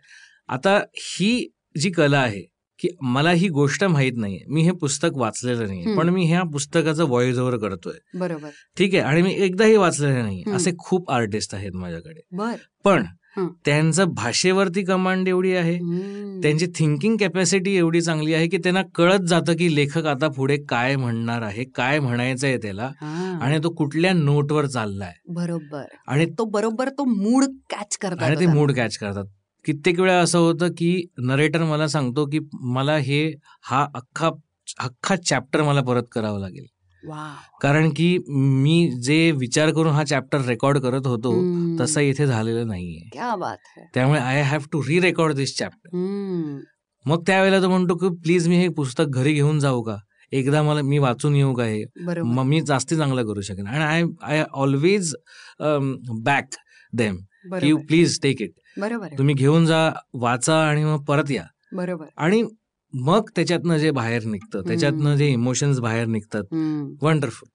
आता 0.49 0.77
ही 0.97 1.33
जी 1.81 1.91
कला 1.91 2.19
आहे 2.19 2.43
की 2.81 2.89
मला 3.01 3.31
ही 3.31 3.49
गोष्ट 3.49 3.85
माहीत 3.85 4.13
नाहीये. 4.17 4.41
मी 4.49 4.63
हे 4.63 4.71
पुस्तक 4.71 5.09
वाचलेलं 5.15 5.67
नाहीये. 5.67 5.85
हम्म. 5.85 5.99
पण 5.99 6.09
मी 6.09 6.25
ह्या 6.25 6.43
पुस्तकाचं 6.43 7.05
व्हॉइस 7.05 7.39
ओव्हर 7.39 7.57
करतोय. 7.57 8.19
बरोबर. 8.19 8.49
ठीक 8.77 8.95
आहे? 8.95 9.03
आणि 9.03 9.23
मी 9.23 9.35
एकदाही 9.35 9.77
वाचलेलं 9.77 10.19
हम्म. 10.19 10.57
असे 10.57 10.71
खूप 10.79 11.11
आर्टिस्ट 11.11 11.55
आहेत 11.55 11.73
माझ्याकडे. 11.75 12.21
पण. 12.85 13.05
त्यांचं 13.65 14.05
भाषेवरती 14.05 14.83
कमांड 14.83 15.29
एवढी 15.29 15.55
आहे. 15.55 15.79
त्यांची 16.41 16.67
थिंकिंग 16.75 17.17
कॅपॅसिटी 17.17 17.77
एवढी 17.77 18.01
चांगली 18.01 18.35
आहे 18.35 18.49
की 18.49 18.57
त्यांना 18.57 18.83
कळत 18.95 19.19
जातं 19.19 19.53
की 19.53 19.75
लेखक 19.77 20.07
आता 20.07 20.29
पुढे 20.29 20.57
काय 20.69 20.97
म्हणणार 20.97 21.43
आहे 21.43 21.65
काय 21.65 22.01
म्हणायचं 22.01 22.47
आहे 22.47 22.57
त्याला. 22.57 22.91
आणि 23.43 23.59
तो 23.65 23.71
कुठल्या 23.71 24.13
नोटवर 24.13 24.67
चाललाय. 24.67 25.13
बरोबर. 25.29 25.85
आणि 26.07 26.27
तो 26.27 26.45
बरोबर 26.45 26.89
तो 26.89 27.05
मूड 27.05 27.45
कॅच 27.45 27.97
करतात 27.97 28.23
आणि 28.23 28.41
ते 28.41 28.47
मूड 28.47 28.73
कॅच 28.73 28.99
करतात. 28.99 29.25
कित्येक 29.65 30.01
वेळा 30.01 30.19
असं 30.21 30.39
होतं 30.39 30.73
की 30.79 31.07
नरेटर 31.19 31.63
मला 31.65 31.89
सांगतो 31.89 32.27
की 32.27 32.39
मला 32.75 32.97
हे 32.99 33.25
हा 33.63 33.87
अख्खा 33.95 34.31
अख्खा 34.79 35.17
चॅप्टर 35.17 35.63
मला 35.63 35.81
परत 35.83 36.03
करावा 36.13 36.39
लागेल. 36.39 36.67
कारण 37.61 37.89
की 37.97 38.19
मी 38.27 38.91
जे 39.03 39.31
विचार 39.31 39.71
करून 39.73 39.93
हा 39.93 40.05
चॅप्टर 40.05 40.41
रेकॉर्ड 40.41 40.79
करत 40.79 41.07
होतो 41.07 41.33
तसं 41.81 42.01
इथे 42.01 42.27
झालेलं 42.27 42.67
नाहीये. 42.69 43.09
क्या 43.13 43.35
बात 43.37 43.57
है. 43.77 43.85
त्यामुळे 43.95 44.21
I 44.21 44.43
have 44.43 44.61
to 44.73 44.83
rerecord 45.01 45.35
this 45.37 45.57
chapter. 45.59 45.97
मग 47.07 47.23
त्यावेळेला 47.27 47.61
तो 47.63 47.69
म्हणतो 47.69 47.97
की 47.97 48.09
प्लीज 48.23 48.49
मी 48.49 48.57
हे 48.57 48.69
पुस्तक 48.77 49.05
घरी 49.11 49.33
घेऊन 49.33 49.59
जाऊ 49.59 49.83
का? 49.83 49.97
एकदा 50.33 50.63
मला 50.63 50.83
मी 50.83 50.99
वाचून 50.99 51.37
येऊ 51.37 51.55
का 51.55 51.65
हे? 51.65 51.85
मग 52.23 52.45
मी 52.47 52.61
जास्ती 52.67 52.97
चांगलं 52.97 53.27
करू 53.27 53.41
शकेन. 53.41 53.67
आणि 53.67 53.85
I 53.85 54.03
I 54.23 54.45
always 54.53 55.15
back 55.61 56.55
them 56.93 57.17
you 57.63 57.77
please 57.79 58.21
take 58.23 58.43
it 58.43 58.53
बरोबर. 58.77 59.09
तुम्ही 59.19 59.35
घेऊन 59.35 59.67
जा 59.67 59.91
वाचा 60.15 60.59
आणि 60.69 60.85
मग 60.85 61.03
परत 61.05 61.31
या. 61.31 61.45
बरोबर. 61.73 62.07
आणि 62.17 62.43
मग 62.95 63.29
त्याच्यातनं 63.37 63.77
जे 63.77 63.91
बाहेर 63.91 64.25
निघतं 64.25 64.63
त्याच्यातनं 64.69 65.17
जे 65.17 65.27
इमोशन्स 65.29 65.81
बाहेर 65.81 66.07
निघतात. 66.07 66.45
वंडरफुल 67.03 67.49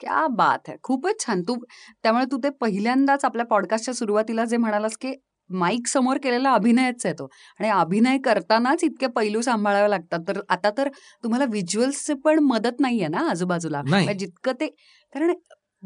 क्या 0.00 0.26
बात 0.26 0.68
आहे 0.68 0.76
खूपच 0.82 1.24
छान. 1.26 1.42
तू 1.42 1.54
त्यामुळे 2.02 2.24
तू 2.24 2.38
ते 2.38 2.50
पहिल्यांदाच 2.50 3.24
आपल्या 3.24 3.46
पॉडकास्टच्या 3.46 3.94
सुरुवातीला 3.94 4.44
जे 4.44 4.56
म्हणालास 4.56 4.96
की 4.96 5.12
माईक 5.50 5.86
समोर 5.86 6.18
केलेला 6.22 6.52
अभिनयच 6.52 7.06
आहे 7.06 7.14
तो. 7.14 7.28
आणि 7.60 7.68
अभिनय 7.70 8.18
करतानाच 8.18 8.84
इतके 8.84 9.06
पैलू 9.06 9.40
सांभाळावे 9.40 9.90
लागतात. 9.90 10.20
तर 10.28 10.40
आता 10.48 10.70
तर 10.78 10.88
तुम्हाला 11.24 11.44
व्हिज्युअल्सचे 11.44 12.14
पण 12.14 12.38
मदत 12.38 12.80
नाहीये 12.80 13.08
ना 13.08 13.28
आजूबाजूला. 13.30 13.82
म्हणजे 13.82 14.14
जितकं 14.14 14.52
ते 14.60 14.66
कारण 15.12 15.32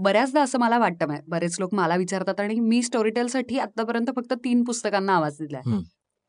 बऱ्याचदा 0.03 0.43
असं 0.43 0.59
मला 0.59 0.79
वाटतं 0.79 1.07
मा- 1.07 1.21
बरेच 1.29 1.61
लोक 1.61 1.75
मला 1.75 1.97
विचारतात 1.97 2.41
आणि 2.41 2.61
मी 2.61 2.83
स्टोरीटेलसाठी 2.83 3.59
आतापर्यंत 3.59 4.07
फक्त 4.17 4.33
तीन 4.33 4.65
पुस्तकांना 4.65 5.17
आवाज 5.17 5.43
हम्म. 5.43 5.81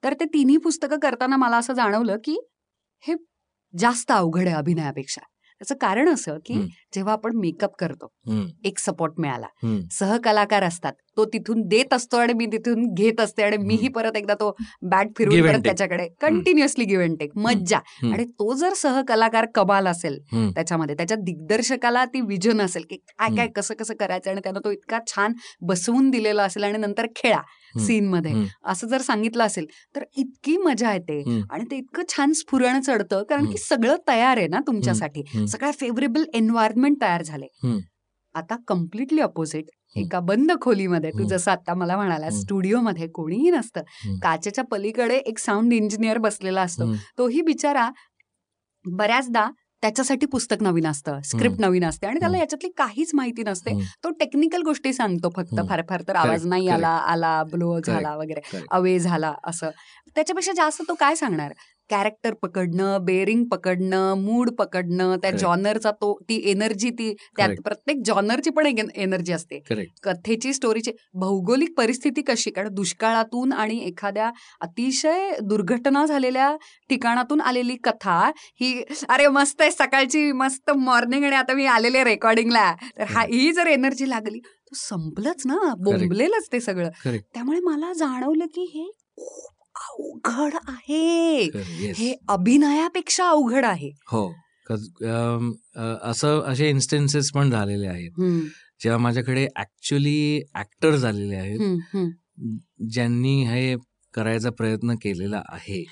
तर 0.03 0.13
ते 0.13 0.25
तिन्ही 0.25 0.57
पुस्तकं 0.57 0.99
करताना 0.99 1.35
मला 1.35 1.57
असं 1.57 1.73
जाणवलं 1.73 2.17
की 2.23 2.39
हे 3.07 3.13
जास्त 3.77 4.11
अवघड 4.11 4.47
आहे 4.47 4.55
अभिनयापेक्षा. 4.55 5.21
त्याचं 5.31 5.75
कारण 5.75 6.09
असं 6.09 6.37
की. 6.45 6.53
जेव्हा 6.93 7.13
आपण 7.13 7.35
मेकअप 7.35 7.75
करतो 7.79 8.07
एक 8.63 8.79
सपोर्ट 8.79 9.13
मिळाला. 9.17 9.47
सहकलाकार 9.91 10.63
असतात. 10.63 10.93
तो 11.17 11.25
तिथून 11.25 11.61
देत 11.67 11.93
असतो 11.93 12.17
आणि 12.17 12.33
मी 12.33 12.45
तिथून 12.45 12.85
घेत 12.93 13.19
असते 13.21 13.43
आणि 13.43 13.57
मीही 13.57 13.87
परत 13.95 14.17
एकदा 14.17 14.33
तो 14.33 14.51
बॅट 14.91 15.07
फिरवून 15.17 15.37
and 15.37 15.45
परत. 15.47 15.63
त्याच्याकडे 15.63 16.07
कंटिन्युअसली 16.21 16.85
गिव्ह 16.85 17.03
अँड 17.03 17.17
टेक 17.19 17.31
मज्जा. 17.37 17.79
आणि 18.03 18.25
तो 18.39 18.53
जर 18.53 18.73
सहकलाकार 18.73 19.45
कमाल 19.55 19.87
असेल. 19.87 20.17
त्याच्यामध्ये 20.55 20.95
त्याच्या 20.95 21.17
दिग्दर्शकाला 21.23 22.05
ती 22.05 22.21
विजन 22.21 22.61
असेल 22.61 22.83
की 22.89 22.95
काय 22.95 23.35
काय. 23.35 23.47
कसं 23.55 23.73
कसं 23.79 23.93
करायचं 23.99 24.29
आणि 24.31 24.41
त्यानं 24.43 24.59
तो 24.65 24.71
इतका 24.71 24.99
छान 25.07 25.33
बसवून 25.61 26.09
दिलेला 26.09 26.43
असेल 26.43 26.63
आणि 26.63 26.77
नंतर 26.77 27.05
खेळा. 27.15 27.41
सीन 27.79 28.07
मध्ये. 28.09 28.31
असं 28.65 28.87
जर 28.87 29.01
सांगितलं 29.01 29.43
असेल 29.43 29.65
तर 29.95 30.03
इतकी 30.17 30.57
मजा 30.57 30.93
येते. 30.93 31.21
आणि 31.51 31.65
ते 31.71 31.77
इतकं 31.77 32.03
छान 32.09 32.31
स्फुरण 32.33 32.79
चढतं 32.81 33.23
कारण 33.29 33.45
की. 33.45 33.57
सगळं 33.57 33.95
तयार 34.07 34.37
आहे 34.37 34.47
ना 34.47 34.59
तुमच्यासाठी. 34.67 35.23
सगळ्या 35.47 35.71
फेवरेबल 35.71 36.23
एन्व्हायरमेंट 36.33 37.01
तयार 37.01 37.23
झाले. 37.23 37.47
आता 38.35 38.55
कम्प्लिटली 38.67 39.21
अपोजिट. 39.21 39.65
एका 39.95 40.19
बंद 40.19 40.51
खोलीमध्ये 40.61 41.09
तू. 41.11 41.23
जसं 41.27 41.51
आता 41.51 41.73
मला 41.73 41.95
म्हणाला. 41.95 42.29
स्टुडिओमध्ये 42.29 43.07
कोणीही 43.07 43.49
नसतं. 43.49 43.81
काचेच्या 44.23 44.63
पलीकडे 44.63 45.17
एक 45.17 45.39
साऊंड 45.39 45.73
इंजिनियर 45.73 46.17
बसलेला 46.17 46.61
असतो. 46.61 46.93
तोही 47.17 47.41
बिचारा 47.41 47.89
बऱ्याचदा 48.85 49.49
त्याच्यासाठी 49.83 50.25
पुस्तक 50.25 50.61
नवीन 50.61 50.85
असतं 50.87 51.19
स्क्रिप्ट 51.25 51.59
नवीन 51.61 51.83
असते 51.85 52.07
आणि 52.07 52.19
त्याला. 52.19 52.37
याच्यातली 52.37 52.69
काहीच 52.77 53.11
माहिती 53.13 53.43
नसते. 53.43 53.71
तो 54.03 54.09
टेक्निकल 54.09 54.61
गोष्टी 54.61 54.93
सांगतो 54.93 55.29
फक्त. 55.35 55.59
फार 55.69 55.81
फार 55.89 56.01
तर 56.07 56.15
आवाज 56.15 56.45
नाही. 56.45 56.67
आला 56.69 56.87
आला 56.87 57.41
ब्लो 57.43 57.79
झाला 57.79 58.15
वगैरे. 58.15 58.41
अवे 58.71 58.97
झाला 58.99 59.33
असं 59.43 59.69
त्याच्यापेक्षा 60.15 60.51
जास्त 60.55 60.81
तो 60.87 60.93
काय 60.93 61.15
सांगणार 61.15 61.53
कॅरेक्टर 61.91 62.33
पकडणं 62.33 62.97
बेरिंग 63.05 63.43
पकडणं 63.45 64.13
मूड 64.17 64.49
पकडणं 64.49 65.15
त्या. 65.15 65.31
जॉनरचा 65.31 65.91
तो 65.91 66.13
ती 66.29 66.41
एनर्जी 66.51 66.89
ती 66.89 67.13
त्यात. 67.37 67.49
प्रत्येक 67.63 68.01
जॉनरची 68.05 68.49
पण 68.49 68.65
एक 68.65 68.79
एनर्जी 68.95 69.33
असते. 69.33 69.59
कथेची 70.03 70.53
स्टोरीची 70.53 70.91
भौगोलिक 71.13 71.73
परिस्थिती 71.77 72.21
कशी? 72.21 72.51
कारण 72.51 72.73
दुष्काळातून 72.73 73.53
आणि 73.53 73.77
एखाद्या 73.77 74.29
अतिशय 74.61 75.29
दुर्घटना 75.41 76.05
झालेल्या 76.05 76.55
ठिकाणातून 76.89 77.41
आलेली 77.41 77.75
कथा 77.83 78.19
ही 78.61 78.73
अरे 79.09 79.27
मस्त 79.27 79.61
आहे 79.61 79.71
सकाळची 79.71 80.31
मस्त 80.31 80.71
मॉर्निंग 80.77 81.23
आणि 81.23 81.35
आता 81.35 81.53
मी 81.53 81.65
आलेले 81.65 82.03
रेकॉर्डिंगला 82.03 82.71
तर 82.97 83.03
हा 83.03 83.21
ही 83.23 83.51
जर 83.51 83.67
एनर्जी 83.67 84.09
लागली 84.09 84.39
तर 84.39 84.75
संपलंच 84.77 85.41
ना 85.45 85.73
बोंबलेलच 85.79 86.47
ते 86.51 86.59
सगळं. 86.59 86.89
त्यामुळे 87.05 87.59
मला 87.59 87.91
जाणवलं 87.93 88.45
की 88.45 88.61
हे 88.73 88.89
खूप 89.17 89.60
अवघड 89.89 90.53
आहे. 90.67 91.43
हे 91.95 92.17
अभिनयापेक्षा 92.27 93.29
अवघड 93.29 93.65
आहे. 93.65 93.91
हो. 94.07 94.33
असं 96.03 96.41
असे 96.41 96.69
इन्स्टन्सेस 96.69 97.31
पण 97.31 97.49
झालेले 97.51 97.87
आहेत. 97.87 98.11
जेव्हा 98.83 98.97
माझ्याकडे 98.97 99.47
ऍक्च्युली 99.57 100.43
ऍक्टर्स 100.55 101.03
आलेले 101.03 101.35
आहेत. 101.35 101.59
ज्यांनी 102.91 103.43
हे 103.43 103.75
करायचा 104.13 104.49
प्रयत्न 104.49 104.93
केलेला 104.93 105.41
आहे. 105.49 105.85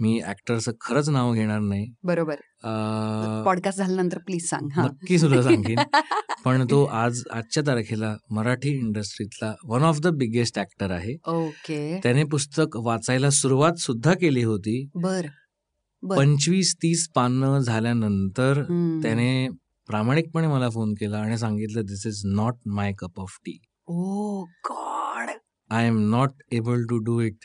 मी 0.00 0.20
ऍक्टरचं 0.26 0.72
खरंच 0.80 1.08
नाव 1.10 1.32
घेणार 1.32 1.60
नाही. 1.60 1.86
बरोबर. 2.02 2.34
पॉडकास्ट 3.44 3.78
झाल्यानंतर 3.78 4.18
प्लीज 4.18 4.48
सांग 4.48 4.68
नक्की 4.78 5.18
सुद्धा 5.18 5.42
सांगेन. 5.42 5.78
पण 6.44 6.66
तो 6.70 6.84
आज 6.84 7.22
आजच्या 7.32 7.62
तारखेला 7.66 8.16
Marathi 8.30 8.68
इंडस्ट्रीतला 8.68 9.54
one 9.64 9.82
of 9.82 10.00
the 10.00 10.06
biggest 10.06 10.58
actor 10.58 10.90
आहे. 10.90 11.16
ओके. 11.26 12.00
त्याने 12.02 12.24
पुस्तक 12.24 12.76
वाचायला 12.76 13.30
सुरुवात 13.30 13.74
सुद्धा 13.74 14.14
केली 14.14 14.42
होती. 14.42 14.90
बर. 14.94 15.26
पंचवीस 16.10 16.74
तीस 16.76 17.08
पानं 17.14 17.58
झाल्यानंतर. 17.58 18.62
त्याने 19.02 19.48
प्रामाणिकपणे 19.86 20.46
मला 20.46 20.70
फोन 20.70 20.92
केला 20.92 21.18
आणि 21.18 21.38
सांगितलं 21.38 21.82
this 21.84 22.06
is 22.06 22.22
not 22.24 22.54
my 22.66 22.92
cup 22.98 23.20
of 23.20 23.38
tea 23.46 23.58
O 23.86 24.42
God 24.44 24.95
I 25.70 25.86
am 25.86 25.98
not 26.10 26.30
able 26.52 26.82
to 26.82 26.98
do 26.98 27.20
it 27.20 27.36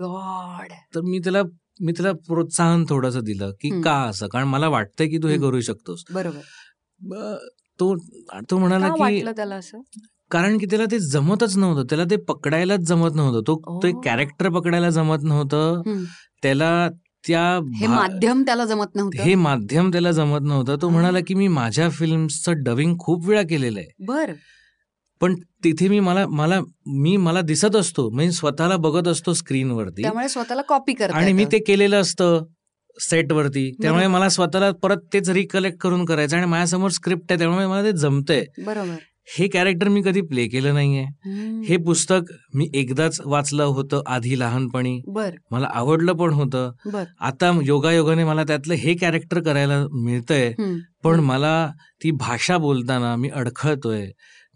God 0.00 0.72
तर 0.94 1.00
मी 1.00 1.18
त्याला 1.18 1.42
मी 1.80 1.92
त्याला 1.92 2.12
प्रोत्साहन 2.12 2.84
थोडंसं 2.88 3.20
दिलं 3.24 3.50
की. 3.50 3.82
का 3.82 3.94
असं? 4.02 4.28
कारण 4.28 4.46
मला 4.48 4.68
वाटतंय 4.68 5.08
की 5.08 5.18
तू 5.18 5.28
हे. 5.28 5.38
करू 5.38 5.60
शकतोस. 5.60 6.04
बरोबर. 6.10 7.36
तो 7.80 7.94
तो 8.50 8.58
म्हणाला 8.58 8.88
का 8.88 9.32
त्याला 9.32 9.54
असं? 9.54 9.80
कारण 10.30 10.58
की 10.58 10.66
त्याला 10.66 10.84
ते 10.90 10.98
जमतच 10.98 11.56
नव्हतं. 11.56 11.84
त्याला 11.84 12.04
ते 12.04 12.16
पकडायलाच 12.16 12.80
जमत 12.80 13.10
नव्हतं. 13.14 13.40
तो 13.46 13.80
ते. 13.82 13.92
कॅरेक्टर 14.04 14.48
पकडायला 14.48 14.90
जमत 14.90 15.22
नव्हतं. 15.22 15.82
त्याला 16.42 16.88
त्या 17.26 17.44
हे 17.74 17.86
माध्यम 17.86 18.42
त्याला 18.42 18.64
जमत 18.64 18.94
नव्हतं? 18.94 19.22
हे 19.22 19.34
माध्यम 19.34 19.90
त्याला 19.92 20.10
जमत 20.10 20.40
नव्हतं. 20.42 20.76
तो. 20.82 20.88
म्हणाला 20.88 21.18
की 21.26 21.34
मी 21.34 21.48
माझ्या 21.48 21.88
फिल्मचं 21.90 22.62
डबिंग 22.62 22.96
खूप 22.98 23.28
वेळा 23.28 23.42
केलेलं 23.42 23.78
आहे. 23.78 24.04
बर. 24.06 24.32
पण 25.20 25.34
तिथे 25.64 25.88
मी 25.88 26.00
मला 26.00 26.26
मला 26.28 26.60
मी 26.86 27.16
मला 27.16 27.40
दिसत 27.40 27.76
असतो. 27.76 28.08
म्हणजे 28.10 28.32
स्वतःला 28.32 28.76
बघत 28.76 29.08
असतो 29.08 29.32
स्क्रीनवरती. 29.32 30.02
त्यामुळे 30.02 30.28
स्वतःला 30.28 30.62
कॉपी 30.62 30.92
करता 30.94 31.16
आणि 31.16 31.32
मी. 31.32 31.44
ते 31.44 31.58
केलेलं 31.58 32.00
असतं 32.00 32.44
सेटवरती 33.00 33.70
त्यामुळे. 33.82 34.06
मला 34.06 34.28
स्वतःला 34.28 34.70
परत 34.72 34.96
तेच 35.12 35.30
रिकलेक्ट 35.30 35.78
करून 35.78 36.04
करायचं 36.04 36.36
आणि 36.36 36.46
माझ्यासमोर 36.46 36.90
स्क्रिप्ट 36.90 37.32
आहे 37.32 37.38
त्यामुळे 37.38 37.66
मला 37.66 37.82
ते 37.82 37.92
जमतंय. 37.92 38.44
बरोबर. 38.66 38.94
हे 39.38 39.48
कॅरेक्टर 39.48 39.88
मी 39.88 40.02
कधी 40.02 40.20
प्ले 40.20 40.46
केलं 40.48 40.74
नाहीये. 40.74 41.04
हे 41.68 41.76
पुस्तक 41.76 42.32
मी 42.54 42.70
एकदाच 42.74 43.20
वाचलं 43.24 43.62
होतं 43.64 44.02
आधी 44.06 44.38
लहानपणी. 44.38 45.00
मला 45.50 45.68
आवडलं 45.74 46.12
पण 46.12 46.32
होतं. 46.32 46.70
आता 47.20 47.60
योगायोगाने 47.64 48.24
मला 48.24 48.44
त्यातलं 48.44 48.74
हे 48.74 48.94
कॅरेक्टर 48.94 49.40
करायला 49.40 49.84
मिळतंय. 49.92 50.52
पण 51.04 51.20
मला 51.20 51.70
ती 52.04 52.10
भाषा 52.10 52.58
बोलताना 52.58 53.16
मी 53.16 53.28
अडखळतोय. 53.28 54.06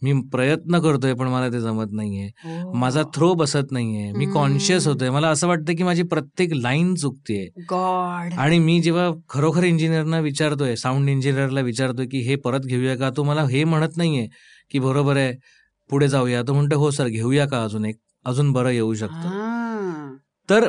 मी 0.03 0.21
प्रयत्न 0.33 0.79
करतोय 0.79 1.15
पण 1.15 1.27
मला 1.27 1.49
ते 1.49 1.61
जमत 1.61 1.93
नाहीये. 1.93 2.31
ओ. 2.65 2.73
माझा 2.73 3.03
थ्रो 3.15 3.35
बसत 3.35 3.73
नाहीये. 3.73 4.13
मी. 4.13 4.27
कॉन्शियस 4.27 4.87
होतोय. 4.87 5.11
मला 5.11 5.29
असं 5.29 5.49
वाटतं 5.49 5.75
की 5.77 5.83
माझी 5.83 6.03
प्रत्येक 6.03 6.53
लाईन 6.53 6.95
चुकतेय. 6.95 7.49
आणि 8.37 8.59
मी 8.59 8.81
जेव्हा 8.81 9.11
खरोखर 9.29 9.65
इंजिनियरना 9.65 10.19
विचारतोय 10.19 10.77
साऊंड 10.77 11.09
इंजिनियरला 11.09 11.61
विचारतोय 11.61 12.07
की 12.07 12.19
हे 12.19 12.37
परत 12.37 12.61
घेऊया 12.61 12.97
का? 12.97 13.11
तो 13.11 13.25
मला 13.25 13.43
हे 13.43 13.65
म्हणत 13.65 13.97
नाहीये 13.97 14.29
की 14.71 14.79
बरोबर 14.79 15.17
आहे 15.17 15.33
पुढे 15.91 16.09
जाऊया. 16.09 16.43
तो 16.43 16.55
म्हणतो 16.55 16.79
हो 16.79 16.91
सर 16.91 17.07
घेऊया 17.07 17.47
का 17.47 17.65
अजून 17.65 17.85
एक? 17.85 17.97
अजून 18.25 18.53
बरं 18.53 18.69
येऊ 18.69 18.95
शकतं. 18.95 19.15
हा. 19.15 20.17
तर 20.51 20.69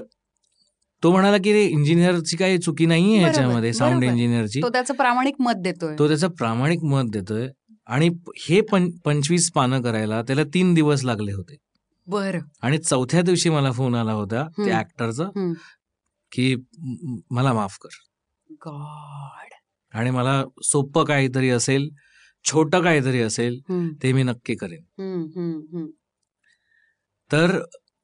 तो 1.04 1.12
म्हणाला 1.12 1.38
की 1.38 1.54
रे 1.54 1.66
इंजिनियरची 1.66 2.38
काही 2.38 2.58
चुकी 2.58 2.86
नाहीये 2.86 3.10
बरोबर, 3.10 3.24
ह्याच्यामध्ये 3.24 3.74
साऊंड. 3.74 4.04
इंजिनियरची 4.04 4.62
तो 4.62 4.70
त्याचं 4.70 4.94
प्रामाणिक 4.94 5.36
मत 5.40 5.54
देतोय. 5.58 5.96
तो 6.00 6.08
त्याचं 6.08 6.28
प्रामाणिक 6.28 6.84
मत 6.84 7.02
देतोय. 7.10 7.48
आणि 7.86 8.10
हे 8.38 8.62
पं 8.62 8.90
पंचवीस 9.06 9.52
पानं 9.52 9.82
करायला 9.82 10.22
त्याला 10.22 10.44
तीन 10.44 10.74
दिवस 10.74 11.04
लागले 11.04 11.32
होते. 11.34 11.58
बर. 12.08 12.38
आणि 12.62 12.78
चौथ्या 12.78 13.22
दिवशी 13.22 13.50
मला 13.50 13.72
फोन 13.72 13.96
आला 13.96 14.12
होता. 14.12 14.48
त्या 14.48 14.80
ऍक्टरचा. 14.80 15.54
की 16.32 16.56
मला 17.32 17.54
माफ 17.54 17.78
कर. 17.82 17.90
गॉड. 18.52 19.48
आणि 19.98 20.10
मला 20.10 20.44
सोपं 20.64 21.04
काहीतरी 21.04 21.50
असेल 21.50 21.90
छोटं 22.44 22.84
काहीतरी 22.84 23.22
असेल 23.22 23.60
ते 24.04 24.14
मी 24.14 24.24
नक्की 24.24 24.56
करेन. 24.56 25.88
तर 27.32 27.62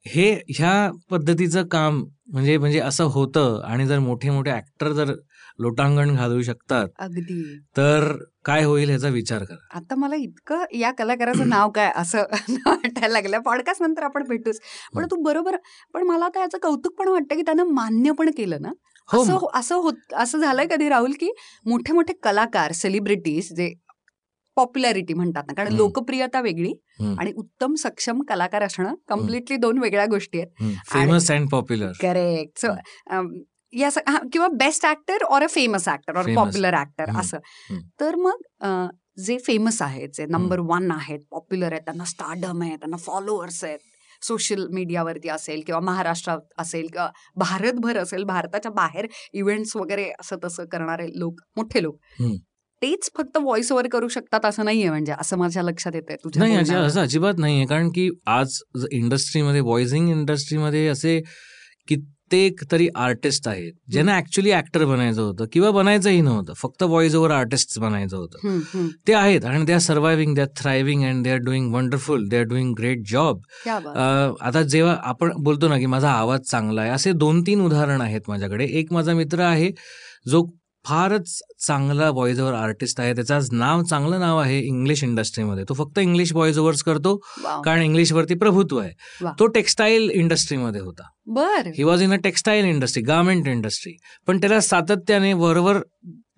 हे 0.08 0.34
ह्या 0.34 0.92
पद्धतीचं 1.10 1.68
काम 1.68 2.06
म्हणजे 2.28 2.58
म्हणजे 2.58 2.80
असं 2.80 3.04
होतं 3.04 3.64
आणि 3.64 3.88
जर 3.88 4.00
मोठे 4.00 4.30
मोठे 4.30 4.52
ऍक्टर 4.52 4.92
जर 4.92 5.14
लोटांगण 5.60 6.16
घालू 6.16 6.42
शकतात 6.42 6.88
अगदी. 7.00 7.60
तर 7.78 8.24
काय 8.48 8.64
होईल 8.64 8.90
ह्याचा 8.90 9.08
विचार 9.08 9.44
करा. 9.44 9.78
आता 9.78 9.96
मला 9.96 10.16
इतकं 10.16 10.64
या 10.74 10.92
कलाकाराचं 10.92 11.50
नाव 11.50 11.70
काय 11.70 11.92
असं 11.96 12.24
वाटायला 12.68 13.08
लागलं. 13.08 13.40
पॉडकास्ट 13.40 13.82
नंतर 13.82 14.04
आपण 14.04 14.24
भेटूच. 14.28 14.60
पण 14.96 15.06
तू 15.06 15.16
बरोबर 15.16 15.56
पण 15.94 16.04
मला 16.04 16.26
आता 16.26 16.40
याचं 16.40 16.58
कौतुक 16.58 16.94
पण 17.00 17.08
वाटतं 17.08 17.36
की 17.36 17.42
त्यानं 17.42 17.64
मान्य 17.64 18.12
पण 18.12 18.30
केलं 18.30 18.62
ना. 18.62 18.70
हो 19.10 19.22
असं 19.24 19.46
असं 19.54 19.76
होत 19.76 20.14
असं 20.14 20.40
झालंय 20.40 20.66
कधी 20.66 20.90
राहुल 20.90 21.12
की 21.12 21.32
मोठे 21.66 21.94
मोठे 21.94 22.14
कलाकार 22.24 22.72
सेलिब्रिटीज 22.72 23.54
जे 23.54 23.74
पॉप्युलॅरिटी 24.58 25.14
म्हणतात 25.14 25.44
ना 25.48 25.54
कारण. 25.54 25.74
लोकप्रियता 25.74 26.42
वेगळी. 26.42 26.74
आणि 27.20 27.32
उत्तम 27.36 27.74
सक्षम 27.76 28.22
कलाकार 28.22 28.64
असणं 28.64 28.94
कम्प्लिटली 29.10 29.58
दोन 29.58 29.78
वेगळ्या 29.78 30.06
गोष्टी 30.06 30.40
आहेत. 30.40 30.74
Famous 30.86 31.32
and 31.32 31.50
popular 31.50 31.92
correct 32.02 32.60
so 32.60 32.72
या 33.74 33.90
किंवा 34.34 34.48
best 34.48 34.86
actor 34.86 35.24
or 35.24 35.44
a 35.44 35.48
famous 35.48 35.88
actor 35.90 36.16
or 36.18 36.24
Famous. 36.24 36.36
Popular 36.36 36.76
actor. 36.82 37.10
असं. 37.20 37.38
तर 38.00 38.16
मग 38.16 38.42
जे 39.26 39.38
फेमस 39.38 39.82
आहेत 39.82 40.10
जे 40.14 40.26
नंबर 40.26 40.60
वन 40.60 40.92
आहेत 40.92 41.20
पॉप्युलर 41.32 41.72
आहेत 41.72 41.82
त्यांना 41.82 42.04
स्टार्डम 42.06 42.62
आहे 42.62 42.76
त्यांना 42.76 42.98
फॉलोअर्स 42.98 43.64
आहेत 43.64 43.80
सोशल 44.22 44.68
मीडियावरती 44.68 45.30
असेल 45.30 45.62
किंवा 45.66 45.80
महाराष्ट्रात 45.82 46.40
असेल 46.58 46.88
किंवा 46.88 47.10
भारतभर 47.36 47.98
असेल 47.98 48.24
भारताच्या 48.24 48.72
बाहेर 48.72 49.08
इव्हेंट्स 49.34 49.76
वगैरे 49.76 50.10
असं 50.20 50.36
तसं 50.44 50.66
करणारे 50.66 51.08
लोक 51.16 51.42
मोठे 51.56 51.84
लोक. 51.84 51.98
तेच 52.82 53.10
फक्त 53.18 53.38
व्हॉइस 53.38 53.72
ओव्हर 53.72 53.88
करू 53.88 54.08
शकतात 54.08 54.46
असं 54.46 54.66
नाहीये 54.66 54.90
म्हणजे 54.90 55.14
असं 55.20 55.38
माझ्या 55.38 55.64
लक्षात 55.64 55.96
येतंय 55.96 56.16
तुझ्या 56.16 56.44
नाही. 56.44 56.76
असं 56.76 57.02
अजिबात 57.02 57.34
नाहीये 57.38 57.66
कारण 57.66 57.90
की 57.90 58.10
आज 58.28 58.60
इंडस्ट्रीमध्ये 58.92 59.62
व्हॉइसिंग 59.62 60.10
इंडस्ट्रीमध्ये 60.10 60.88
असे 60.88 61.20
कित्येक 62.30 62.62
तरी 62.72 62.88
आर्टिस्ट 62.96 63.48
आहेत 63.48 63.74
ज्यांना 63.92 64.16
ऍक्च्युली 64.18 64.52
ऍक्टर 64.54 64.84
बनायचं 64.86 65.22
होतं 65.22 65.46
किंवा 65.52 65.70
बनायचंही 65.72 66.22
नव्हतं 66.22 66.54
फक्त 66.58 66.84
व्हॉइस 66.84 67.16
ओव्हर 67.16 67.32
आर्टिस्ट 67.32 67.80
बनायचं 67.80 68.18
होतं. 68.18 68.88
ते 69.08 69.14
आहेत 69.14 69.46
आणि 69.46 69.64
they 69.66 69.74
are 69.74 69.80
surviving 69.80 70.34
they 70.36 70.42
are 70.42 70.48
thriving 70.58 71.04
and 71.04 71.24
they 71.24 71.32
are 71.32 71.38
doing 71.46 71.74
wonderful 71.74 72.28
they 72.30 72.38
are 72.38 72.44
doing 72.46 72.74
great 72.80 73.04
job. 73.12 73.42
आता 73.68 74.62
जेव्हा 74.64 74.98
आपण 75.04 75.32
बोलतो 75.44 75.68
ना 75.68 75.78
की 75.78 75.86
माझा 75.86 76.10
आवाज 76.12 76.42
चांगला 76.42 76.82
आहे 76.82 76.92
असे 76.92 77.12
दोन 77.16 77.42
तीन 77.48 77.62
उदाहरण 77.66 78.02
आहेत 78.02 78.30
माझ्याकडे 78.30 78.66
एक 78.80 78.94
माझा 78.94 79.14
मित्र 79.14 79.42
आहे 79.42 79.72
जो 80.30 80.44
फारच 80.88 81.42
चांगला 81.68 82.10
व्हॉइस 82.10 82.40
ओव्हर 82.40 82.54
आर्टिस्ट 82.54 83.00
आहे. 83.00 83.14
त्याचं 83.14 83.40
नाव 83.52 83.84
चांगलं 83.84 84.20
नाव 84.20 84.38
आहे 84.38 84.60
इंग्लिश 84.60 85.04
इंडस्ट्रीमध्ये 85.04 85.64
तो 85.70 85.74
फक्त 85.74 86.00
इंग्लिश 86.00 86.34
व्हॉइस 86.34 86.58
ओव्हर्स 86.58 86.84
करतो. 86.84 87.16
कारण 87.66 87.82
इंग्लिशवरती 87.82 88.36
प्रभुत्व 88.36 88.78
आहे. 88.78 89.26
तो 89.40 89.48
टेक्स्टाईल 89.48 90.10
इंडस्ट्रीमध्ये 90.14 90.82
होता. 90.82 91.04
बर. 91.26 91.72
He 91.78 91.84
was 91.84 92.02
in 92.02 92.14
a 92.14 92.16
textile 92.16 92.66
industry 92.66 93.04
garment 93.04 93.48
industry 93.48 93.94
पण 94.28 94.38
त्याला 94.38 94.60
सातत्याने 94.60 95.34
वरवर 95.34 95.78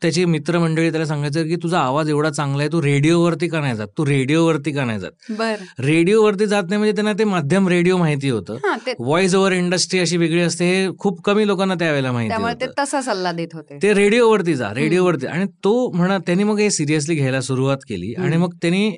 त्याची 0.01 0.25
मित्रमंडळी 0.25 0.91
त्याला 0.91 1.05
सांगायचं 1.05 1.47
की 1.47 1.55
तुझा 1.55 1.79
आवाज 1.79 2.09
एवढा 2.09 2.29
चांगला 2.29 2.63
आहे 2.63 2.71
तू 2.71 2.81
रेडिओवरती 2.81 3.47
का 3.47 3.59
नाही 3.59 3.75
जात? 3.75 3.87
तू 3.97 4.05
रेडिओवरती 4.05 4.71
का 4.71 4.85
नाही 4.85 4.99
जात? 4.99 5.31
रेडिओवरती 5.79 6.45
जात 6.45 6.63
नाही 6.69 6.77
म्हणजे 6.77 6.91
त्यांना 6.91 7.13
ते 7.13 7.23
माध्यम 7.23 7.67
रेडिओ 7.67 7.97
माहिती 7.97 8.29
होतं. 8.29 8.57
व्हॉइस 8.99 9.35
ओव्हर 9.35 9.51
इंडस्ट्री 9.51 9.99
अशी 9.99 10.17
वेगळी 10.17 10.41
असते 10.41 10.65
हे 10.65 10.87
खूप 10.99 11.21
कमी 11.21 11.47
लोकांना 11.47 11.75
त्यावेळेला 11.75 12.11
माहिती 12.11 12.65
तसा 12.79 13.01
सल्ला 13.01 13.31
देत 13.31 13.47
होते. 13.53 13.77
ते 13.81 13.93
रेडिओवरती 13.93 14.55
जा 14.55 14.71
रेडिओवरती. 14.75 15.25
आणि 15.27 15.45
तो 15.63 15.91
म्हणा 15.91 16.17
त्यांनी 16.17 16.43
मग 16.43 16.59
हे 16.59 16.69
सिरियसली 16.69 17.15
घ्यायला 17.15 17.41
सुरुवात 17.41 17.77
केली 17.89 18.13
आणि. 18.13 18.37
मग 18.37 18.53
त्यांनी 18.61 18.89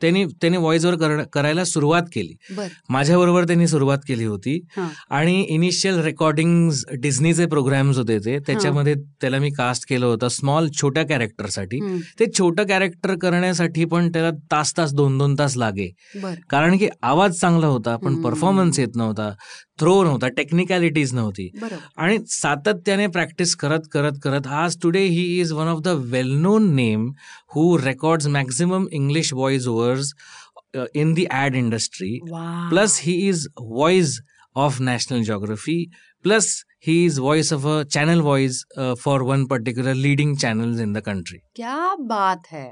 त्यांनी 0.00 0.24
त्यांनी 0.40 0.58
व्हॉइस 0.58 0.84
ओव्हर 0.84 1.22
करायला 1.32 1.64
सुरुवात 1.64 2.02
केली. 2.14 2.34
बर. 2.56 2.66
माझ्याबरोबर 2.88 3.44
त्यांनी 3.44 3.66
सुरुवात 3.68 3.98
केली 4.08 4.24
होती. 4.24 4.58
आणि 5.10 5.40
इनिशियल 5.40 5.98
रेकॉर्डिंग 6.00 6.70
डिझनीचे 7.00 7.46
प्रोग्राम्स 7.46 7.96
होते 7.96 8.18
ते 8.18 8.38
त्याच्यामध्ये 8.38 8.94
त्याला 9.20 9.38
मी 9.38 9.50
कास्ट 9.50 9.88
केलं 9.88 10.06
होतं. 10.06 10.28
स्मॉल 10.40 10.68
छोट्या 10.80 11.06
कॅरेक्टरसाठी 11.08 11.80
ते 12.18 12.26
छोटं 12.38 12.66
कॅरेक्टर 12.68 13.14
करण्यासाठी 13.22 13.84
पण 13.84 14.10
त्याला 14.12 14.30
तास 14.50 14.76
तास 14.76 14.92
दोन 14.94 15.18
दोन 15.18 15.34
तास 15.38 15.56
लागे. 15.56 15.88
कारण 16.50 16.76
की 16.78 16.88
आवाज 17.02 17.38
चांगला 17.40 17.66
होता 17.66 17.96
पण. 17.96 18.22
परफॉर्मन्स 18.22 18.78
येत 18.78 18.96
नव्हता 18.96 19.30
थ्रो 19.80 20.02
नव्हता 20.04 20.28
टेक्निकॅलिटीज 20.36 21.14
नव्हती. 21.14 21.48
आणि 21.96 22.18
सातत्याने 22.28 23.06
प्रॅक्टिस 23.06 23.54
करत 23.56 23.88
करत 23.92 24.18
करत 24.22 24.46
आज 24.46 24.76
today 24.82 25.04
he 25.04 25.24
is 25.40 25.52
one 25.52 25.68
of 25.68 25.80
the 25.84 25.88
well 26.12 26.32
known 26.42 26.74
name 26.74 27.10
who 27.54 27.76
records 27.78 28.26
maximum 28.28 28.86
English 28.92 29.32
voice 29.32 29.66
overs 29.68 30.12
in 30.94 31.12
the 31.14 31.24
ad 31.30 31.54
industry 31.56 32.18
plus 32.24 32.98
he 33.02 33.14
is 33.28 33.46
voice 33.60 34.20
of 34.56 34.80
National 34.80 35.22
Geography 35.22 35.84
plus 36.24 36.52
he 36.84 37.04
is 37.04 37.18
voice 37.18 37.52
of 37.52 37.66
a 37.66 37.82
channel 37.84 38.20
voice 38.20 38.62
for 38.78 39.22
one 39.22 39.44
particular 39.46 39.94
leading 39.94 40.36
channels 40.36 40.80
in 40.80 40.92
the 40.92 40.98
country 40.98 41.38
क्या 41.56 41.94
बात 42.00 42.46
है। 42.52 42.70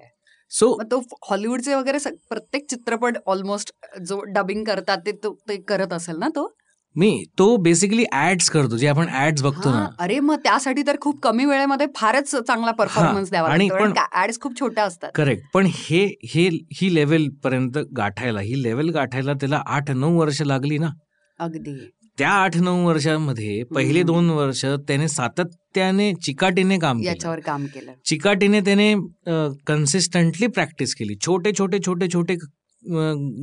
so 0.50 0.76
तो 0.90 1.02
हॉलिवूडचे 1.30 1.74
वगैरे 1.74 1.98
प्रत्येक 2.30 2.66
चित्रपट 2.70 3.16
almost 3.26 3.72
जो 4.08 4.20
dubbing 4.34 4.64
करतात 4.64 4.98
ते 5.06 5.12
तो 5.24 5.32
ते 5.48 5.56
करत 5.68 5.92
असेल 5.92 6.16
ना 6.18 6.28
तो? 6.28 6.48
मी 6.96 7.24
तो 7.38 7.56
बेसिकली 7.56 8.04
ऍड्स 8.14 8.48
करतो 8.50 8.76
जे 8.76 8.86
आपण 8.88 9.08
ऍड्स 9.16 9.42
बघतो 9.42 9.70
ना. 9.70 9.84
अरे 10.00 10.18
मग 10.20 10.36
त्यासाठी 10.44 10.82
तर 10.86 10.96
खूप 11.00 11.18
कमी 11.22 11.44
वेळेमध्ये 11.44 11.86
फारच 11.96 12.34
चांगला 12.36 12.70
परफॉर्मन्स 12.70 13.30
द्यावा 13.30 13.50
आणि 13.52 13.68
पण- 13.70 13.92
ऍड्स 14.22 14.40
खूप 14.40 14.58
छोट्या 14.60 14.84
असतात. 14.84 15.10
करेक्ट 15.14 15.44
पण 15.54 15.66
हे 15.74 16.04
हे 16.24 16.48
ही 16.72 16.94
लेवल 16.94 17.28
पर्यंत 17.44 17.78
गाठायला 17.96 18.40
ही 18.40 18.62
लेवल 18.62 18.88
गाठायला 18.90 19.32
त्याला 19.32 19.62
आठ 19.66 19.90
नऊ 19.90 20.18
वर्ष 20.18 20.42
लागली 20.42 20.78
ना. 20.78 20.88
अगदी. 21.40 21.74
त्या 22.18 22.30
आठ 22.34 22.56
नऊ 22.56 22.84
वर्षामध्ये 22.86 23.62
पहिले. 23.74 24.02
दोन 24.02 24.30
वर्ष 24.30 24.64
त्याने 24.88 25.08
सातत्याने 25.08 26.12
चिकाटीने 26.24 26.78
काम 26.78 27.02
याच्यावर 27.02 27.40
काम 27.40 27.66
केलं. 27.74 27.92
चिकाटीने 28.06 28.60
त्याने 28.60 28.94
कन्सिस्टंटली 29.66 30.46
प्रॅक्टिस 30.48 30.94
केली. 30.94 31.14
छोटे 31.26 31.52
छोटे 31.58 31.78
छोटे 31.86 32.08
छोटे 32.12 32.36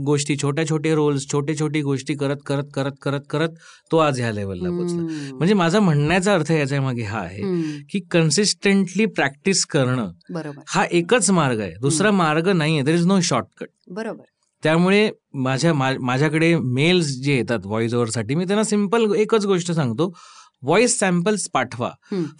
गोष्टी 0.06 0.36
छोट्या 0.42 0.66
छोटे 0.68 0.94
रोल्स 0.96 1.26
छोटे 1.32 1.54
छोटी 1.60 1.82
गोष्टी 1.82 2.14
करत 2.16 2.38
करत 2.46 2.68
करत 2.74 2.92
करत 3.02 3.22
करत 3.30 3.56
तो 3.92 3.98
आज 3.98 4.20
ह्या 4.20 4.32
लेवलला 4.32 4.70
पोहोचला 4.70 5.02
हम्म. 5.02 5.36
म्हणजे 5.38 5.54
माझा 5.54 5.80
म्हणण्याचा 5.80 6.34
अर्थ 6.34 6.52
याच्या 6.52 6.82
मागे 6.82 7.04
हा 7.04 7.20
आहे 7.20 7.82
की 7.92 8.00
कन्सिस्टंटली 8.12 9.06
प्रॅक्टिस 9.16 9.66
करणं 9.66 10.12
बरोबर. 10.34 10.62
हा 10.68 10.86
एकच 10.92 11.30
मार्ग 11.32 11.60
आहे. 11.62 11.74
दुसरा 11.82 12.12
मार्ग 12.12 12.48
नाहीये. 12.50 12.82
देर 12.82 12.96
इज 12.96 13.06
नो 13.08 13.20
शॉर्टकट 13.24 13.68
बरोबर. 13.92 14.24
त्यामुळे 14.66 15.12
माझ्या 15.34 15.74
मा- 15.74 16.00
माझ्याकडे 16.00 16.58
मेल्स 16.58 17.06
जे 17.06 17.36
येतात 17.36 17.60
व्हॉइस 17.66 17.94
ओव्हरसाठी 17.94 18.36
मी 18.36 18.46
त्यांना 18.46 18.64
सिंपल 18.64 19.16
एकच 19.18 19.46
गोष्ट 19.46 19.72
सांगतो. 19.72 20.18
व्हॉइस 20.62 21.00
सॅम्पल्स 21.00 21.50
पाठवा. 21.54 21.92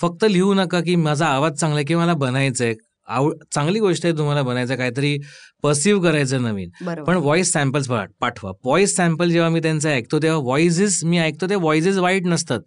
फक्त 0.02 0.26
लिहू 0.32 0.54
नका 0.54 0.82
की 0.82 0.96
माझा 0.96 1.26
आवाज 1.26 1.54
चांगला 1.54 1.78
आहे 1.78 1.86
की 1.86 1.96
मला 1.96 2.14
बनायचंय. 2.14 2.74
आव 3.08 3.32
चांगली 3.54 3.80
गोष्ट 3.80 4.06
आहे 4.06 4.18
तुम्हाला 4.18 4.42
बनायचं 4.42 4.76
काहीतरी 4.76 5.18
पर्सिव्ह 5.64 6.04
करायचं 6.04 6.42
नवीन. 6.42 6.70
पण 7.04 7.18
व्हॉइस 7.18 7.52
सॅम्पल्स 7.54 7.88
पाठवा. 8.20 8.52
व्हॉइस 8.66 8.96
सॅम्पल 8.96 9.30
जेव्हा 9.30 9.50
मी 9.50 9.60
त्यांचं 9.60 9.90
ऐकतो 9.90 10.20
तेव्हा 10.20 10.40
व्हॉइसेस 10.40 11.04
मी 11.04 11.18
ऐकतो 11.18 11.50
ते 11.50 11.56
व्हॉइसेस 11.56 11.98
वाईट 11.98 12.26
नसतात. 12.26 12.60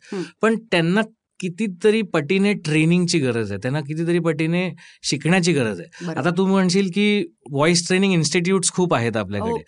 पण 0.43 0.59
त्यांना 0.59 1.01
कितीतरी 1.41 2.03
पटीने 2.03 2.53
ट्रेनिंगची 2.53 3.19
गरज 3.19 3.51
आहे. 3.51 3.59
त्यांना 3.63 3.81
कितीतरी 3.81 4.19
पटीने 4.19 4.71
शिकण्याची 5.03 5.53
गरज 5.53 5.81
आहे. 5.81 6.11
आता 6.11 6.31
तू 6.31 6.47
म्हणशील 6.47 6.91
की 6.95 7.25
व्हॉइस 7.51 7.87
ट्रेनिंग 7.89 8.13
इन्स्टिट्यूट 8.13 8.65
खूप 8.73 8.95
आहेत 8.95 9.17
हो, 9.17 9.21
आपल्याकडे. 9.21 9.63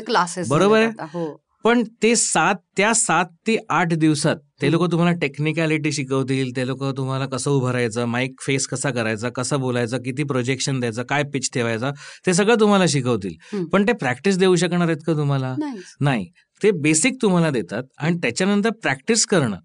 क्लासेस 0.00 0.48
बरोबर 0.48 0.78
आहे? 0.78 0.90
हो. 1.12 1.42
पण 1.64 1.82
ते 2.02 2.16
सात 2.16 2.54
त्या 2.76 2.94
सात 2.94 3.24
ते 3.46 3.56
आठ 3.68 3.92
दिवसात 3.92 4.36
ते. 4.62 4.70
लोक 4.70 4.90
तुम्हाला 4.92 5.16
टेक्निकॅलिटी 5.18 5.92
शिकवतील 5.92 6.56
ते 6.56 6.66
लोक 6.66 6.84
तुम्हाला 6.96 7.26
कसं 7.26 7.50
उभं 7.50 7.70
राहायचं 7.70 8.04
माईक 8.04 8.40
फेस 8.40 8.66
कसा 8.66 8.90
करायचा 8.90 9.28
कसं 9.28 9.60
बोलायचं 9.60 9.98
किती 9.98 10.22
प्रोजेक्शन 10.22 10.80
द्यायचं 10.80 11.02
काय 11.02 11.22
पिच 11.22 11.50
ठेवायचा 11.54 11.90
ते 12.26 12.34
सगळं 12.34 12.60
तुम्हाला 12.60 12.84
शिकवतील. 12.88 13.34
पण 13.72 13.86
ते 13.86 13.92
प्रॅक्टिस 13.92 14.38
देऊ 14.38 14.56
शकणार 14.56 14.88
आहेत 14.88 15.02
का 15.06 15.12
तुम्हाला? 15.12 15.54
नाही. 16.00 16.30
ते 16.62 16.70
बेसिक 16.70 17.14
तुम्हाला 17.22 17.50
देतात 17.50 17.82
आणि 17.98 18.16
त्याच्यानंतर 18.16 18.70
प्रॅक्टिस 18.82 19.26
करणं. 19.26 19.56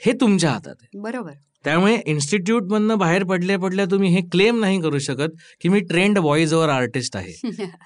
हे 0.00 0.12
तुमच्या 0.12 0.50
हातात 0.50 0.74
आहे. 0.80 1.00
बरोबर. 1.00 1.32
त्यामुळे 1.64 2.00
इन्स्टिट्यूट 2.06 2.62
मधनं 2.62 2.98
बाहेर 2.98 3.24
पडल्या 3.24 3.58
पडल्या 3.58 3.84
तुम्ही 3.84 4.10
हे 4.10 4.20
क्लेम 4.20 4.60
नाही 4.60 4.80
करू 4.80 4.98
शकत 4.98 5.28
की 5.60 5.68
मी 5.68 5.80
ट्रेंड 5.80 6.18
व्हॉइस 6.18 6.52
ओव्हर 6.52 6.68
आर्टिस्ट 6.68 7.16
आहे. 7.16 7.32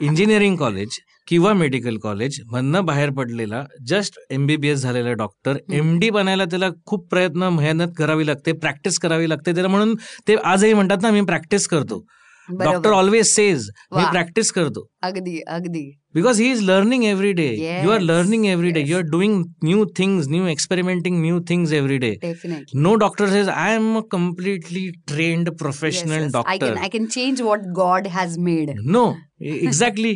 इंजिनिअरिंग 0.00 0.56
कॉलेज 0.56 0.88
किंवा 1.28 1.52
मेडिकल 1.52 1.96
कॉलेज 1.96 2.40
मधनं 2.46 2.84
बाहेर 2.84 3.10
पडलेला 3.10 3.64
जस्ट 3.86 4.18
एमबीबीएस 4.30 4.78
झालेला 4.78 5.12
डॉक्टर 5.12 5.56
एम 5.72 5.98
डी 5.98 6.10
बनायला 6.10 6.44
त्याला 6.44 6.68
खूप 6.86 7.08
प्रयत्न 7.10 7.42
मेहनत 7.42 7.88
करावी 7.98 8.26
लागते 8.26 8.52
प्रॅक्टिस 8.52 8.98
करावी 8.98 9.28
लागते. 9.28 9.52
त्याला 9.54 9.68
म्हणून 9.68 9.94
ते 10.28 10.34
आजही 10.34 10.74
म्हणतात 10.74 10.98
ना 11.02 11.10
मी 11.10 11.20
प्रॅक्टिस 11.20 11.66
करतो. 11.68 12.04
डॉक्टर 12.50 12.68
बरोबर. 12.70 12.90
ऑलवेज 12.90 13.26
सेज 13.26 13.68
मी 13.92 14.02
वा. 14.02 14.10
प्रॅक्टिस 14.10 14.50
करतो 14.52 14.86
अगदी 15.02 15.38
अगदी. 15.48 15.82
Because 16.14 16.40
he 16.40 16.50
is 16.52 16.60
learning 16.62 17.04
every 17.04 17.32
day 17.32 17.46
you 17.84 17.90
are 17.90 17.98
Yes, 17.98 18.06
learning 18.08 18.46
every 18.46 18.70
day 18.70 18.80
yes. 18.80 18.90
You 18.90 18.96
are 18.96 19.02
doing 19.10 19.42
new 19.64 19.84
things 19.98 20.28
new 20.28 20.46
experimenting 20.46 21.20
new 21.22 21.40
things 21.48 21.72
every 21.72 21.98
day 21.98 22.10
definitely 22.22 22.80
no 22.80 22.94
doctor 23.04 23.30
says 23.30 23.48
I 23.48 23.74
am 23.74 23.96
a 23.96 24.00
completely 24.12 24.88
trained 25.08 25.50
professional 25.58 26.12
I 26.12 26.28
doctor 26.32 26.66
can 26.66 26.78
I 26.78 26.88
can 26.92 27.06
change 27.06 27.40
what 27.42 27.66
God 27.76 28.06
has 28.12 28.38
made 28.38 28.70
no 28.86 29.10
exactly 29.42 30.14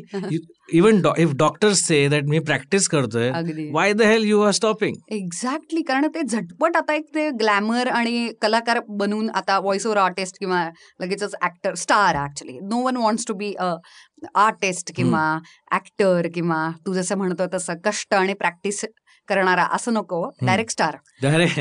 even 0.69 1.03
if 1.19 1.31
doctors 1.37 1.81
say 1.87 2.09
that 2.09 2.25
me 2.29 2.39
practice 2.41 2.89
करतोय 2.89 3.31
why 3.73 3.93
the 3.93 4.03
hell 4.03 4.25
you 4.25 4.41
are 4.43 4.51
stopping 4.53 4.97
exactly 5.13 5.83
कारण 5.83 6.07
ते 6.15 6.23
झटपट 6.23 6.77
आता 6.77 6.95
एक 6.95 7.05
ते 7.15 7.29
glamour 7.41 7.89
आणि 7.89 8.29
कलाकार 8.43 8.81
बनून 8.89 9.31
आता 9.31 9.59
व्हॉइस 9.59 9.87
ओव्हर 9.87 10.01
आर्टिस्ट 10.01 10.39
किंवा 10.41 10.69
लगेचच 11.01 11.35
actor 11.45 11.75
star 11.75 12.17
actually 12.25 12.59
no 12.63 12.83
one 12.83 12.97
wants 12.97 13.27
to 13.29 13.35
be 13.35 13.53
a 13.59 13.75
artist 14.35 14.93
किंवा 14.97 15.23
ऍक्टर 15.75 16.29
किंवा 16.35 16.69
तू 16.87 16.95
जसं 16.95 17.17
म्हणतो 17.19 17.47
तसं 17.55 17.75
कष्ट 17.85 18.15
आणि 18.15 18.35
प्रॅक्टिस 18.35 18.85
करणारा 19.29 19.63
असं 19.73 19.93
नको 19.95 20.23
डायरेक्ट 20.43 20.73
स्टार 20.73 20.97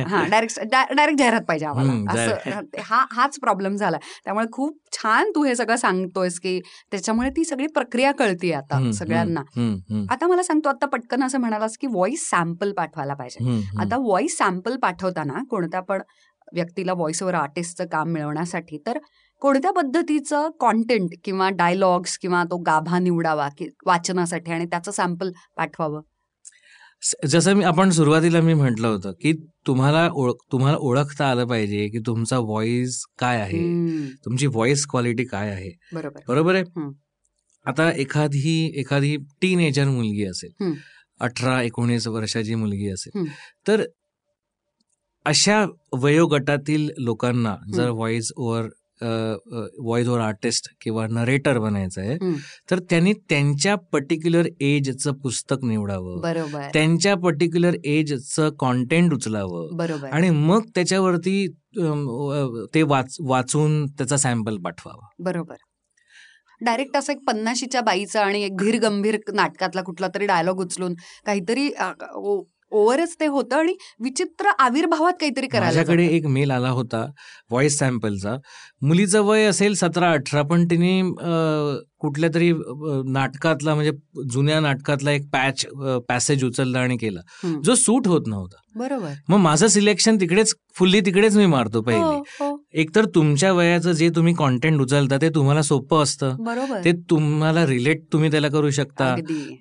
हा 0.08 0.24
डायरेक्ट 0.30 0.60
डायरेक्ट 0.72 1.20
जाहिरात 1.20 1.42
पाहिजे 1.48 1.66
आम्हाला. 1.66 1.92
असं 2.12 2.82
हा 2.84 3.06
हाच 3.12 3.40
प्रॉब्लेम 3.40 3.76
झाला. 3.76 3.98
त्यामुळे 4.26 4.46
खूप 4.52 4.78
छान 4.92 5.32
तू 5.36 5.44
हे 5.44 5.56
सगळं 5.56 5.76
सांगतोयस 5.76 6.40
की 6.40 6.60
त्याच्यामुळे 6.92 7.30
ती 7.30 7.44
सगळी 7.46 7.68
प्रक्रिया 7.68 8.12
कळती 8.12 8.52
आता 8.52 8.92
सगळ्यांना. 8.92 9.42
आता 10.12 10.28
मला 10.28 10.44
सांगतो 10.44 10.70
आता 10.70 10.86
पटकन 10.86 11.24
असं 11.24 11.40
म्हणालास 11.40 11.78
की 11.78 11.88
व्हॉइस 11.88 12.30
सॅम्पल 12.30 12.72
पाठवायला 12.72 13.14
पाहिजे. 13.14 13.46
आता 13.82 13.98
व्हॉइस 13.98 14.38
सॅम्पल 14.38 14.78
पाठवताना 14.78 15.44
कोणत्या 15.50 15.82
पण 15.82 16.02
व्यक्तीला 16.54 16.94
व्हॉइस 16.94 17.22
ओव्हर 17.24 17.36
आर्टिस्टचं 17.36 17.86
काम 17.86 18.10
मिळवण्यासाठी 18.10 18.78
तर 18.88 18.98
कोणत्या 19.42 19.72
पद्धतीचं 19.72 20.50
कॉन्टेंट 20.60 21.10
किंवा 21.24 21.50
डायलॉग्स 21.50 22.18
किंवा 22.18 22.44
तो 22.44 22.58
गाभा 22.58 23.00
निवडावा 23.00 23.48
की 23.58 23.68
वाचनासाठी 23.86 24.52
आणि 24.52 24.66
त्याचं 24.66 24.92
सॅम्पल 24.92 25.32
पाठवावं? 25.58 26.02
जसं 27.26 27.54
मी 27.54 27.64
आपण 27.64 27.90
सुरुवातीला 27.90 28.42
मी 28.42 28.54
म्हटलं 28.54 28.88
होतं 28.88 29.12
की 29.12 29.34
तुम्हाला 29.68 30.10
ओळख 30.14 30.36
तुम्हाला 30.52 30.78
ओळखता 30.78 31.26
आलं 31.26 31.46
पाहिजे 31.46 31.88
की 31.88 32.00
तुमचा 32.00 32.40
व्हॉइस 32.40 33.04
काय 33.20 33.42
आहे 33.42 33.62
तुमची 34.26 34.48
व्हॉइस 34.48 34.86
क्वालिटी 34.88 35.24
काय 35.24 35.50
आहे 35.50 35.72
बरोबर 35.94 36.20
बरोबर 36.28 36.56
आहे. 36.56 36.64
आता 37.66 37.92
एखादी 37.92 38.80
एखादी 38.80 39.16
टीन 39.42 39.60
एजर 39.60 39.88
मुलगी 39.88 40.26
असेल. 40.26 40.74
अठरा 41.20 41.62
एकोणीस 41.62 42.08
वर्षाची 42.08 42.56
मुलगी 42.56 42.90
असेल. 42.90 43.26
तर 43.68 43.84
अशा 45.26 45.66
वयोगटातील 45.94 46.90
लोकांना 46.98 47.56
जर 47.74 47.90
voice 47.90 48.32
over 48.36 48.68
voice 49.02 50.08
over 50.08 50.22
artist 50.22 50.68
किंवा 50.82 51.06
नरेटर 51.08 51.60
बनायचं 51.60 52.02
आहे. 52.02 52.18
तर 52.72 52.80
त्यांनी 52.80 53.14
त्यांच्या 53.30 53.76
पर्टिक्युलर 53.94 54.48
एजचं 54.60 55.14
पुस्तक 55.14 55.64
निवडावं. 55.64 56.20
बरोबर. 56.22 56.68
त्यांच्या 56.74 57.16
पर्टिक्युलर 57.16 57.76
एजचं 57.84 58.50
कॉन्टेंट 58.60 59.14
उचलावं. 59.14 59.76
बरोबर. 59.78 60.08
आणि 60.08 60.30
मग 60.30 60.70
त्याच्यावरती 60.76 61.48
ते 62.74 62.82
वाच 62.84 63.16
वाचून 63.20 63.86
त्याचा 63.88 64.18
सॅम्पल 64.18 64.58
पाठवावा. 64.58 65.08
बरोबर. 65.20 65.56
डायरेक्ट 66.62 66.96
असं 66.98 67.14
एक 67.14 67.20
पन्नाशीच्या 67.28 67.82
बाईचा 67.82 68.22
आणि 68.22 68.44
एक 68.44 68.56
धीर 68.58 68.80
गंभीर 68.80 69.18
नाटकातला 69.34 69.82
कुठला 69.82 70.08
तरी 70.16 70.26
डायलॉग 70.26 70.60
उचलून 70.60 70.94
काहीतरी 71.26 71.68
ओव्हरच 72.72 73.16
ते 73.20 73.26
होतं 73.26 73.56
आणि 73.56 73.74
विचित्र 74.00 74.52
आविर्भावात 74.60 75.14
काहीतरी 75.14 75.48
करायला. 75.48 76.02
एक 76.02 76.26
मेल 76.26 76.52
आला 76.52 76.70
होता 76.70 77.06
व्हॉइस 77.50 77.78
सॅम्पलचा 77.80 78.36
मुलीचं 78.82 79.22
वय 79.22 79.46
असेल 79.46 79.74
सतरा 79.74 80.12
अठरा 80.12 80.42
पण 80.42 80.66
तिने 80.66 81.02
कुठल्या 82.00 82.30
तरी 82.34 82.52
नाटकातला 83.06 83.76
म्हणजे 83.76 83.92
जुन्या 84.32 84.60
नाटकातला 84.60 85.12
एक 85.12 85.30
पॅच 85.34 85.66
पॅसेज 86.08 86.46
उचलला 86.46 86.80
आणि 86.80 86.98
केला. 86.98 87.20
जो 87.64 87.76
सूट 87.76 88.08
होत 88.08 88.28
नव्हता. 88.28 88.58
बरोबर. 88.76 89.14
मग 89.30 89.38
माझं 89.38 89.68
सिलेक्शन 89.68 90.18
तिकडेच 90.22 90.54
फुल्ली 90.76 91.02
तिकडेच 91.02 91.38
मी 91.38 91.46
मारतो 91.46 91.78
हो, 91.78 91.84
पहिले. 91.84 92.22
हो, 92.40 92.57
एकतर 92.78 93.06
तुमच्या 93.06 93.54
वयाचं 93.54 93.92
जे 93.92 94.10
तुम्ही 94.10 94.34
कॉन्टेंट 94.34 94.82
उचलता 94.82 95.18
ते 95.22 95.30
तुम्हाला 95.30 95.62
सोपं 95.62 96.04
असतं. 96.04 96.36
बरोबर. 96.40 96.82
ते 96.86 96.92
तुम्हाला 97.10 97.66
रिलेट 97.66 98.02
तुम्ही 98.14 98.32
त्याला 98.32 98.48
करू 98.48 98.70
शकता. 98.70 99.16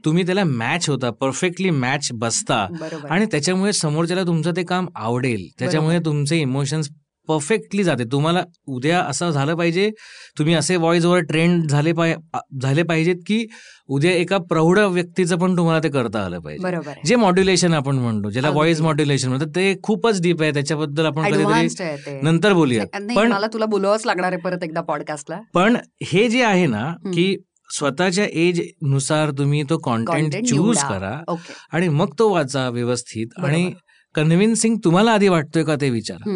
तुम्ही 0.04 0.26
त्याला 0.26 0.44
मॅच 0.44 0.88
होता 0.88 1.10
परफेक्टली 1.10 1.70
मॅच 1.70 2.08
बसता. 2.12 2.66
आणि 3.10 3.26
त्याच्यामुळे 3.26 3.72
समोरच्याला 3.72 4.22
तुमचं 4.22 4.52
ते 4.56 4.62
काम 4.62 4.86
आवडेल. 4.96 5.48
त्याच्यामुळे 5.58 5.98
तुमचे 5.98 6.40
इमोशन्स 6.40 6.90
परफेक्टली 7.28 7.84
जाते 7.84 8.04
तुम्हाला 8.12 8.42
उद्या 8.68 9.00
असं 9.00 9.30
झालं 9.30 9.54
पाहिजे 9.54 9.90
तुम्ही 10.38 10.54
असे 10.54 10.76
व्हॉइस 10.76 11.04
ओव्हर 11.04 11.20
ट्रेंड 11.22 11.66
झाले 11.68 11.92
पाय 11.92 12.14
झाले 12.62 12.82
पाहिजेत 12.82 13.16
की 13.26 13.44
उद्या 13.88 14.12
एका 14.12 14.38
प्रौढ 14.48 14.78
व्यक्तीचं 14.78 15.38
पण 15.38 15.56
तुम्हाला 15.56 15.80
ते 15.82 15.88
करता 15.88 16.24
आलं 16.24 16.38
पाहिजे. 16.40 16.92
जे 17.06 17.16
मॉड्युलेशन 17.16 17.74
आपण 17.74 17.96
म्हणतो 17.96 18.30
ज्याला. 18.30 18.50
व्हॉइस 18.50 18.80
मॉड्युलेशन 18.80 19.28
म्हणतात 19.28 19.48
ते 19.56 19.74
खूपच 19.82 20.20
डीप 20.22 20.42
आहे 20.42 20.52
त्याच्याबद्दल 20.52 21.06
आपण 21.06 21.30
कधीतरी. 21.32 22.20
नंतर 22.22 22.52
बोलूयात 22.52 22.96
पण 23.16 23.32
मला 23.32 23.46
तुला 23.52 23.66
बोलावंच 23.66 24.06
लागणार 24.06 24.32
आहे 24.32 24.40
परत 24.42 24.64
एकदा 24.64 24.80
पॉडकास्टला 24.82 25.40
पण 25.54 25.76
हे 26.04 26.28
जे 26.28 26.42
आहे 26.44 26.66
ना. 26.66 26.92
की 27.06 27.36
स्वतःच्या 27.70 28.24
एजनुसार 28.32 29.30
तुम्ही 29.38 29.62
तो 29.70 29.76
कॉन्टेंट 29.84 30.34
चूज. 30.46 30.78
करा 30.78 31.34
आणि 31.72 31.88
मग 31.88 32.12
तो 32.18 32.28
वाचा 32.28 32.68
व्यवस्थित. 32.68 33.28
आणि 33.38 33.70
कन्व्हिन्सिंग 34.16 34.76
तुम्हाला 34.84 35.12
आधी 35.12 35.28
वाटतोय 35.28 35.64
का 35.64 35.76
ते 35.80 35.90
विचारा. 35.90 36.30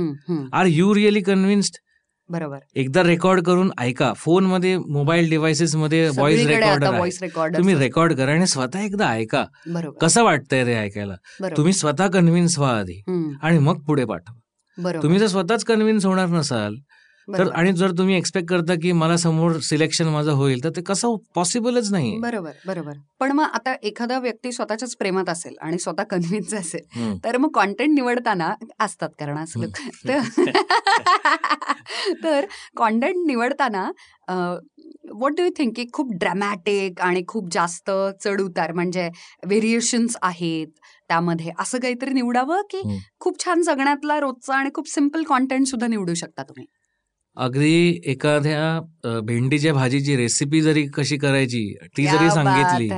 आर 0.53 0.67
यू 0.67 0.95
रिअली 0.95 1.21
कन्व्हिन्स्ड 1.23 1.77
बरोबर. 2.31 2.59
एकदा 2.77 3.03
रेकॉर्ड 3.03 3.43
करून 3.45 3.71
ऐका. 3.79 4.13
फोनमध्ये 4.17 4.77
मोबाईल 4.79 5.31
डिव्हाइसेस 5.31 5.75
मध्ये 5.77 6.09
व्हॉइस 6.09 6.47
रेकॉर्डर 6.47 7.01
रेकॉर्डर 7.23 7.59
तुम्ही 7.59 7.75
रेकॉर्ड 7.75 8.13
करा 8.17 8.33
आणि 8.33 8.47
स्वतः 8.47 8.81
एकदा 8.81 9.09
ऐका. 9.11 9.45
बरोबर. 9.67 9.99
कसं 10.03 10.25
वाटतंय 10.25 10.65
ते 10.67 10.75
ऐकायला? 10.75 11.15
तुम्ही 11.57 11.73
स्वतः 11.73 12.09
कन्व्हिन्स 12.09 12.59
व्हा 12.59 12.79
आधी 12.79 13.01
आणि 13.43 13.59
मग 13.59 13.83
पुढे 13.83 14.05
पाठवा. 14.05 15.01
तुम्ही 15.03 15.19
जर 15.19 15.27
स्वतःच 15.27 15.65
कन्व्हिन्स 15.65 16.07
होणार 16.07 16.29
नसाल 16.29 16.75
तर. 17.29 17.51
आणि 17.51 17.73
जर 17.73 17.91
तुम्ही 17.91 18.17
एक्सपेक्ट 18.17 18.49
करता 18.49 18.75
की 18.75 18.93
मला 18.93 19.17
समोर 19.17 19.59
सिलेक्शन 19.59 20.09
माझं 20.09 20.33
होईल 20.33 20.65
तर 20.65 20.71
ते 20.71 20.83
कसं 20.83 21.17
पॉसिबलच 21.35 21.93
नाही 21.93 22.19
बरोबर 22.19 22.51
बरोबर 22.67 22.93
पण 23.21 23.33
मग 23.33 23.45
आता 23.45 23.75
एखादा 23.83 24.19
व्यक्ती 24.19 24.53
स्वतःच्याच 24.53 24.97
प्रेमात 24.97 25.29
असेल 25.29 25.55
आणि 25.61 25.79
स्वतः 25.79 26.03
कन्व्हिन्स 26.03 26.55
असेल. 26.55 27.19
तर 27.25 27.37
मग 27.37 27.49
कॉन्टेंट 27.55 27.95
निवडताना 27.95 28.55
असतात 28.79 29.09
कारण 29.19 29.39
असं 29.39 29.61
लोक 29.61 30.05
तर 32.25 32.45
कॉन्टेंट 32.77 33.27
निवडताना 33.27 33.91
वॉट 35.13 35.33
डू 35.33 35.43
यू 35.43 35.51
थिंक 35.59 35.77
की 35.77 35.87
खूप 35.93 36.15
ड्रॅमॅटिक 36.15 37.01
आणि 37.01 37.25
खूप 37.29 37.49
जास्त 37.53 37.91
चढ 38.25 38.41
उतार 38.41 38.73
म्हणजे 38.73 39.11
व्हेरिएशन्स 39.47 40.17
आहेत 40.23 40.67
त्यामध्ये 41.09 41.53
असं 41.59 41.79
काहीतरी 41.79 42.13
निवडावं 42.13 42.63
की. 42.71 42.99
खूप 43.21 43.45
छान 43.45 43.63
जगण्यातला 43.63 44.21
रोजचा 44.21 44.55
आणि 44.55 44.71
खूप 44.75 44.89
सिंपल 44.89 45.23
कॉन्टेंट 45.23 45.67
सुद्धा 45.67 45.87
निवडू 45.87 46.15
शकता 46.15 46.43
तुम्ही 46.43 46.67
अगदी 47.43 48.01
एखाद्या 48.05 49.21
भेंडीच्या 49.21 49.73
भाजीची 49.75 50.17
रेसिपी 50.17 50.61
जरी 50.61 50.87
कशी 50.87 51.17
करायची 51.17 51.75
ती 51.97 52.07
जरी 52.07 52.31
सांगितली. 52.31 52.89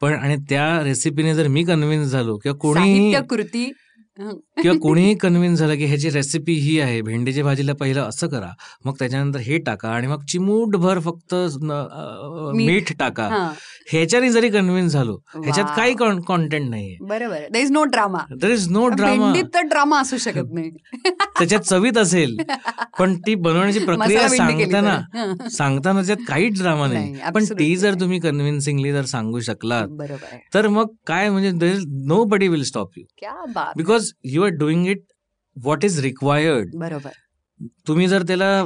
पण 0.00 0.12
आणि 0.12 0.36
त्या 0.48 0.84
रेसिपीने 0.84 1.34
जर 1.34 1.48
मी 1.48 1.64
कन्व्हिन्स 1.64 2.08
झालो 2.08 2.36
किंवा 2.36 2.74
साहित्य 2.74 3.20
कृती. 3.30 3.72
किंवा 4.18 4.78
कोणीही 4.78 5.14
कन्व्हिन्स 5.14 5.58
झालं 5.58 5.76
की 5.76 5.84
ह्याची 5.84 6.10
रेसिपी 6.10 6.52
ही 6.52 6.80
आहे 6.80 7.00
भेंडीच्या 7.02 7.44
भाजीला 7.44 7.72
पहिलं 7.72 8.02
असं 8.02 8.26
करा 8.26 8.50
मग 8.84 8.94
त्याच्यानंतर 8.98 9.38
हे 9.38 9.58
टाका 9.58 9.88
आणि 9.88 10.06
मग 10.06 10.24
चिमूटभर 10.24 10.98
फक्त 10.98 11.34
न- 11.62 11.72
अ, 11.72 12.50
मीठ. 12.54 12.92
टाका. 12.98 13.28
ह्याच्याने 13.88 14.30
जरी 14.30 14.48
कन्व्हिन्स 14.48 14.92
झालो 14.92 15.16
ह्याच्यात. 15.34 15.66
काही 15.76 15.94
कॉन्टेंट 15.94 16.70
नाहीये. 16.70 16.96
बरोबर. 17.00 17.56
Is 17.56 17.70
no 17.70 17.84
drama 17.84 18.18
there 18.42 18.50
is 18.50 18.68
no 18.68 18.86
drama 18.88 19.32
तर 19.54 19.60
ड्रामा 19.60 20.00
असू 20.00 20.16
शकत 20.16 20.52
नाही. 20.52 20.70
त्याच्यात 21.38 21.60
चवीत 21.60 21.98
असेल 21.98 22.36
पण 22.98 23.14
ती 23.18 23.34
बनवण्याची 23.34 23.78
प्रक्रिया 23.84 24.28
सांगताना. 24.28 25.48
सांगताना 25.50 25.98
त्याच्यात 25.98 26.24
काहीच 26.28 26.60
ड्रामा 26.62 26.86
नाही, 26.86 27.10
नाही 27.12 27.32
पण 27.34 27.44
ती 27.58 27.76
जर 27.76 27.88
नाही. 27.88 28.00
तुम्ही 28.00 28.20
कन्व्हिन्सिंगली 28.20 28.92
जर 28.92 29.04
सांगू 29.04 29.40
शकलात 29.40 29.88
तर 30.54 30.68
मग 30.68 30.86
काय 31.06 31.30
म्हणजे 31.30 31.72
no 31.86 32.24
Badi 32.24 32.48
will 32.48 32.62
stop 32.62 32.98
you 32.98 33.04
बात. 33.54 33.72
Because 34.12 34.34
you 34.34 34.42
are 34.42 34.48
doing 34.48 34.86
it 34.86 35.02
what 35.62 35.84
is 35.84 36.00
required 36.00 36.70
बरोबर. 36.74 37.10
तुम्ही 37.86 38.08
जर 38.08 38.22
त्याला 38.22 38.64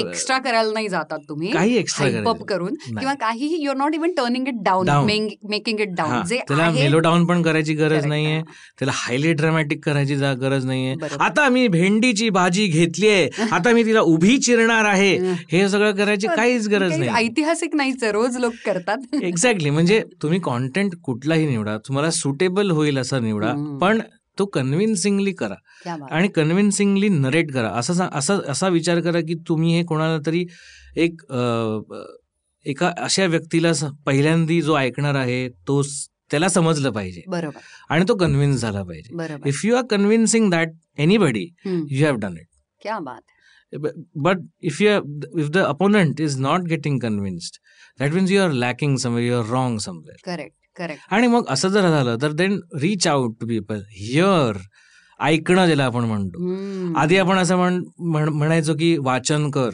एक्स्ट्रा 0.00 0.38
करायला 0.38 0.72
नाही 0.72 0.88
जातात 0.88 1.18
तुम्ही. 1.28 1.50
काही 1.50 1.76
एक्स्ट्रा 1.76 2.32
करून. 2.48 2.74
किंवा 2.74 3.14
काहीही 3.14 3.62
you're 3.64 3.76
not 3.76 3.94
even 3.94 4.10
turning 4.10 4.48
it 4.48 4.54
down 4.62 4.86
Down. 4.86 5.04
Making 5.50 5.80
it 5.80 5.88
down 5.88 6.26
जे 6.26 6.38
त्याला 6.48 6.70
मेलो 6.70 6.98
डाऊन 6.98 7.26
पण 7.26 7.42
करायची 7.42 7.74
गरज 7.74 8.06
नाहीये. 8.06 8.42
त्याला 8.78 8.92
हायली 8.94 9.32
ड्रामॅटिक 9.32 9.84
करायची 9.84 10.14
गरज 10.14 10.66
नाहीये. 10.66 10.94
आता 11.20 11.48
मी 11.48 11.68
भेंडीची 11.68 12.30
भाजी 12.30 12.66
घेतलीये 12.66 13.28
आता 13.52 13.72
मी 13.72 13.84
तिला 13.84 14.00
उभी 14.00 14.38
चिरणार 14.38 14.84
आहे. 14.84 15.16
हं. 15.16 15.68
सगळं 15.68 15.92
करायची 15.92 16.26
काहीच 16.26 16.68
गरज 16.68 16.98
नाही 16.98 17.10
ऐतिहासिक 17.10 17.74
नाहीच 17.74 18.04
रोज 18.04 18.36
लोक 18.36 18.52
करतात. 18.66 19.22
एक्झॅक्टली 19.22 19.70
म्हणजे 19.70 20.02
तुम्ही 20.22 20.40
कॉन्टेंट 20.40 20.94
कुठलाही 21.02 21.46
निवडा. 21.46 21.78
तुम्हाला 21.78 22.10
सुटेबल 22.10 22.70
होईल 22.70 22.98
असं 22.98 23.22
निवडा. 23.22 23.78
पण 23.80 24.00
तो 24.38 24.46
कन्व्हिन्सिंगली 24.54 25.32
करा. 25.32 25.54
आणि 26.10 26.28
कन्व्हिन्सिंगली 26.34 27.08
नरेट 27.08 27.52
करा. 27.54 27.70
असं 27.78 28.06
असा 28.12 28.38
असा 28.48 28.68
विचार 28.68 29.00
करा 29.00 29.20
की 29.28 29.34
तुम्ही 29.48 29.74
हे 29.76 29.82
कोणाला 29.84 30.18
तरी 30.26 30.44
एक 30.96 31.22
एका 32.66 32.92
अशा 32.98 33.26
व्यक्तीला 33.26 33.72
पहिल्यांदी 34.06 34.60
जो 34.62 34.76
ऐकणार 34.78 35.14
आहे 35.14 35.48
तो 35.68 35.82
त्याला 36.30 36.48
समजलं 36.48 36.90
पाहिजे. 36.92 37.22
बरोबर. 37.28 37.60
आणि 37.90 38.04
तो 38.08 38.14
कन्व्हिन्स 38.16 38.60
झाला 38.60 38.82
पाहिजे. 38.82 39.36
If 39.48 39.64
you 39.64 39.76
are 39.76 39.82
convincing 39.90 40.50
that 40.50 40.72
anybody. 40.98 41.46
You 41.66 42.04
have 42.04 42.16
done 42.16 42.36
it 42.36 42.46
क्या 42.82 42.98
बात 42.98 43.20
but 44.22 44.38
if 44.60 44.80
you 44.82 44.90
if 45.40 45.48
the 45.50 45.58
opponent 45.58 46.20
is 46.20 46.38
not 46.40 46.60
getting 46.68 46.98
convinced 46.98 47.56
that 48.00 48.12
means 48.12 48.30
you 48.30 48.40
are 48.42 48.50
lacking 48.52 48.96
somewhere 48.96 49.26
you 49.26 49.42
are 49.42 49.50
wrong 49.50 49.78
somewhere 49.78 50.16
correct 50.24 50.54
correct 50.78 51.14
आणि 51.14 51.26
मग 51.26 51.44
असं 51.48 51.68
जर 51.68 51.80
झालं 51.80 52.16
तर 52.22 52.32
then 52.32 52.60
reach 52.74 53.06
out 53.06 53.34
to 53.40 53.46
people 53.46 53.80
hear 53.90 54.56
ऐकणं 55.20 55.66
ज्याला 55.66 55.84
आपण 55.84 56.04
म्हणतो. 56.04 56.54
आधी 56.98 57.16
आपण 57.16 57.36
असं 57.36 57.56
म्हण 57.56 57.84
म्हण- 57.98 58.32
म्हणायचो 58.32 58.74
की 58.74 58.98
वाचन 58.98 59.50
कर. 59.50 59.70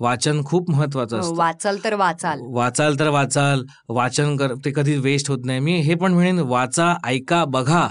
वाचन 0.00 0.44
खूप 0.44 0.70
महत्वाचं 0.70 1.18
असतं. 1.18 1.34
वाचाल 1.36 1.78
तर 1.84 1.94
वाचाल. 1.94 2.40
वाचाल 2.42 2.98
तर 2.98 3.08
वाचाल 3.08 3.64
वाचन 3.88 4.36
कर 4.36 4.54
ते 4.64 4.72
कधी 4.76 4.96
वेस्ट 4.96 5.30
होत 5.30 5.38
नाही. 5.44 5.60
मी 5.60 5.80
हे 5.80 5.94
पण 5.94 6.12
म्हणेन 6.12 6.38
वाचा 6.38 6.94
ऐका 7.04 7.44
बघा. 7.44 7.88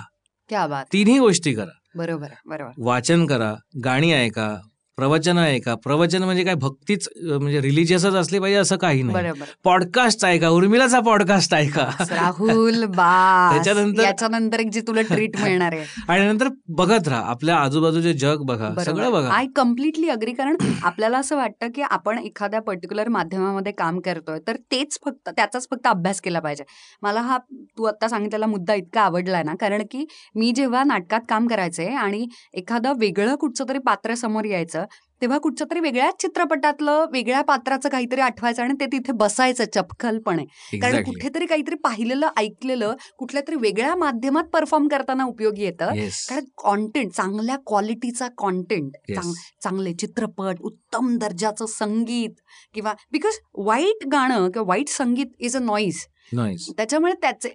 क्या 0.50 0.68
बात. 0.68 0.86
तिन्ही 0.94 1.20
गोष्टी 1.20 1.54
करा. 1.54 1.78
बरोबर 1.96 2.28
बरोबर. 2.46 2.72
वाचन 2.78 3.26
करा 3.26 3.56
गाणी 3.84 4.12
ऐका 4.12 4.58
प्रवचन 4.98 5.38
ऐका 5.38 5.74
प्रवचन 5.76 6.24
म्हणजे 6.24 6.44
काय? 6.44 6.54
भक्तीच 6.54 7.08
म्हणजे 7.24 7.62
रिलिजियसच 7.62 8.14
असली 8.14 8.40
पाहिजे 8.40 8.60
असं 8.60 8.78
काही 8.78 9.02
नाही. 9.04 9.42
पॉडकास्ट 9.64 10.26
ऐका 10.26 10.50
उर्मिलाचा 10.50 11.00
पॉडकास्ट 11.00 11.54
ऐका 11.54 11.84
राहुल 12.12 12.84
बास. 12.86 13.54
त्याच्यानंतर- 13.54 14.06
याच्यानंतर 14.06 14.60
एक 14.60 14.70
जी 14.70 14.82
तुला 14.82 15.02
ट्रीट 15.02 15.38
मिळणार 15.42 15.74
आहे. 15.74 15.84
आणि 16.08 16.26
नंतर 16.28 16.48
बघत 16.70 17.08
राहा. 17.08 17.22
आपल्या 17.22 17.58
आजूबाजूचे 17.58 18.14
जग 18.14 18.42
बघा. 18.42 18.70
सगळं 18.84 19.12
बघा. 19.12 19.30
आय 19.30 19.46
कम्प्लिटली 19.56 20.10
अग्री 20.10 20.34
कारण 20.34 20.56
आपल्याला 20.84 21.18
असं 21.18 21.36
वाटतं 21.36 21.68
की 21.76 21.82
आपण 21.82 22.18
एखाद्या 22.18 22.62
पर्टिक्युलर 22.62 23.08
माध्यमामध्ये 23.08 23.72
काम 23.72 24.00
करतोय 24.00 24.40
तर 24.48 24.56
तेच 24.72 24.98
फक्त 25.06 25.30
त्याचाच 25.30 25.68
फक्त 25.72 25.88
अभ्यास 25.88 26.22
केला 26.22 26.40
पाहिजे. 26.40 26.64
मला 27.02 27.22
हा 27.22 27.38
तू 27.78 27.84
आता 27.84 28.08
सांगितलेला 28.08 28.48
मुद्दा 28.48 28.74
इतका 28.74 29.02
आवडलाय 29.02 29.44
ना 29.44 29.54
कारण 29.60 29.84
की 29.92 30.06
मी 30.36 30.52
जेव्हा 30.52 30.84
नाटकात 30.84 31.22
काम 31.30 31.48
करायचे 31.48 31.86
आणि 31.86 32.28
एखादं 32.54 32.94
वेगळं 33.00 33.36
कुठचं 33.36 33.66
तरी 33.70 33.78
पात्र 33.78 34.14
समोर 34.14 34.46
यायचं 34.46 34.86
तेव्हा 35.22 35.38
कुठच्या 35.38 35.68
तरी 35.72 35.80
वेगळ्याच 35.80 36.22
चित्रपटातलं 36.22 37.06
वेगळ्या 37.12 37.42
पात्राचं 37.42 37.90
काहीतरी 37.90 38.22
आठवायचं 38.22 38.64
आणि 38.64 38.74
ते 38.80 38.86
तिथे 38.86 39.12
बसायचं 39.12 39.66
चपखलपणे. 39.76 40.44
कारण 40.44 40.76
एक्झॅक्टली 40.76 41.04
कुठेतरी 41.04 41.46
काहीतरी 41.46 41.76
पाहिलेलं 41.76 42.30
ऐकलेलं 42.38 42.96
कुठल्या 43.18 43.42
तरी 43.48 43.56
वेगळ्या 43.56 43.96
माध्यमात 43.96 44.44
परफॉर्म 44.44 44.88
करताना 44.88 45.26
उपयोगी 45.26 45.64
येतं. 45.64 45.94
येस 45.96 46.26
कारण 46.30 46.46
कॉन्टेंट 46.58 47.12
चांगल्या 47.12 47.56
क्वालिटीचा 47.68 48.28
कॉन्टेंट 48.38 48.98
येस 49.10 49.34
चांगले 49.64 49.94
चित्रपट 49.94 50.62
उत्तम 50.62 51.16
दर्जाचं 51.18 51.66
संगीत 51.66 52.42
किंवा 52.74 52.94
बिकॉज 53.12 53.40
वाईट 53.58 54.08
गाणं 54.12 54.50
किंवा 54.50 54.68
वाईट 54.68 54.90
संगीत 54.90 55.28
इज 55.40 55.56
अ 55.58 55.60
नॉईज 55.60 56.06
नॉईस 56.34 56.70
त्याच्यामुळे 56.78 57.14
त्याचे 57.22 57.50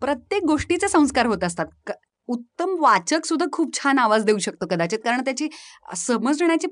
प्रत्येक 0.00 0.44
गोष्टीचे 0.44 0.88
संस्कार 0.88 1.26
होत 1.26 1.44
असतात. 1.44 1.66
उत्तम 2.28 2.74
वाचक 2.80 3.24
सुद्धा 3.26 3.46
खूप 3.52 3.74
छान 3.74 3.98
आवाज 3.98 4.24
देऊ 4.24 4.38
शकतो 4.38 4.66
कदाचित. 4.66 4.98
कारण 5.04 5.20
त्याची 5.24 5.48
समजण्याची 5.96 6.66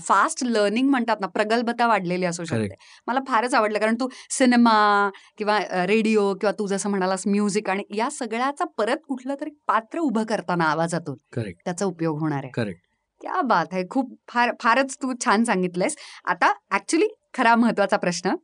फास्ट 0.00 0.44
लर्निंग 0.44 0.88
म्हणतात 0.90 1.20
ना 1.20 1.26
प्रगल्भता 1.26 1.86
वाढलेली 1.86 2.24
असू 2.26 2.44
शकते. 2.44 2.74
मला 3.06 3.20
फारच 3.28 3.54
आवडलं. 3.54 3.78
कारण 3.78 3.94
तू 4.00 4.08
सिनेमा 4.30 5.10
किंवा 5.38 5.58
रेडिओ 5.86 6.32
किंवा 6.34 6.52
तू 6.58 6.66
जसं 6.66 6.90
म्हणालास 6.90 7.26
म्युझिक 7.26 7.70
आणि 7.70 7.82
या 7.96 8.10
सगळ्याचा 8.10 8.64
परत 8.78 9.04
कुठलं 9.08 9.34
तरी 9.40 9.50
पात्र 9.66 9.98
उभं 9.98 10.24
करताना 10.24 10.64
आवाजातून 10.64 11.16
त्याचा 11.36 11.84
उपयोग 11.84 12.20
होणार 12.20 12.44
आहे. 12.44 12.72
क्या 13.20 13.40
बात 13.42 13.66
आहे 13.72 13.84
खूप 13.90 14.14
फार 14.28 14.50
फारच 14.62 14.96
तू 15.02 15.12
छान 15.24 15.44
सांगितलंयस. 15.44 15.96
आता 16.24 16.52
ऍक्च्युली 16.74 17.06
खरा 17.34 17.54
महत्त्वाचा 17.56 17.96
प्रश्न 17.96 18.34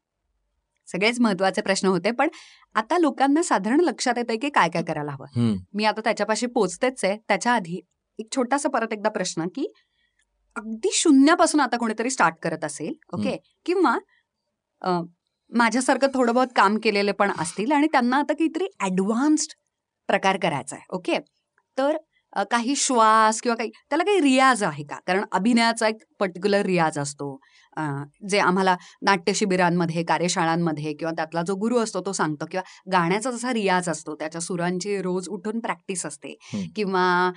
सगळेच 0.92 1.20
महत्त्वाचे 1.20 1.60
प्रश्न 1.62 1.88
होते 1.88 2.10
पण 2.10 2.28
आता 2.74 2.98
लोकांना 2.98 3.42
साधारण 3.42 3.80
लक्षात 3.80 4.18
येतंय 4.18 4.36
की 4.36 4.48
काय 4.48 4.68
काय 4.68 4.82
करायला 4.82 5.12
हवं. 5.12 5.56
मी 5.74 5.84
आता 5.84 6.00
त्याच्यापाशी 6.00 6.46
पोचतेच 6.46 7.04
आहे. 7.04 7.16
त्याच्या 7.28 7.52
आधी 7.52 7.80
एक 8.18 8.28
छोटासा 8.36 8.68
परत 8.68 8.92
एकदा 8.92 9.08
प्रश्न 9.08 9.46
की 9.54 9.66
अगदी 10.56 10.90
शून्यापासून 10.92 11.60
आता 11.60 11.76
कोणीतरी 11.76 12.10
स्टार्ट 12.10 12.34
करत 12.42 12.64
असेल 12.64 12.92
ओके 13.12 13.36
किंवा 13.66 13.98
माझ्यासारखं 15.52 16.06
थोडं 16.14 16.34
बहुत 16.34 16.48
काम 16.56 16.76
केलेले 16.82 17.12
पण 17.12 17.30
असतील 17.38 17.72
आणि 17.72 17.86
त्यांना 17.92 18.16
आता 18.16 18.32
काहीतरी 18.32 18.66
ॲडव्हान्स्ड 18.80 19.52
प्रकार 20.08 20.36
करायचा 20.36 20.76
आहे 20.76 20.84
ओके 20.96 21.18
तर 21.78 21.96
काही 22.50 22.74
श्वास 22.76 23.40
किंवा 23.40 23.56
काही 23.56 23.70
त्याला 23.90 24.04
काही 24.04 24.20
रियाज 24.20 24.62
आहे 24.62 24.84
का? 24.84 24.98
कारण 25.06 25.24
अभिनयाचा 25.32 25.88
एक 25.88 26.02
पर्टिक्युलर 26.20 26.64
रियाज 26.66 26.98
असतो. 26.98 27.36
जे 28.28 28.38
आम्हाला 28.38 28.76
नाट्य 29.02 29.32
शिबिरांमध्ये 29.34 30.02
कार्यशाळांमध्ये 30.02 30.92
किंवा 30.92 31.12
त्यातला 31.12 31.42
जो 31.42 31.54
गुरु 31.54 31.78
असतो 31.78 32.00
तो 32.06 32.12
सांगतो 32.12 32.46
किंवा 32.50 32.62
गाण्याचा 32.92 33.30
जसा 33.30 33.52
रियाज 33.52 33.88
असतो 33.88 34.14
त्याच्या 34.14 34.40
सुरांची 34.40 35.00
रोज 35.02 35.28
उठून 35.28 35.58
प्रॅक्टिस 35.60 36.04
असते. 36.06 36.34
किंवा 36.76 37.30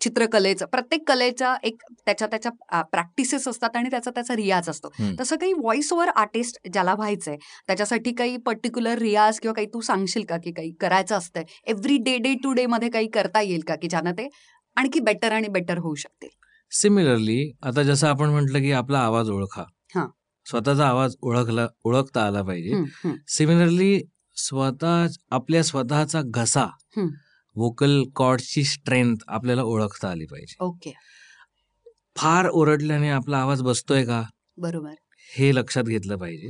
चित्रकलेचं 0.00 0.66
प्रत्येक 0.66 1.08
कलेचा 1.08 1.54
एक 1.62 1.82
त्याच्या 2.06 2.28
त्याच्या 2.28 2.82
प्रॅक्टिसेस 2.82 3.48
असतात 3.48 3.76
आणि 3.76 3.90
त्याचा 3.90 4.10
त्याचा 4.10 4.36
रियाज 4.36 4.68
असतो. 4.68 4.88
तसं 5.20 5.36
काही 5.36 5.52
व्हॉइस 5.52 5.92
ओव्हर 5.92 6.08
आर्टिस्ट 6.08 6.58
ज्याला 6.72 6.94
व्हायचंय 6.94 7.36
त्याच्यासाठी 7.66 8.12
काही 8.12 8.36
पर्टिक्युलर 8.36 8.98
रियाज 8.98 9.40
किंवा 9.40 9.54
काही 9.54 9.66
तू 9.66 9.80
सांगशील 9.80 10.24
का 10.24 10.36
की 10.36 10.52
काही 10.52 10.70
करायचं 10.80 11.16
असतंय 11.16 11.44
every 11.66 11.96
day 11.96 12.16
day 12.18 12.34
to 12.34 12.52
day 12.52 12.66
मध्ये 12.66 12.88
काही 12.90 13.08
करता 13.08 13.40
येईल 13.40 13.60
का 13.60 13.74
की 13.74 13.88
ज्यानं 13.88 14.12
ते 14.12 14.28
आणखी 14.76 15.00
बेटर 15.00 15.32
आणि 15.32 15.48
बेटर 15.48 15.78
होऊ 15.78 15.94
शकतील 15.94 16.28
सिमिलरली 16.70 17.52
आता 17.62 17.82
जसं 17.82 18.08
आपण 18.08 18.30
म्हटलं 18.30 18.58
की 18.58 18.72
आपला 18.72 18.98
आवाज 18.98 19.30
ओळखा. 19.30 19.64
स्वतःचा 20.44 20.88
आवाज 20.88 21.14
ओळखला 21.22 21.66
ओळखता 21.84 22.26
आला 22.26 22.42
पाहिजे. 22.42 22.72
सिमिलरली 23.28 24.02
स्वतः 24.36 25.06
आपल्या 25.30 25.64
स्वतःचा 25.64 26.20
घसा. 26.24 26.66
व्होकल 27.56 28.02
कॉर्डची 28.16 28.64
स्ट्रेंथ 28.64 29.16
आपल्याला 29.28 29.62
ओळखता 29.62 30.10
आली 30.10 30.24
पाहिजे. 30.24 30.56
ओके. 30.60 30.92
फार 32.16 32.48
ओरडल्याने 32.48 33.10
आपला 33.10 33.38
आवाज 33.38 33.62
बसतोय 33.62 34.04
का? 34.04 34.22
बरोबर. 34.56 34.94
हे 35.36 35.54
लक्षात 35.54 35.84
घेतलं 35.84 36.16
पाहिजे. 36.16 36.46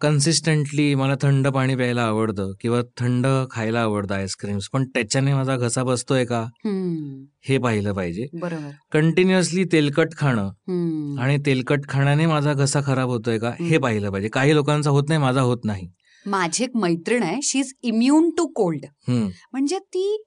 कन्सिस्टंटली 0.00 0.94
मला 0.94 1.14
थंड 1.22 1.48
पाणी 1.48 1.76
प्यायला 1.76 2.02
आवडतं 2.02 2.52
किंवा 2.60 2.80
थंड 2.96 3.26
खायला 3.50 3.80
आवडतं 3.80 4.14
आईस्क्रीम्स 4.14 4.68
पण 4.72 4.84
त्याच्याने 4.84 5.34
माझा 5.34 5.56
घसा 5.56 5.84
बसतोय 5.84 6.24
का? 6.24 6.40
हं, 6.64 7.24
पाहिलं 7.62 7.92
पाहिजे. 7.92 8.26
बरोबर. 8.34 8.70
कंटिन्युअसली 8.92 9.64
तेलकट 9.64 10.08
खाणं 10.18 11.20
आणि 11.20 11.38
तेलकट 11.46 11.88
खाण्याने 11.88 12.26
माझा 12.26 12.52
घसा 12.52 12.80
खराब 12.86 13.08
होतोय 13.08 13.38
का? 13.38 13.52
हे. 13.60 13.78
पाहिलं 13.78 14.10
पाहिजे. 14.10 14.28
काही 14.28 14.54
लोकांचा 14.54 14.90
होत 14.90 15.04
नाही 15.08 15.20
माझा 15.20 15.40
होत 15.40 15.64
नाही. 15.64 15.88
माझी 16.26 16.64
एक 16.64 16.76
मैत्रीण 16.76 17.22
आहे 17.22 17.40
she 17.42 17.58
is 17.58 17.72
immune 17.82 18.30
to 18.30 18.46
cold 18.46 18.84
म्हणजे 19.08 19.78
ती 19.78 20.24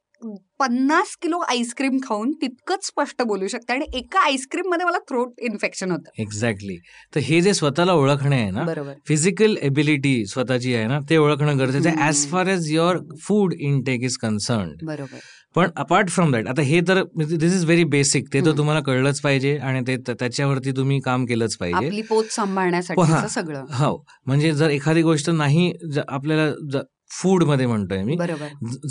पन्नास 0.62 1.16
किलो 1.22 1.38
आईस्क्रीम 1.50 1.98
खाऊन 2.04 2.32
तितकंच 2.42 2.86
स्पष्ट 2.86 3.22
बोलू 3.28 3.48
शकते 3.48 3.74
आणि 3.74 3.86
एका 3.98 4.20
आईस्क्रीममध्ये 4.22 4.86
मला 4.86 4.98
थ्रोट 5.10 5.40
इन्फेक्शन 5.42 5.92
होतं. 5.92 6.22
एक्झॅक्टली 6.22 6.78
तर 7.16 7.20
हे 7.24 7.42
जे 7.42 7.54
स्वतःला 7.54 7.94
ओळखणे 7.94 8.42
आहे 8.42 8.52
ना 8.52 8.66
फिजिकल 9.08 9.56
एबिलिटी 9.62 10.26
स्वतःची 10.26 10.74
आहे 10.76 10.88
ना 10.88 11.00
ते 11.10 11.18
ओळखणं 11.18 11.60
गरजेचं 11.60 11.90
आहे. 11.90 11.98
As 12.00 12.26
far 12.32 12.48
as 12.48 12.72
your 12.72 12.98
food 13.24 13.54
intake 13.60 14.04
is 14.04 14.18
concern 14.18 14.74
बरोबर. 14.86 15.18
पण 15.56 15.70
अपार्ट 15.78 16.10
फ्रॉम 16.10 16.32
दॅट 16.32 16.48
आता 16.48 16.62
हे 16.62 16.80
तर 16.88 17.02
दिस 17.18 17.54
इज 17.54 17.64
व्हेरी 17.66 17.84
बेसिक 17.86 18.28
ते 18.34 18.42
तर. 18.42 18.52
तुम्हाला 18.58 18.80
कळलंच 18.82 19.20
पाहिजे 19.22 19.58
आणि 19.58 19.82
ते 19.88 19.96
त्याच्यावरती 20.10 20.72
तुम्ही 20.78 21.00
काम 21.06 21.26
केलंच 21.26 21.56
पाहिजे. 21.58 22.02
पोत 22.10 22.32
सांभाळण्यासाठी. 22.32 23.30
सगळं. 23.30 23.66
हो. 23.74 23.96
म्हणजे 24.28 24.52
जर 24.54 24.70
एखादी 24.70 25.02
गोष्ट 25.02 25.30
नाही 25.30 25.72
आपल्याला 26.08 26.82
फूडमध्ये 27.14 27.66
म्हणतोय 27.68 28.04
मी 28.04 28.16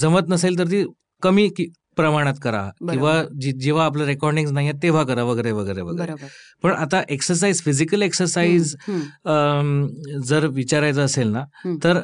जमत 0.01 0.29
नसेल 0.29 0.59
तर 0.59 0.67
ती 0.71 0.85
कमी 1.23 1.49
प्रमाणात 1.97 2.35
करा. 2.43 2.63
किंवा 2.91 3.23
जेव्हा 3.61 3.85
आपलं 3.85 4.05
रेकॉर्डिंग 4.05 4.49
नाही 4.51 4.69
आहे 4.69 4.83
तेव्हा 4.83 5.03
करा 5.05 5.23
वगैरे 5.25 5.51
वगैरे 5.53 5.83
वगैरे. 5.83 6.13
पण 6.63 6.71
आता 6.73 7.03
एक्सरसाइज 7.09 7.63
फिजिकल 7.63 8.03
एक्सरसाइज 8.03 8.75
जर 10.27 10.47
विचारायचं 10.47 11.05
असेल 11.05 11.29
ना. 11.29 11.45
तर 11.85 12.01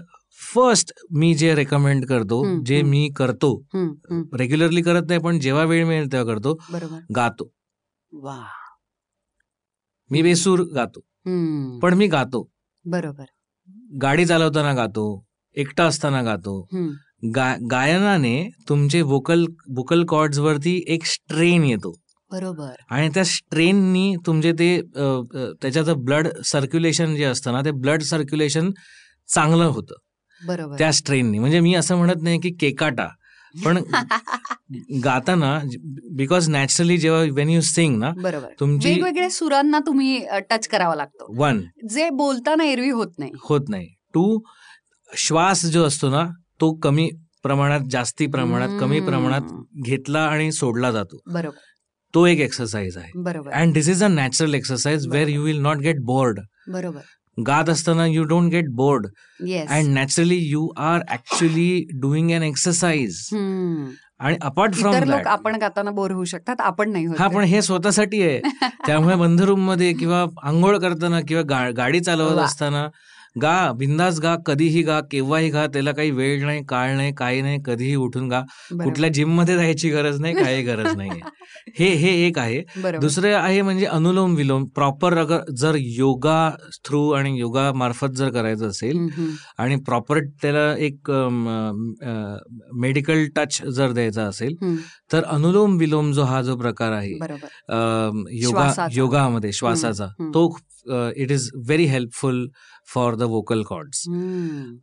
फर्स्ट 0.54 0.92
मी 1.10 1.34
जे 1.34 1.54
रेकमेंड 1.54 2.04
करतो 2.06 2.42
जे. 2.64 2.82
मी 2.82 3.08
करतो 3.16 3.50
रेग्युलरली 4.34 4.82
करत 4.82 5.06
नाही 5.08 5.20
पण 5.20 5.38
जेव्हा 5.40 5.64
वेळ 5.64 5.86
मिळेल 5.86 6.12
तेव्हा 6.12 6.32
करतो 6.32 6.54
गातो. 7.16 7.50
वा 8.12 8.38
मी 10.10 10.22
बेसूर 10.22 10.60
गातो. 10.74 11.00
पण 11.82 11.94
मी 11.94 12.06
गातो. 12.06 12.48
बरोबर. 12.84 13.24
गाडी 14.02 14.24
चालवताना 14.26 14.72
गातो 14.74 15.06
एकटा 15.56 15.84
असताना 15.84 16.22
गातो. 16.22 16.66
गा 17.22 17.54
गायनाने 17.70 18.48
तुमचे 18.68 19.00
वोकल 19.02 19.44
वोकल 19.76 20.04
कॉर्ड्स 20.04 20.38
वरती 20.38 20.82
एक 20.88 21.04
स्ट्रेन 21.06 21.64
येतो. 21.64 21.92
बरोबर. 22.30 22.72
आणि 22.90 23.08
त्या 23.08 23.24
स्ट्रेननी 23.24 24.14
तुमचे 24.26 24.52
ते 24.52 24.80
त्याच्याचं 24.92 26.04
ब्लड 26.04 26.28
सर्क्युलेशन 26.44 27.14
जे 27.16 27.24
असतं 27.24 27.52
ना 27.52 27.60
ते 27.60 27.70
ब्लड 27.70 28.02
सर्क्युलेशन 28.02 28.70
चांगलं 29.28 29.64
होतं. 29.64 29.94
बरोबर. 30.42 30.76
त्या 30.78 30.90
स्ट्रेननी 30.92 31.38
म्हणजे 31.38 31.60
मी 31.60 31.74
असं 31.74 31.96
म्हणत 31.96 32.22
नाही 32.22 32.40
की 32.40 32.50
केकाटा 32.60 33.08
पण 33.54 33.78
गाताना 35.04 35.58
बिकॉज 36.16 36.48
नॅचरली 36.48 36.96
जेव्हा 36.98 37.20
वेन 37.32 37.48
यू 37.48 37.60
सिंग 37.60 37.98
ना 37.98 38.10
बरोबर. 38.16 38.48
तुमची 38.60 38.88
वेगवेगळ्या 38.88 39.30
सुरांना 39.30 39.78
तुम्ही 39.78 40.18
टच 40.50 40.68
करावा 40.68 40.94
लागतो. 40.94 41.32
वन 41.38 41.60
जे 41.90 42.08
बोलताना 42.10 42.64
एरवी 42.64 42.90
होत 42.90 43.12
नाही. 43.18 43.30
होत 43.48 43.68
नाही. 43.68 43.86
टू 44.14 44.38
श्वास 45.10 45.64
जो 45.66 45.84
असतो 45.86 46.10
ना 46.10 46.24
तो 46.60 46.72
कमी 46.74 47.08
प्रमाणात 47.42 47.80
जास्ती 47.90 48.26
प्रमाणात 48.26 48.68
कमी. 48.80 49.00
प्रमाणात 49.00 49.40
घेतला 49.84 50.20
आणि 50.20 50.52
सोडला 50.52 50.90
जातो. 50.90 51.20
बरोबर. 51.26 51.58
तो 52.14 52.26
एक 52.26 52.40
एक्सरसाइज 52.40 52.96
आहे. 52.96 53.10
बरोबर. 53.14 53.50
And 53.50 53.72
this 53.74 53.88
is 53.88 54.02
a 54.04 54.08
natural 54.08 54.54
exercise 54.54 55.06
where 55.08 55.28
you 55.28 55.42
will 55.42 55.60
not 55.60 55.76
get 55.76 56.00
bored 56.00 56.40
बरोबर. 56.72 57.00
गात 57.46 57.68
असताना 57.68 58.06
you 58.06 58.22
don't 58.24 58.50
get 58.50 58.68
bored 58.68 59.06
and 59.68 59.88
naturally 59.88 60.36
you 60.48 60.68
are 60.76 61.00
actually 61.10 61.86
doing 62.00 62.30
an 62.30 62.42
exercise 62.42 63.18
आणि 64.18 64.36
अपार्ट 64.42 64.74
फ्रॉम 64.74 64.94
आपण 65.26 65.56
गाताना 65.56 65.90
बोर 65.90 66.10
होऊ 66.10 66.24
शकतात 66.24 66.60
आपण 66.60 66.90
नाही 66.92 67.06
हा 67.18 67.28
पण 67.28 67.44
हे 67.44 67.62
स्वतःसाठी 67.62 68.22
आहे. 68.22 68.40
त्यामुळे 68.86 69.16
बंद 69.16 69.40
रूममध्ये 69.40 69.92
किंवा 69.92 70.24
आंघोळ 70.42 70.78
करताना 70.78 71.20
किंवा 71.20 71.70
गाडी 71.76 72.00
चालवत. 72.00 72.38
असताना 72.38 72.86
गा 73.36 73.72
बिंदास 73.72 74.20
गा 74.20 74.34
कधीही 74.46 74.82
गा 74.82 75.00
केव्हाही 75.10 75.50
गा 75.50 75.66
त्याला 75.66 75.92
काही 75.92 76.10
वेळ 76.10 76.44
नाही 76.44 76.64
काळ 76.68 76.94
नाही 76.96 77.12
काही 77.14 77.42
नाही 77.42 77.58
कधीही 77.66 77.94
उठून 77.96 78.28
गा. 78.28 78.40
कुठल्या 78.84 79.10
जिममध्ये 79.10 79.56
जायची 79.56 79.90
गरज 79.90 80.20
नाही 80.20 80.34
काही 80.34 80.62
गरज 80.62 80.96
नाहीये 80.96 81.20
हे 81.78 81.88
हे 81.94 82.10
एक 82.26 82.38
आहे 82.38 82.98
दुसरे 82.98 83.32
आहे 83.32 83.62
म्हणजे 83.62 83.86
अनुलोम 83.86 84.34
विलोम 84.34 84.64
प्रॉपर 84.66 85.16
अगर 85.18 85.40
जर 85.56 85.76
योगा 85.78 86.38
थ्रू 86.84 87.08
आणि 87.10 87.38
योगा 87.38 87.72
मार्फत 87.72 88.16
जर 88.16 88.30
करायचं 88.30 88.68
असेल. 88.68 89.08
आणि 89.58 89.76
प्रॉपर 89.76 90.20
त्याला 90.42 90.72
एक 90.78 91.10
मेडिकल 92.76 93.24
टच 93.36 93.60
जर 93.66 93.92
द्यायचा 93.92 94.24
असेल 94.24 94.54
तर 95.12 95.24
अनुलोम 95.24 95.76
विलोम 95.76 96.12
जो 96.12 96.22
हा 96.22 96.42
जो 96.42 96.56
प्रकार 96.56 96.92
आहे 96.92 97.12
योगा. 98.40 98.88
योगामध्ये 98.92 99.52
श्वासाचा. 99.52 100.06
तो 100.34 100.48
it 101.16 101.30
is 101.32 101.50
very 101.56 101.84
helpful 101.84 102.46
for 102.88 103.14
the 103.14 103.22
vocal 103.22 103.62
cords. 103.62 104.02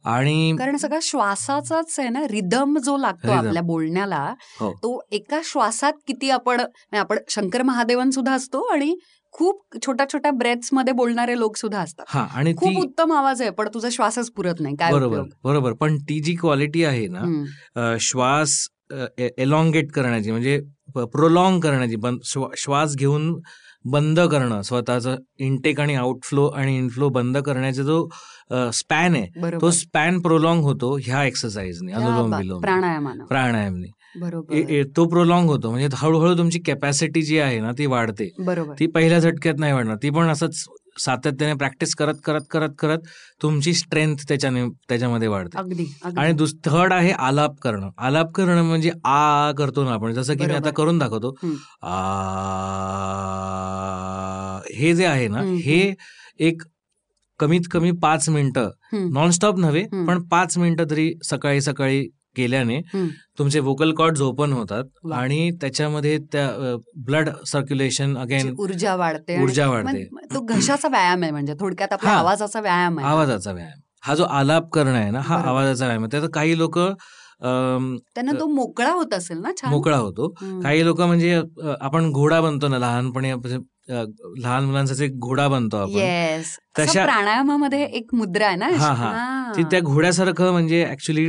आणि 0.06 0.56
कारण 0.60 0.78
सगळा 0.78 1.00
श्वासाचाच 1.02 1.96
आहे 2.00 2.10
ना 2.10 2.22
रिदम 2.28 2.78
जो 2.78 2.98
लागतो. 2.98 3.32
आपल्या 3.32 3.62
बोलण्याला 3.62 4.24
हो. 4.60 4.72
तो 4.74 5.00
एका 5.12 5.40
श्वासात 5.44 5.94
किती 6.08 6.30
आपण 6.30 6.62
आपण 6.94 7.18
शंकर 7.30 7.62
महादेवन 7.62 8.10
सुद्धा 8.10 8.34
असतो 8.34 8.62
आणि 8.74 8.96
खूप 9.34 9.62
छोट्या 9.86 10.06
छोट्या 10.14 10.32
ब्रेथ्समध्ये 10.32 10.94
बोलणारे 10.94 11.38
लोक 11.40 11.56
सुद्धा 11.58 11.80
असतात 11.80 12.06
हा 12.08 12.26
आणि 12.34 12.54
खूप 12.58 12.78
उत्तम 12.78 13.12
आवाज 13.12 13.42
आहे 13.42 13.52
पण 13.52 13.68
तुझा 13.74 13.90
श्वासच 13.92 14.30
पुरत 14.32 14.60
नाही 14.60 14.76
काय 14.76 14.92
बरोबर? 14.92 15.22
बरोबर 15.44 15.74
पण 15.74 15.98
ती 16.00 16.20
जी 16.20 16.36
क्वालिटी 16.36 16.84
आहे 16.84 17.08
ना 17.08 17.96
श्वास 18.02 18.68
एलॉंगेट 19.18 19.92
करण्याची 19.92 20.32
म्हणजे 20.32 20.60
प्रोलॉंग 20.96 21.60
करण्याची 21.60 21.96
श्वा- 22.24 22.50
श्वास 22.58 22.96
घेऊन 22.96 23.34
बंद 23.86 24.20
करणं 24.20 24.62
स्वतःचं 24.62 25.16
इनटेक 25.40 25.80
आणि 25.80 25.96
आउटफ्लो 25.96 26.48
आणि 26.48 26.78
इनफ्लो 26.78 27.10
बंद 27.10 27.38
करण्याचा 27.38 27.84
जो 27.84 28.08
स्पॅन 28.74 29.16
आहे 29.16 29.52
तो 29.62 29.72
स्पॅन 29.72 30.20
प्रोलॉंग 30.20 30.64
होतो 30.64 30.98
ह्या 31.04 31.24
एक्सरसाइजने 31.24 31.92
अनुलोम. 31.94 32.36
विलोम. 32.36 32.62
प्राणायामानं. 32.62 33.24
प्राणायामने. 33.24 33.92
बरोबर. 34.20 34.82
तो 34.98 35.06
प्रोलॉंग 35.06 35.50
होतो. 35.50 35.70
म्हणजे 35.70 35.88
हळूहळू 35.94 36.38
तुमची 36.38 36.60
कॅपॅसिटी 36.60 37.22
जी 37.22 37.40
आहे 37.40 37.60
ना 37.60 37.72
ती 37.78 37.86
वाढते. 37.86 38.30
बरोबर. 38.40 38.74
ती 38.80 38.88
पहिल्या 38.88 39.20
झटक्यात 39.20 39.56
नाही 39.60 39.74
वाढणार. 39.74 39.96
ती 40.04 40.10
पण 40.10 40.28
असंच 40.28 40.66
सातत्याने 41.00 41.54
प्रॅक्टिस 41.54 41.96
करत 41.96 42.14
करत 42.24 42.42
करत 42.52 42.70
करत 42.80 43.00
तुमची 43.42 43.74
स्ट्रेंथ 43.74 44.18
त्याच्याने 44.28 44.68
त्याच्यामध्ये 44.68 45.28
वाढते 45.28 45.58
अगदी 45.58 45.86
आणि 46.18 46.46
थर्ड 46.66 46.94
आहे 46.94 47.12
आलाप 47.12 47.60
करणं 47.62 47.90
आलाप 47.98 48.32
करणं 48.32 48.64
म्हणजे 48.64 48.92
आ 49.04 49.52
करतो 49.52 49.84
ना 49.84 49.92
आपण 49.92 50.14
जसं 50.14 50.38
की 50.38 50.46
मी. 50.46 50.54
आता 50.54 50.70
करून 50.70 50.98
दाखवतो. 50.98 51.36
आ 51.82 51.94
हे 54.76 54.96
जे 54.96 55.06
आहे 55.06 55.28
ना 55.28 55.42
हे 55.42 55.94
एक 56.40 56.62
कमीत 57.40 57.62
कमी 57.72 57.92
पाच 57.92 58.30
मिनिटं. 58.30 58.70
नॉनस्टॉप 58.94 59.60
नव्हे. 59.60 59.84
पण 60.08 60.24
पाच 60.24 60.58
मिनिटं 60.58 60.86
तरी 60.90 61.14
सकाळी 61.24 61.62
सकाळी 61.62 62.08
केल्याने. 62.36 62.80
तुमचे 63.38 63.60
वोकल 63.60 63.92
कॉर्ड्स 63.94 64.22
ओपन 64.22 64.54
होतात. 64.54 64.84
आणि 65.14 65.50
त्याच्यामध्ये 65.62 66.18
त्या 66.32 66.48
ब्लड 67.06 67.30
सर्क्युलेशन 67.48 68.18
अगेन 68.18 68.54
ऊर्जा 68.60 68.96
वाढते 68.96 69.42
ऊर्जा 69.44 69.68
वाढते 69.70 70.04
तो 70.34 70.40
घशाचा 70.46 70.88
व्यायाम 70.88 71.24
आहे 71.24 71.32
म्हणजे 71.32 71.54
थोडक्यात 71.60 71.94
आपल्या 71.94 72.12
हा. 72.12 72.20
आवाजाचा 72.20 72.62
व्यायाम 72.62 73.00
आहे 73.00 73.08
आवाजाचा 73.08 73.52
व्यायाम 73.52 73.80
हा 74.04 74.16
जो 74.16 74.24
आलाप 74.32 74.70
करणं 74.70 74.98
आहे 74.98 75.12
ना 75.12 75.20
हा. 75.20 75.36
आवाजाचा 75.42 75.86
व्यायाम 75.86 76.04
आहे 76.04 76.12
त्यात 76.12 76.30
काही 76.34 76.58
लोक 76.58 76.80
त्यांना 77.42 78.32
तो 78.40 78.46
मोकळा 78.48 78.92
होत 78.92 79.14
असेल 79.14 79.38
ना 79.38 79.52
मोकळा 79.70 79.98
होतो. 79.98 80.28
काही 80.64 80.84
लोक 80.86 81.02
म्हणजे 81.02 81.42
आपण 81.82 82.12
घोडा 82.12 82.40
बनतो 82.42 82.68
ना 82.68 82.78
लहानपणी 82.80 83.32
लहान 83.90 84.64
मुलांसाठी 84.66 85.04
एक 85.04 85.20
घोडा 85.20 85.48
बनतो 85.48 85.78
आपण. 85.78 85.92
तशा- 86.80 87.06
प्राणायामामध्ये 87.06 87.84
एक 87.84 88.08
मुद्रा 88.14 88.48
आहे 88.48 88.56
ना 88.56 88.66
हा. 88.66 88.94
हा. 88.94 89.52
ती 89.58 89.64
त्या 89.64 89.80
घोड्यासारखं 89.80 90.52
म्हणजे 90.52 90.88
ऍक्च्युली 90.92 91.26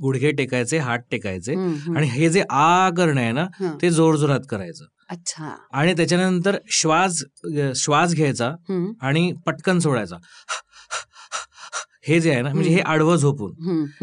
गुडघे 0.00 0.30
टेकायचे 0.30 0.78
हात 0.78 0.98
टेकायचे. 1.10 1.54
आणि 1.96 2.06
हे 2.06 2.30
जे 2.30 2.42
आ 2.50 2.90
करणं 2.90 3.20
आहे 3.20 3.32
ना. 3.32 3.46
ते 3.82 3.90
जोरजोरात 3.90 4.40
करायचं. 4.50 4.84
अच्छा. 5.10 5.56
आणि 5.72 5.92
त्याच्यानंतर 5.92 6.56
श्वास 6.66 7.22
श्वास 7.76 8.14
घ्यायचा 8.14 8.52
आणि 9.00 9.32
पटकन 9.46 9.78
सोडायचा. 9.78 10.16
हे 12.08 12.20
जे 12.20 12.32
आहे 12.32 12.42
ना 12.42 12.48
म्हणजे 12.48 12.70
हे 12.70 12.80
आडवं 12.80 13.16
झोपून. 13.16 13.52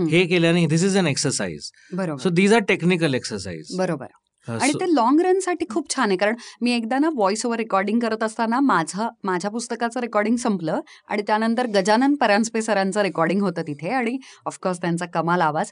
हे 0.09 0.25
केल्याने 0.25 0.65
this 0.65 0.83
is 0.83 0.97
an 0.97 1.07
exercise 1.07 1.71
so 2.17 2.29
these 2.29 2.53
are 2.53 2.59
technical 2.59 3.13
exercise 3.13 3.77
बरोबर. 3.77 4.05
आणि 4.51 4.73
ते 4.79 4.85
लॉंग 4.95 5.19
रनसाठी 5.21 5.65
खूप 5.69 5.89
छान 5.95 6.07
आहे. 6.09 6.17
कारण 6.17 6.35
मी 6.61 6.71
एकदा 6.71 6.99
ना 6.99 7.09
व्हॉइस 7.15 7.45
ओव्हर 7.45 7.59
रेकॉर्डिंग 7.59 7.99
करत 7.99 8.23
असताना 8.23 8.59
माझं 8.61 9.07
माझ्या 9.23 9.51
पुस्तकाचं 9.51 9.99
रेकॉर्डिंग 9.99 10.35
संपलं 10.37 10.79
आणि 11.07 11.21
त्यानंतर 11.27 11.67
गजानन 11.75 12.15
परांजपे 12.15 12.61
सरांचं 12.61 13.01
रेकॉर्डिंग 13.01 13.41
होतं 13.41 13.61
तिथे 13.67 13.89
आणि 13.91 14.17
ऑफकोर्स 14.45 14.81
त्यांचा 14.81 15.05
कमाल 15.13 15.41
आवाज. 15.41 15.71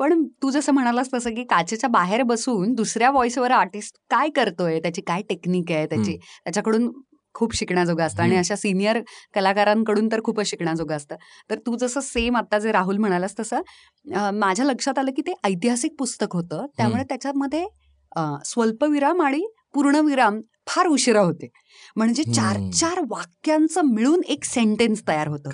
पण 0.00 0.22
तू 0.42 0.50
जसं 0.50 0.72
म्हणालास 0.72 1.12
तसं 1.14 1.34
की 1.34 1.42
काचेच्या 1.44 1.88
बाहेर 1.90 2.22
बसून 2.22 2.72
दुसऱ्या 2.74 3.10
व्हॉइस 3.10 3.38
ओव्हर 3.38 3.50
आर्टिस्ट 3.52 3.96
काय 4.10 4.28
करतोय? 4.36 4.78
त्याची 4.80 5.00
काय 5.06 5.22
टेक्निक 5.28 5.70
आहे? 5.72 5.86
त्याची 5.86 6.16
त्याच्याकडून 6.44 6.90
खूप 7.34 7.54
शिकण्याजोगं 7.54 8.02
असतं 8.04 8.22
आणि. 8.22 8.36
अशा 8.36 8.56
सिनियर 8.56 9.00
कलाकारांकडून 9.34 10.08
तर 10.12 10.20
खूपच 10.24 10.46
शिकण्याजोगं 10.46 10.96
असतं. 10.96 11.16
तर 11.50 11.58
तू 11.66 11.76
जसं 11.76 12.00
सेम 12.00 12.36
आता 12.36 12.58
जे 12.58 12.72
राहुल 12.72 12.96
म्हणालास 12.96 13.34
तसं 13.38 13.60
माझ्या 14.34 14.64
लक्षात 14.66 14.98
आलं 14.98 15.10
की 15.16 15.22
ते 15.26 15.34
ऐतिहासिक 15.44 15.94
पुस्तक 15.98 16.34
होतं. 16.36 16.66
त्यामुळे 16.76 17.02
त्याच्यामध्ये 17.08 17.64
स्वल्पविराम 18.44 19.22
आणि 19.22 19.42
पूर्णविराम 19.74 20.40
फार 20.66 20.86
उशिरा 20.86 21.20
होते. 21.20 21.48
म्हणजे 21.96 22.22
चार. 22.22 22.56
चार 22.70 23.00
वाक्यांचं 23.08 23.82
मिळून 23.84 24.20
एक 24.28 24.44
सेंटेन्स 24.44 25.02
तयार 25.08 25.28
होतं. 25.28 25.50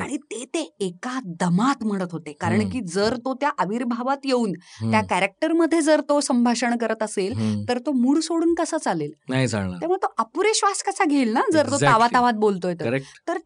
आणि 0.00 0.16
ते 0.16 0.44
ते 0.44 0.76
एका 0.80 1.18
दमात 1.24 1.84
म्हणत 1.84 2.12
होते. 2.12 2.32
कारण. 2.32 2.68
की 2.70 2.80
जर 2.80 3.16
तो 3.16 3.34
त्या 3.34 3.50
आविर्भावात 3.58 4.16
येऊन 4.24 4.52
त्या 4.90 5.00
कॅरेक्टरमध्ये 5.00 5.80
जर 5.80 6.00
तो 6.08 6.20
संभाषण 6.20 6.76
करत 6.76 7.02
असेल 7.02 7.32
तर 7.68 7.78
तो 7.78 7.92
मूड 7.92 8.18
सोडून 8.18 8.54
कसा 8.54 8.78
चालेल? 8.78 9.10
नाही 9.28 9.48
चालणार. 9.48 9.78
त्यामुळे 9.80 10.02
तो 10.02 10.14
अपुरे 10.18 10.52
श्वास 10.54 10.82
कसा 10.82 11.04
घेईल 11.04 11.32
ना? 11.32 11.40
जर 11.52 11.70
तो. 11.70 11.76
तावा 11.76 12.06
तावात 12.14 12.32
बोलतोय 12.32 12.74
तर. 12.74 12.96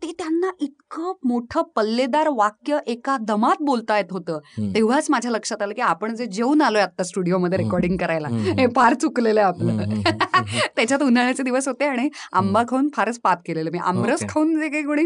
ते 0.03 0.12
त्यांना 0.18 0.51
इतकं 0.61 1.12
मोठं 1.24 1.62
पल्लेदार 1.76 2.28
वाक्य 2.28 2.78
एका 2.86 3.16
दमात 3.20 3.62
बोलता 3.62 3.96
येत 3.96 4.11
होतं 4.11 4.38
तेव्हाच 4.74 5.07
माझ्या 5.11 5.30
लक्षात 5.30 5.62
आलं 5.62 5.74
की 5.74 5.80
आपण 5.80 6.14
जे 6.16 6.26
जेवून 6.26 6.62
आलोय 6.62 6.82
आता 6.82 7.03
स्टुडिओमध्ये. 7.03 7.59
रेकॉर्डिंग 7.59 7.96
करायला. 7.96 8.28
हे 8.28 8.66
फार 8.76 8.94
चुकलेलं 8.94 9.40
आहे 9.40 9.49
आपलं. 9.49 9.72
हम्म. 9.72 10.03
त्याच्यात 10.99 11.09
उन्हाळ्याचे 11.09 11.42
दिवस 11.42 11.68
होते 11.68 11.84
आणि 11.84 12.09
आंबा 12.32 12.62
खाऊन 12.68 12.88
फारच 12.96 13.18
पाप 13.20 13.42
केलेलं. 13.46 13.70
मी 13.70 13.78
आमरस. 13.78 14.22
खाऊन 14.28 14.59
जे 14.61 14.68
काही 14.68 14.82
कोणी 14.82 15.03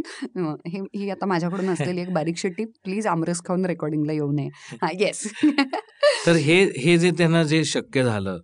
हे 0.67 0.81
ही 0.95 1.11
आता 1.11 1.27
माझ्याकडून 1.27 1.69
असलेली 1.71 2.01
एक 2.01 2.13
बारीकशी 2.13 2.49
टीप 2.49 2.69
प्लीज 2.85 3.07
आमरस 3.07 3.43
खाऊन 3.45 3.67
रेकॉर्डिंगला 3.67 4.13
येऊ 4.13 4.31
नये. 4.33 4.49
हा 4.83 4.89
येस 5.01 5.23
तर 6.27 6.37
हे 6.37 6.63
हे 6.79 6.99
जे 6.99 7.11
त्यांना 7.11 7.43
जे 7.43 7.65
शक्य 7.65 8.03
झालं 8.05 8.39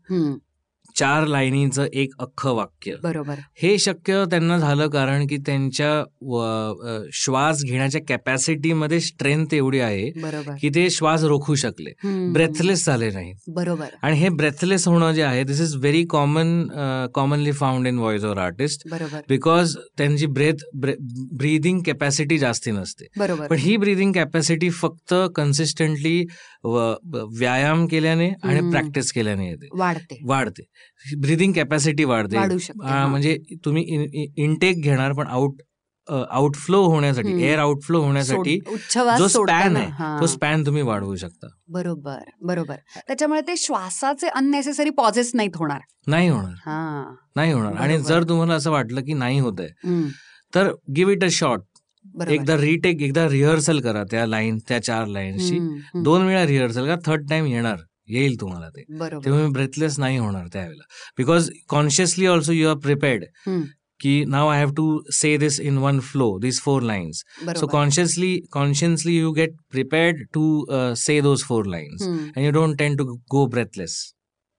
चार 0.98 1.26
लाईनीचं 1.26 1.86
एक 1.92 2.14
अख्खं 2.20 2.54
वाक्य. 2.54 2.94
बरोबर. 3.02 3.34
हे 3.62 3.76
शक्य 3.78 4.24
त्यांना 4.30 4.58
झालं 4.58 4.88
कारण 4.90 5.26
की 5.26 5.36
त्यांच्या 5.46 5.90
श्वास 7.14 7.62
घेण्याच्या 7.64 8.00
कॅपॅसिटीमध्ये 8.08 9.00
स्ट्रेंथ 9.00 9.54
एवढी 9.54 9.80
आहे 9.80 10.10
की 10.60 10.68
ते 10.74 10.88
श्वास 10.90 11.24
रोखू 11.24 11.54
शकले. 11.54 11.92
ब्रेथलेस 12.32 12.84
झाले 12.86 13.10
नाहीत. 13.10 13.34
बरोबर. 13.54 13.86
आणि 14.02 14.18
हे 14.18 14.28
ब्रेथलेस 14.30 14.86
होणं 14.88 15.12
जे 15.12 15.22
आहे 15.22 15.44
this 15.44 15.60
is 15.60 15.74
very 15.76 16.04
common 16.06 16.66
commonly 17.14 17.52
found 17.52 17.86
in 17.86 17.98
voice 17.98 18.24
over 18.24 18.38
artist 18.38 18.88
बरोबर. 18.90 19.20
बिकॉज 19.28 19.76
त्यांची 19.98 20.26
ब्रेथ 20.28 20.64
ब्रीदिंग 20.74 21.80
कॅपॅसिटी 21.86 22.38
जास्ती 22.38 22.70
नसते. 22.70 23.06
बरोबर. 23.18 23.46
पण 23.46 23.56
ही 23.58 23.76
ब्रीदिंग 23.76 24.12
कॅपॅसिटी 24.12 24.70
फक्त 24.72 25.14
कन्सिस्टंटली 25.36 26.24
व्यायाम 26.64 27.86
केल्याने 27.86 28.28
आणि. 28.44 28.70
प्रॅक्टिस 28.70 29.12
केल्याने 29.12 29.48
येते. 29.48 29.68
वाढते. 29.72 30.20
वाढते. 30.24 30.62
ब्रीदिंग 31.20 31.52
कॅपॅसिटी 31.52 32.04
वाढते. 32.04 32.36
म्हणजे 33.06 33.36
तुम्ही 33.64 33.84
इनटेक 34.36 34.82
घेणार 34.82 35.12
पण 35.12 35.26
आउट 35.26 35.62
आउटफ्लो 36.08 36.82
होण्यासाठी. 36.84 37.32
एअर 37.44 37.58
आउटफ्लो 37.58 38.00
होण्यासाठी 38.02 38.58
जो 39.18 39.26
स्पॅन. 39.28 39.76
आहे. 39.76 40.20
तो 40.20 40.26
स्पॅन 40.26 40.64
तुम्ही 40.66 40.82
वाढवू 40.82 41.16
शकता 41.16 41.48
बरोबर 41.68 42.18
बरोबर 42.42 42.74
त्याच्यामुळे 42.98 43.40
ते 43.40 43.56
श्वासाचे 43.56 44.28
अननेसेसरी 44.28 44.90
पॉझेस 44.90 45.30
नाहीत 45.34 45.56
होणार 45.56 45.80
नाही 46.06 46.28
होणार 46.28 46.52
हा 46.66 47.14
नाही 47.36 47.52
होणार 47.52 47.72
आणि. 47.72 47.98
जर 47.98 48.22
तुम्हाला 48.28 48.54
असं 48.54 48.70
वाटलं 48.70 49.00
की 49.00 49.12
नाही 49.12 49.38
होत 49.38 49.60
आहे. 49.60 50.02
तर 50.54 50.72
गिव्ह 50.96 51.12
इट 51.12 51.24
अ 51.24 51.28
शॉट 51.30 51.60
एकदा 52.28 52.56
रिटेक 52.56 53.02
एकदा 53.02 53.28
रिहर्सल 53.28 53.80
करा 53.80 54.04
त्या 54.10 54.26
लाईन 54.26 54.58
त्या 54.68 54.82
चार 54.82 55.04
हम्म. 55.04 56.02
दोन 56.02 56.26
वेळा 56.26 56.46
रिहर्सल 56.46 56.86
करा 56.86 56.96
थर्ड 57.06 57.28
टाइम 57.30 57.46
येणार 57.46 57.76
येईल 58.08 58.40
तुम्हाला 58.40 58.68
ते. 58.68 58.82
तेव्हा 59.24 59.46
ब्रेथलेस 59.52 59.98
नाही 59.98 60.18
होणार 60.18 60.46
त्यावेळेला. 60.52 60.84
Because 61.18 61.50
consciously 61.68 62.26
also 62.26 62.52
you 62.52 62.68
are 62.68 62.76
prepared. 62.84 63.24
की 64.00 64.24
now 64.28 64.48
I 64.48 64.58
have 64.58 64.70
to 64.76 65.00
say 65.12 65.36
this 65.36 65.58
in 65.60 65.78
one 65.78 65.98
flow 66.00 66.26
this 66.38 66.60
four 66.62 66.82
lines 66.82 67.22
so 67.58 67.66
consciously 67.66 68.38
consciously 68.52 69.16
you 69.18 69.32
get 69.32 69.54
prepared 69.70 70.22
to 70.34 70.44
say 70.96 71.20
those 71.20 71.42
four 71.44 71.64
lines. 71.66 72.02
And 72.08 72.44
you 72.44 72.50
don't 72.52 72.78
tend 72.78 72.96
to 72.96 73.04
go 73.30 73.46
breathless 73.46 73.96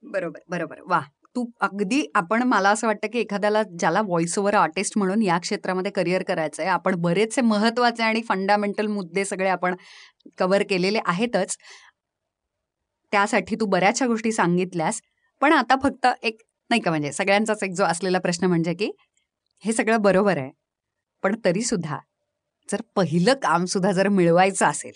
बरोबर 0.04 0.40
बरोबर. 0.50 0.82
वा. 0.90 1.02
तू 1.36 1.46
अगदी 1.62 2.02
आपण 2.16 2.44
मला 2.44 2.70
असं 2.70 2.88
वाटतं 2.88 3.08
की 3.14 3.20
एखाद्याला 3.20 3.62
ज्याला 3.80 4.02
व्हॉइस 4.02 4.38
ओव्हर 4.40 4.54
आर्टिस्ट 4.56 4.98
म्हणून 4.98 5.22
या 5.22 5.38
क्षेत्रामध्ये 5.40 5.92
करिअर 5.92 6.24
करायचं 6.28 6.62
आहे 6.62 6.72
आपण 6.72 6.96
बरेचसे 7.02 7.42
महत्त्वाचे 7.42 8.04
आणि 8.04 8.22
फंडामेंटल 8.30 8.88
मुद्दे 8.88 9.26
सगळे 9.26 9.50
आपण 9.50 9.76
कव्हर 10.38 10.64
केलेले 10.70 11.00
आहेतच. 11.06 11.56
त्यासाठी 13.12 13.56
तू 13.56 13.66
बऱ्याचशा 13.66 14.08
गोष्टी 14.08 14.32
सांगितल्यास 14.32 15.02
पण 15.42 15.54
आता 15.54 15.76
फक्त 15.84 16.08
एक 16.24 16.38
नाही 16.70 16.82
का 16.82 16.90
म्हणजे 16.90 17.12
सगळ्यांचाच 17.12 17.64
एक 17.64 17.72
जो 17.72 17.84
असलेला 17.84 18.20
प्रश्न 18.20 18.46
म्हणजे 18.46 18.74
की 18.74 18.92
हे 19.64 19.74
सगळं 19.74 20.02
बरोबर 20.02 20.38
आहे 20.38 20.52
पण 21.24 21.36
तरी 21.46 21.62
सुद्धा 21.62 21.98
जर 22.72 22.82
पहिलं 22.96 23.34
काम 23.34 23.66
सुद्धा 23.66 23.92
जर 23.92 24.08
मिळवायचं 24.08 24.66
असेल. 24.66 24.92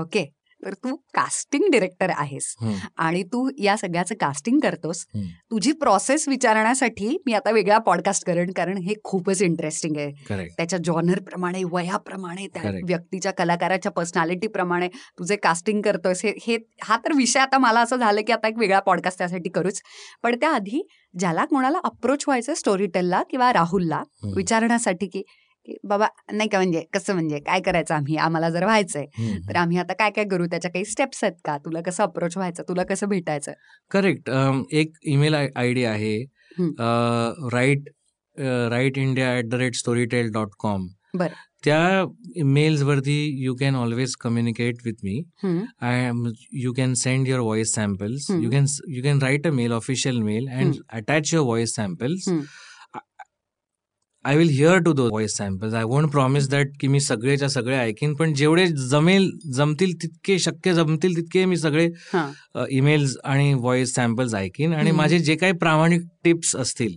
ओके 0.00 0.26
तर 0.64 0.72
तू 0.74 0.94
कास्टिंग 0.96 1.64
डिरेक्टर 1.72 2.10
आहेस. 2.10 2.54
आणि 2.96 3.22
तू 3.22 3.48
या 3.58 3.76
सगळ्याचं 3.76 4.14
कास्टिंग 4.20 4.58
करतोस. 4.60 5.04
तुझी 5.50 5.72
प्रोसेस 5.72 6.28
विचारण्यासाठी 6.28 7.16
मी 7.26 7.32
आता 7.32 7.50
वेगळा 7.50 7.78
पॉडकास्ट 7.78 8.26
करेन 8.26 8.50
कारण 8.50 8.78
हे 8.78 8.94
खूपच 9.04 9.42
इंटरेस्टिंग 9.42 9.96
आहे 9.96 10.12
त्याच्या 10.56 10.78
जॉनर 10.84 11.18
प्रमाणे 11.18 11.64
वयाप्रमाणे 11.64 12.46
त्या. 12.46 12.62
व्यक्तीच्या 12.84 13.32
कलाकाराच्या 13.32 13.92
पर्सनॅलिटी 13.92 14.46
प्रमाणे 14.46 14.88
तुझे 14.88 15.36
कास्टिंग 15.36 15.82
करतोयस 15.82 16.24
हे 16.24 16.32
हे 16.46 16.56
हा 16.82 16.96
तर 16.96 17.12
विषय 17.16 17.40
आता 17.40 17.58
मला 17.58 17.80
असं 17.80 17.96
झालं 17.96 18.20
की 18.20 18.32
आता 18.32 18.48
एक 18.48 18.58
वेगळा 18.58 18.80
पॉडकास्ट 18.80 19.18
त्यासाठी 19.18 19.50
करूच 19.50 19.80
पण 20.22 20.36
त्याआधी 20.40 20.86
ज्याला 21.18 21.44
कोणाला 21.44 21.78
अप्रोच 21.84 22.24
व्हायचं 22.26 22.54
स्टोरी 22.54 22.86
टेलला 22.86 23.22
किंवा 23.30 23.52
राहुलला 23.52 24.02
विचारण्यासाठी 24.36 25.06
की 25.06 25.22
की 25.68 25.76
बाबा 25.88 26.06
नाही 26.32 26.48
का 26.48 26.58
म्हणजे 26.58 26.82
कसं 26.94 27.14
म्हणजे 27.14 27.38
काय 27.46 27.60
करायचं 27.60 27.94
आम्ही? 27.94 28.16
आम्हाला 28.16 28.48
जर 28.50 28.64
व्हायचंय 28.64 29.04
तर 29.48 29.56
आम्ही 29.56 29.78
आता 29.78 29.92
काय 29.98 30.10
काय 30.10 30.24
करू? 30.30 30.46
त्याच्या 30.50 30.70
काही 30.70 30.84
स्टेप्स 30.84 31.22
आहेत 31.24 31.34
का? 31.44 31.56
तुला 31.64 31.80
कसं 31.86 32.02
अप्रोच 32.02 32.36
व्हायचं? 32.36 32.62
तुला 32.68 32.82
कसं 32.90 33.08
भेटायचं? 33.08 33.52
करेक्ट 33.90 34.30
एक 34.72 34.92
ईमेल 35.06 35.34
आय 35.34 35.72
डी 35.74 35.84
आहे. 35.84 36.16
Write 37.52 37.88
write 38.70 38.98
India 38.98 39.34
at 39.36 39.44
the 39.50 39.54
rate 39.54 39.74
Storytel 40.06 40.30
dot 40.32 40.48
com 40.58 40.86
बरं. 41.14 41.34
त्या 41.64 42.04
मेल्सवरती 42.44 43.18
you 43.44 43.54
can 43.60 43.74
always 43.76 44.14
communicate 44.20 44.74
with 44.84 45.04
me 45.04 45.22
hmm. 45.44 45.64
I 45.82 45.94
am, 46.10 46.20
you 46.64 46.72
can 46.76 46.94
send 47.00 47.30
your 47.30 47.40
voice 47.46 47.72
samples. 47.76 48.26
Hmm. 48.30 48.42
You 48.44 48.50
can 48.52 48.68
you 48.96 49.02
can 49.06 49.22
write 49.24 49.48
a 49.50 49.52
mail, 49.56 49.74
official 49.78 50.20
mail, 50.28 50.46
and 50.60 50.78
attach 51.00 51.32
I 54.28 54.36
will 54.36 54.48
hear 54.48 54.80
to 54.80 54.92
those 54.92 55.10
voice 55.10 55.34
samples. 55.34 55.72
I 55.72 55.84
won't 55.84 56.10
promise 56.12 56.46
that 56.48 56.72
की 56.80 56.88
मी 56.88 57.00
सगळेच्या 57.00 57.48
सगळे 57.48 57.76
ऐकीन 57.76 58.14
पण 58.14 58.32
जेवढे 58.34 58.66
जमेल 58.66 59.30
जमतील 59.54 59.94
तितके 60.02 60.38
शक्य 60.38 60.72
जमतील 60.74 61.16
तितके 61.16 61.44
मी 61.44 61.56
सगळे 61.56 61.88
ईमेल्स 62.70 63.16
आणि 63.24 63.52
व्हॉइस 63.54 63.94
सॅम्पल्स 63.94 64.34
ऐकीन 64.34 64.72
आणि. 64.74 64.90
माझे 64.90 65.18
जे 65.18 65.36
काही 65.36 65.52
प्रामाणिक 65.52 66.02
टिप्स 66.24 66.54
असतील 66.56 66.96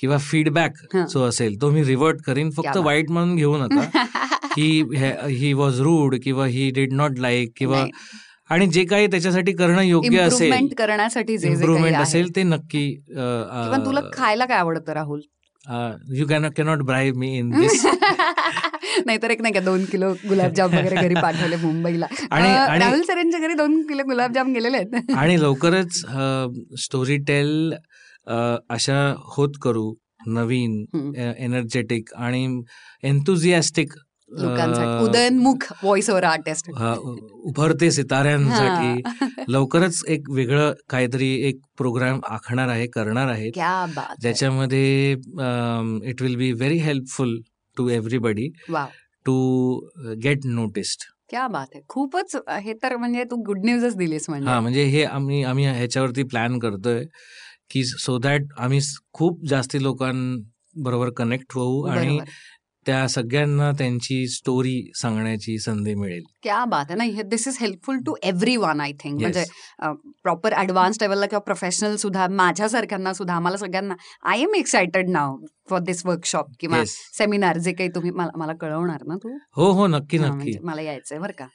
किंवा 0.00 0.18
फीडबॅक. 0.18 0.72
जो 1.10 1.22
असेल 1.22 1.60
तो 1.60 1.70
मी 1.70 1.84
रिव्हर्ट 1.84 2.22
करीन 2.26 2.50
फक्त. 2.50 2.76
वाईट 2.76 3.10
म्हणून 3.10 3.36
घेऊ 3.36 3.56
नका 3.58 3.86
की 4.56 4.82
ही 5.28 5.52
वॉज 5.52 5.80
रूड 5.80 6.16
किंवा 6.24 6.46
ही 6.46 6.70
डिड 6.70 6.92
नॉट 6.92 7.18
लाईक 7.18 7.52
किंवा. 7.56 7.84
आणि 8.50 8.66
जे 8.66 8.84
काही 8.84 9.06
त्याच्यासाठी 9.06 9.52
करणं 9.52 9.82
योग्य 9.82 10.20
असेल 10.20 10.66
करण्यासाठी 10.78 11.32
इम्प्रुव्हमेंट. 11.32 11.96
असेल 11.96 12.36
ते 12.36 12.42
नक्की 12.42 12.94
तुला 13.86 14.00
खायला 14.12 14.44
काय 14.44 14.58
आवडतं 14.58 14.92
Rahul 14.92 15.20
you 16.14 16.26
can 16.26 16.48
cannot 16.48 16.78
bribe 16.78 17.18
me 17.18 17.38
in 17.38 17.50
this 17.50 17.86
नाहीतर 19.06 19.30
एक 19.30 19.42
नाही 19.42 19.54
का 19.54 19.60
दोन 19.60 19.84
किलो 19.84 20.12
गुलाबजाम 20.12 20.68
वगैरे 20.68 20.96
घरी 20.96 21.14
पाठवले 21.14 21.56
मुंबईला. 21.56 22.06
आणि- 22.30 22.80
राहुल 22.80 23.02
सरांच्या 23.02 23.40
घरी 23.40 23.54
दोन 23.54 23.82
किलो 23.82 24.02
गुलाबजाम 24.02 24.52
गेलेले 24.52 24.76
आहेत. 24.76 25.10
आणि 25.16 25.40
लवकरच 25.40 26.04
स्टोरी 26.78 27.16
टेल 27.16 27.74
अशा 28.70 29.14
होत 29.18 29.52
करू 29.62 29.94
नवीन. 30.26 30.84
एनर्जेटिक 31.38 32.08
आणि 32.16 32.62
एन्थुझियास्टिक 33.02 33.92
लोकांसाठी. 34.32 35.04
उदयनमुख 35.04 35.72
व्हॉइस 35.82 36.10
ओव्हर 36.10 36.24
आर्टिस्ट 36.24 36.70
उभरते 36.70 37.90
सिताऱ्यांसाठी. 37.90 39.02
लवकरच 39.48 40.02
एक 40.08 40.30
वेगळं 40.30 40.72
काहीतरी 40.88 41.30
एक 41.48 41.60
प्रोग्राम 41.78 42.20
आखणार 42.28 42.68
आहे 42.68 42.86
करणार 42.86 43.28
आहे. 43.28 43.50
ज्याच्यामध्ये 44.20 45.12
it 46.10 46.22
will 46.22 46.36
be 46.36 46.52
very 46.52 46.78
helpful 46.78 47.40
to 47.76 47.88
everybody 47.88 48.48
to 49.26 49.34
get 50.22 50.40
noticed 50.44 51.10
क्या 51.30 51.46
बात 51.48 51.66
आहे 51.74 51.82
खूपच 51.88 52.36
हे 52.60 52.72
तर 52.72 52.96
म्हणजे 52.96 53.24
तू 53.24 53.36
गुड 53.36 53.64
न्यूजच 53.64 53.96
दिलीस 53.96 54.26
हा 54.28 54.34
म्हणजे 54.34 54.50
म्हणजे 54.60 54.84
हे 54.84 55.04
आम्ही 55.04 55.42
आम्ही 55.42 55.64
ह्याच्यावरती 55.66 56.22
प्लॅन 56.22 56.58
करतोय 56.58 57.04
की 57.70 57.84
सो 57.84 58.18
दॅट 58.18 58.42
आम्ही 58.58 58.80
खूप 59.12 59.46
जास्ती 59.46 59.82
लोकांबरोबर 59.82 61.10
कनेक्ट 61.10 61.54
होऊ 61.54 61.82
आणि. 61.86 62.18
त्या 62.86 63.06
सगळ्यांना 63.08 63.70
त्यांची 63.78 64.26
स्टोरी 64.28 64.80
सांगण्याची 64.94 65.58
संधी 65.58 65.94
मिळेल. 65.94 66.22
क्या 66.42 66.64
बात 66.64 66.84
आहे 66.88 66.96
नाही 66.98 67.22
this 67.22 67.46
is 67.48 67.56
helpful 67.60 67.98
to 68.06 68.14
everyone 68.56 68.80
I 68.80 68.92
think. 69.00 69.20
म्हणजे 69.20 69.44
प्रॉपर 70.22 70.54
ऍडव्हान्स 70.54 70.98
लेवलला 71.02 71.26
किंवा 71.26 71.40
प्रोफेशनल 71.40 71.96
सुद्धा 71.96 72.26
माझ्यासारख्यांना 72.30 73.12
सुद्धा 73.14 73.34
आम्हाला 73.34 73.56
सगळ्यांना 73.56 73.94
I 74.30 74.40
am 74.40 74.54
excited 74.54 75.08
now 75.08 75.36
for 75.68 75.80
this 75.80 76.04
workshop 76.06 76.46
किंवा 76.60 76.82
सेमिनार 76.86 77.58
जे 77.58 77.72
काही 77.72 77.88
तुम्ही 77.94 78.10
मला 78.10 78.52
कळवणार 78.52 79.02
ना 79.06 79.16
तू? 79.16 79.28
हो 79.56 79.70
हो 79.72 79.86
नक्की 79.86 80.18
नक्की. 80.18 80.28
म्हणजे 80.28 80.58
मला 80.62 80.82
यायचंय 80.82 81.18
बरं 81.18 81.32
का. 81.38 81.46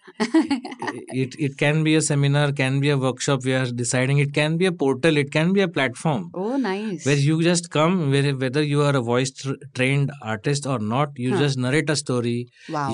It 1.13 1.35
it 1.39 1.51
can 1.59 1.81
be 1.83 1.95
a 1.95 1.99
seminar 1.99 2.51
can 2.57 2.79
be 2.79 2.89
a 2.89 2.95
workshop 2.95 3.45
we 3.45 3.53
are 3.53 3.67
deciding 3.75 4.19
it 4.19 4.33
can 4.35 4.57
be 4.57 4.65
a 4.65 4.71
portal 4.79 5.17
it 5.17 5.31
can 5.33 5.51
be 5.53 5.61
a 5.61 5.67
platform 5.67 6.23
हो 6.35 6.55
नाही 6.57 6.97
where 7.05 7.17
you 7.19 7.41
just 7.41 7.71
come 7.71 7.99
where 8.11 8.31
whether 8.33 8.61
you 8.63 8.81
are 8.81 8.95
a 8.95 8.99
voice 8.99 9.33
trained 9.45 10.11
artist 10.23 10.67
और 10.67 10.81
not 10.81 11.19
you 11.19 11.35
just 11.37 11.59
narrate 11.59 11.91
a 11.91 11.93
story 11.93 12.37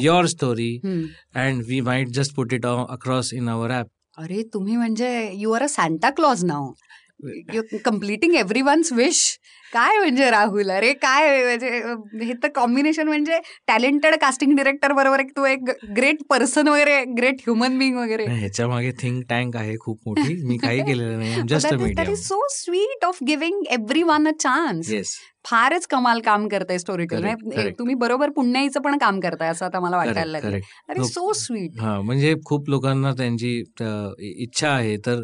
your 0.01 0.25
story 0.27 0.75
and 0.85 1.63
we 1.67 1.81
might 1.81 2.09
just 2.13 2.35
put 2.35 2.53
it 2.53 2.65
across 2.65 3.33
in 3.33 3.49
our 3.49 3.79
app 3.79 3.87
अरे 4.17 4.41
तुम्ही 4.53 4.75
म्हणजे 4.75 5.09
you 5.33 5.51
are 5.51 5.63
a 5.63 5.67
Santa 5.67 6.09
Claus 6.09 6.43
now 6.45 6.71
completing 7.85 8.35
everyone's 8.61 8.93
wish 8.93 9.39
काय 9.73 9.97
म्हणजे 9.97 10.29
राहुल? 10.31 10.69
अरे 10.69 10.93
काय 10.93 11.43
म्हणजे 11.43 11.69
हे 12.25 12.33
तर 12.33 12.47
कॉम्बिनेशन 12.55 13.07
म्हणजे 13.07 13.39
टॅलेंटेड 13.67 14.15
कास्टिंग 14.15 14.55
डिरेक्टर 14.55 14.93
बरोबर 14.93 15.19
एक 15.19 15.29
तू 15.37 15.45
एक 15.45 15.69
ग्रेट 15.97 16.17
पर्सन 16.29 16.67
वगैरे 16.67 17.03
ग्रेट 17.17 17.35
ह्युमन 17.39 17.77
बिंग 17.79 17.97
वगैरे? 17.97 18.25
ह्याच्या 18.25 18.67
मागे 18.67 18.91
थिंक 18.91 19.23
टँक 19.29 19.55
आहे 19.57 19.75
खूप 19.81 19.99
मोठी. 20.05 20.43
मी 20.43 20.57
काही 20.57 20.81
केलेलं 20.81 21.19
नाही. 21.19 21.41
Just 21.47 21.73
so 22.23 22.47
sweet 22.49 23.05
of 23.05 23.17
giving 23.27 23.63
everyone 24.03 24.27
a 24.27 24.31
chance 24.39 25.17
फारच 25.45 25.85
कमाल 25.87 26.19
काम 26.19 26.47
करताय 26.47 26.77
स्टोरी 26.77 27.05
Correct, 27.05 27.41
correct. 27.55 27.79
तुम्ही 27.79 27.95
बरोबर 27.95 28.29
पुण्याईचं 28.29 28.81
पण 28.81 28.97
काम 28.97 29.19
करताय 29.19 29.49
असं 29.49 29.65
आता 29.65 29.79
मला 29.79 29.97
वाटायला 29.97 30.31
लागलं 30.31 30.57
अरे 30.89 31.03
सो 31.03 31.33
स्वीट 31.33 31.81
हा 31.81 31.99
म्हणजे 32.01 32.35
खूप 32.45 32.69
लोकांना 32.69 33.11
त्यांची 33.13 33.63
इच्छा 34.19 34.69
आहे. 34.69 34.97
तर 34.97 35.23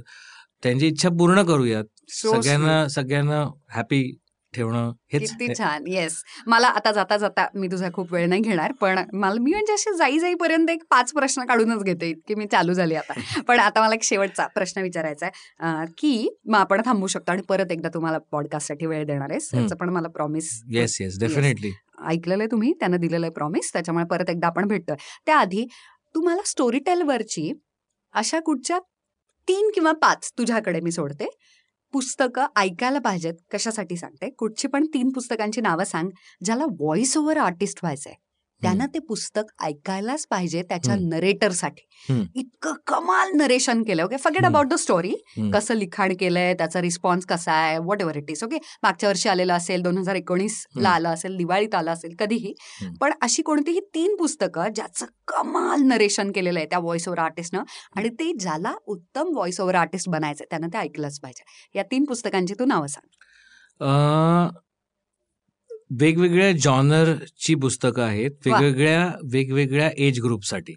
त्यांची 0.64 0.88
इच्छा 0.88 1.10
पूर्ण 1.10 1.43
करूयात. 1.43 1.84
सगळ्यांना 2.14 2.88
सगळ्यांना 2.89 3.43
हॅपी 3.70 4.01
ठेवणं 4.53 4.91
हेच 5.14 5.30
किती 5.32 5.53
छान. 5.53 5.84
येस 5.88 6.14
मला 6.47 6.68
आता 6.68 6.91
जाता 6.91 7.18
जाता 7.18 7.45
मी 7.55 7.68
तुझा 7.68 7.89
खूप 7.93 8.14
वेळ 8.14 8.28
नाही 8.30 8.41
घेणार 8.41 8.72
पण 8.72 8.99
मला 9.14 9.39
मी 9.39 9.51
म्हणजे 9.51 9.74
असे 9.74 9.93
जाई 9.97 10.20
जाईपर्यंत 10.20 10.70
एक 10.70 10.84
पाच 10.89 11.12
प्रश्न 11.14 11.45
काढूनच 11.45 11.84
घेते 11.84 12.12
की 12.28 12.36
मी 12.36 12.45
चालू 12.47 12.74
झाली 12.74 12.95
आता. 12.95 13.14
पण 13.47 13.60
आता 13.60 13.82
मला 13.82 13.93
एक 13.93 14.03
शेवटचा 14.03 14.47
प्रश्न 14.47 14.82
विचारायचा 14.82 15.26
आहे. 15.26 15.86
की 15.97 16.30
मग 16.45 16.57
आपण 16.60 16.82
थांबू 16.86 17.07
शकतो 17.07 17.32
आणि 17.32 17.41
परत 17.41 17.72
एकदा 17.72 17.89
तुम्हाला 17.93 18.18
पॉडकास्टसाठी 18.32 18.86
वेळ 18.86 19.05
देणार 19.05 19.30
आहेस 19.30 19.49
हम्म. 19.53 19.62
त्याचं 19.62 19.76
पण 19.76 19.89
मला 19.89 20.07
प्रॉमिस 20.07 20.51
येस 20.70 20.97
येस 21.01 21.20
डेफिनेटली 21.20 21.72
ऐकलेलं 22.07 22.43
आहे 22.43 22.51
तुम्ही 22.51 22.74
त्यानं 22.74 22.99
दिलेलं 22.99 23.26
आहे 23.26 23.34
प्रॉमिस 23.34 23.72
त्याच्यामुळे 23.74 24.05
परत 24.05 24.30
एकदा 24.30 24.47
आपण 24.47 24.68
भेटतोय. 24.68 24.95
त्याआधी 25.26 25.66
तुम्हाला 26.16 26.41
स्टोरी 26.45 26.80
टेलवरची 26.80 27.51
अशा 28.14 28.39
कुठच्या 28.39 28.80
तीन 29.50 29.72
किंवा 29.74 29.91
पाच 29.91 30.32
तुझ्याकडे 30.38 30.80
मी 30.80 30.91
सोडते. 30.91 31.28
पुस्तकं 31.93 32.45
ऐकायला 32.56 33.00
पाहिजेत 33.00 33.34
कशासाठी 33.54 33.97
सांगते? 33.97 34.30
कुठची 34.30 34.68
पण 34.68 34.86
तीन 34.86 35.10
पुस्तकांची 35.10 35.62
नावं 35.62 35.84
सांग 35.84 36.10
ज्याला 36.45 36.66
व्हॉइस 36.66 37.18
ओव्हर 37.18 37.38
आर्टिस्ट 37.38 37.80
व्हायचंय. 37.84 38.14
त्यानं 38.62 38.86
ते 38.93 38.99
पुस्तक 38.99 39.51
ऐकायलाच 39.64 40.26
पाहिजे 40.32 40.62
त्याच्या. 40.70 40.95
नरेटरसाठी. 40.95 41.82
इतकं 42.36 42.74
कमाल 42.88 43.32
नरेशन 43.36 43.84
केलं 43.84 44.03
okay 44.03 44.18
forget. 44.18 44.45
About 44.45 44.68
the 44.68 44.74
story. 44.76 45.14
कसं 45.53 45.76
लिखाण 45.76 46.14
केलंय 46.20 46.53
त्याचा 46.53 46.82
रिस्पॉन्स 46.82 47.26
कसा 47.26 47.51
आहे 47.53 47.78
what 47.78 48.01
ever 48.01 48.18
it 48.18 48.32
is 48.32 48.43
okay 48.43 48.57
मागच्या 48.84 49.10
वर्षी 49.10 49.30
आलेलं 49.30 49.53
असेल 49.53 49.82
दोन 49.82 49.97
हजार 49.97 50.16
एकोणीस 50.16 50.66
ला 50.68 50.80
हम्म. 50.80 50.95
आलं 50.95 51.10
असेल 51.10 51.38
दिवाळीत 51.38 51.76
आलं 51.76 51.91
असेल 51.91 52.16
कधीही. 52.20 52.53
पण 53.01 53.14
अशी 53.22 53.41
कोणतीही 53.41 53.80
तीन 53.95 54.16
पुस्तकं 54.16 54.74
ज्याचं 54.76 55.05
कमाल 55.28 55.82
नरेशन 55.88 56.32
केलेलं 56.32 56.60
आहे 56.60 56.68
त्या 56.70 56.80
व्हॉइस 56.80 57.07
ओव्हर 57.07 57.24
आर्टिस्टनं 57.24 57.64
आणि 57.97 58.10
ते 58.10 58.32
ज्याला 58.39 58.74
उत्तम 58.88 59.34
व्हॉइस 59.34 59.60
ओव्हर 59.60 59.76
आर्टिस्ट 59.76 60.10
बनायचं 60.10 60.45
त्यानं 60.49 60.68
ते 60.74 60.78
ऐकलंच 60.78 61.20
पाहिजे 61.20 61.78
या 61.78 61.84
तीन 61.91 62.05
पुस्तकांची 62.05 62.53
तू 62.60 62.66
नावं 62.66 62.88
सांग 62.88 64.57
वेगवेगळ्या 65.90 66.52
जॉनरची 66.64 67.56
पुस्तकं 67.62 68.04
आहेत. 68.04 68.32
वेगवेगळ्या 68.46 69.12
वेगवेगळ्या 69.34 69.90
एज 69.98 70.20
ग्रुपसाठी. 70.24 70.74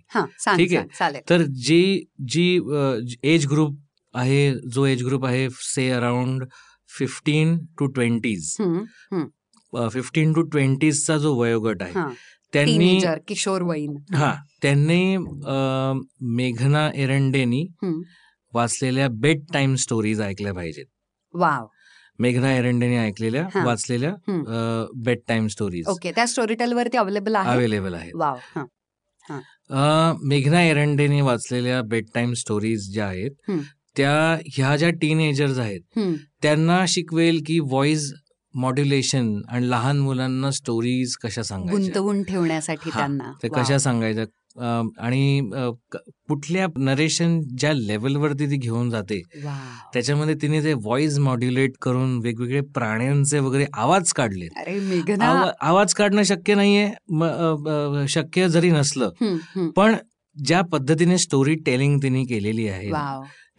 ठीक 0.57 0.75
आहे. 0.75 1.21
तर 1.31 1.43
जी 1.67 2.05
जी 2.33 3.17
एज 3.33 3.47
ग्रुप 3.51 3.77
आहे 4.15 4.53
जो 4.75 4.85
एज 4.87 5.03
ग्रुप 5.05 5.25
आहे 5.27 5.49
say 5.65 5.89
around 5.91 6.45
fifteen 6.91 7.57
to 7.79 7.87
twenties 7.87 8.55
hmm, 8.61 9.89
fifteen 9.89 10.33
to 10.33 10.43
ट्वेंटीजचा 10.43 11.17
जो 11.19 11.35
वयोगट 11.35 11.83
आहे 11.83 11.93
त्यांनी 12.53 12.73
टीनेजर 12.79 13.19
किशोर 13.29 13.63
वयीन. 13.63 13.97
हा 14.15 14.35
त्यांनी 14.63 15.17
मेघना 16.37 16.89
एरंडेनी. 16.95 17.65
वाचलेल्या 18.53 19.09
बेड 19.21 19.45
टाइम 19.53 19.75
स्टोरीज 19.75 20.21
ऐकल्या 20.21 20.53
पाहिजेत. 20.55 20.87
वाव. 21.35 21.67
मेघना 22.23 22.53
एरंडेने 22.55 22.97
ऐकलेल्या 22.99 23.47
हा. 23.55 23.65
वाचलेल्या 23.65 24.11
हम्म. 24.29 25.03
बेड 25.05 25.19
टाइम 25.29 25.47
स्टोरीज 25.47 25.87
ओके 25.89 26.13
त्या 26.13 26.27
स्टोरी 26.27 26.55
वरती 26.75 26.97
अवेलेबल 26.97 27.35
आहे 27.37 27.51
अवेलेबल 27.51 27.95
आहेत 27.95 28.13
वाव 28.15 28.39
हा 28.57 28.65
हा. 29.29 29.39
अ, 29.71 30.13
मेघना 30.25 30.63
एरंडेने 30.63 31.21
वाचलेल्या 31.23 31.81
बेड 31.83 32.07
टाईम 32.15 32.33
स्टोरीज 32.35 32.91
ज्या 32.93 33.07
आहेत 33.07 33.31
हम्म. 33.49 33.61
त्या 33.97 34.13
ह्या 34.47 34.77
ज्या 34.77 34.91
टीनेजर्स 34.91 35.59
आहेत 35.59 35.81
हम्म. 35.97 36.15
त्यांना 36.43 36.85
शिकवेल 36.89 37.43
की 37.47 37.59
व्हॉइस 37.61 38.13
मॉड्युलेशन 38.55 39.29
आणि 39.49 39.69
लहान 39.71 39.99
मुलांना 39.99 40.51
स्टोरीज 40.51 41.17
कशा 41.17 41.43
सांगायच्या 41.43 41.79
गुंतवून 41.79 42.23
ठेवण्यासाठी 42.23 42.91
हा, 42.91 42.99
त्यांना 42.99 43.31
ते 43.43 43.49
वाव. 43.49 43.63
कशा 43.63 43.79
सांगायच्या 43.79 44.25
आणि 44.99 45.51
कुठल्या 46.29 46.67
नरेशन 46.77 47.41
ज्या 47.59 47.73
लेवलवरती 47.73 48.47
ती 48.47 48.57
घेऊन 48.57 48.91
जाते. 48.91 49.23
त्याच्यामध्ये 49.93 50.35
तिने 50.35 50.65
ते 50.65 50.73
व्हॉइस 50.73 51.19
मॉड्युलेट 51.19 51.73
करून 51.83 52.19
वेगवेगळे 52.19 52.61
प्राण्यांचे 52.61 53.39
वगैरे 53.39 53.67
आवाज 53.75 54.13
काढले 54.13 54.49
आवा- 55.25 55.53
आवाज 55.61 55.95
काढणं 55.95 56.23
शक्य 56.23 56.55
नाहीये 56.55 58.07
शक्य 58.09 58.49
जरी 58.49 58.71
नसलं. 58.71 59.11
पण 59.77 59.95
ज्या 60.45 60.61
पद्धतीने 60.63 61.19
स्टोरी 61.19 61.55
टेलिंग 61.55 61.99
तिने 62.03 62.25
केलेली 62.25 62.69
आहे 62.69 62.91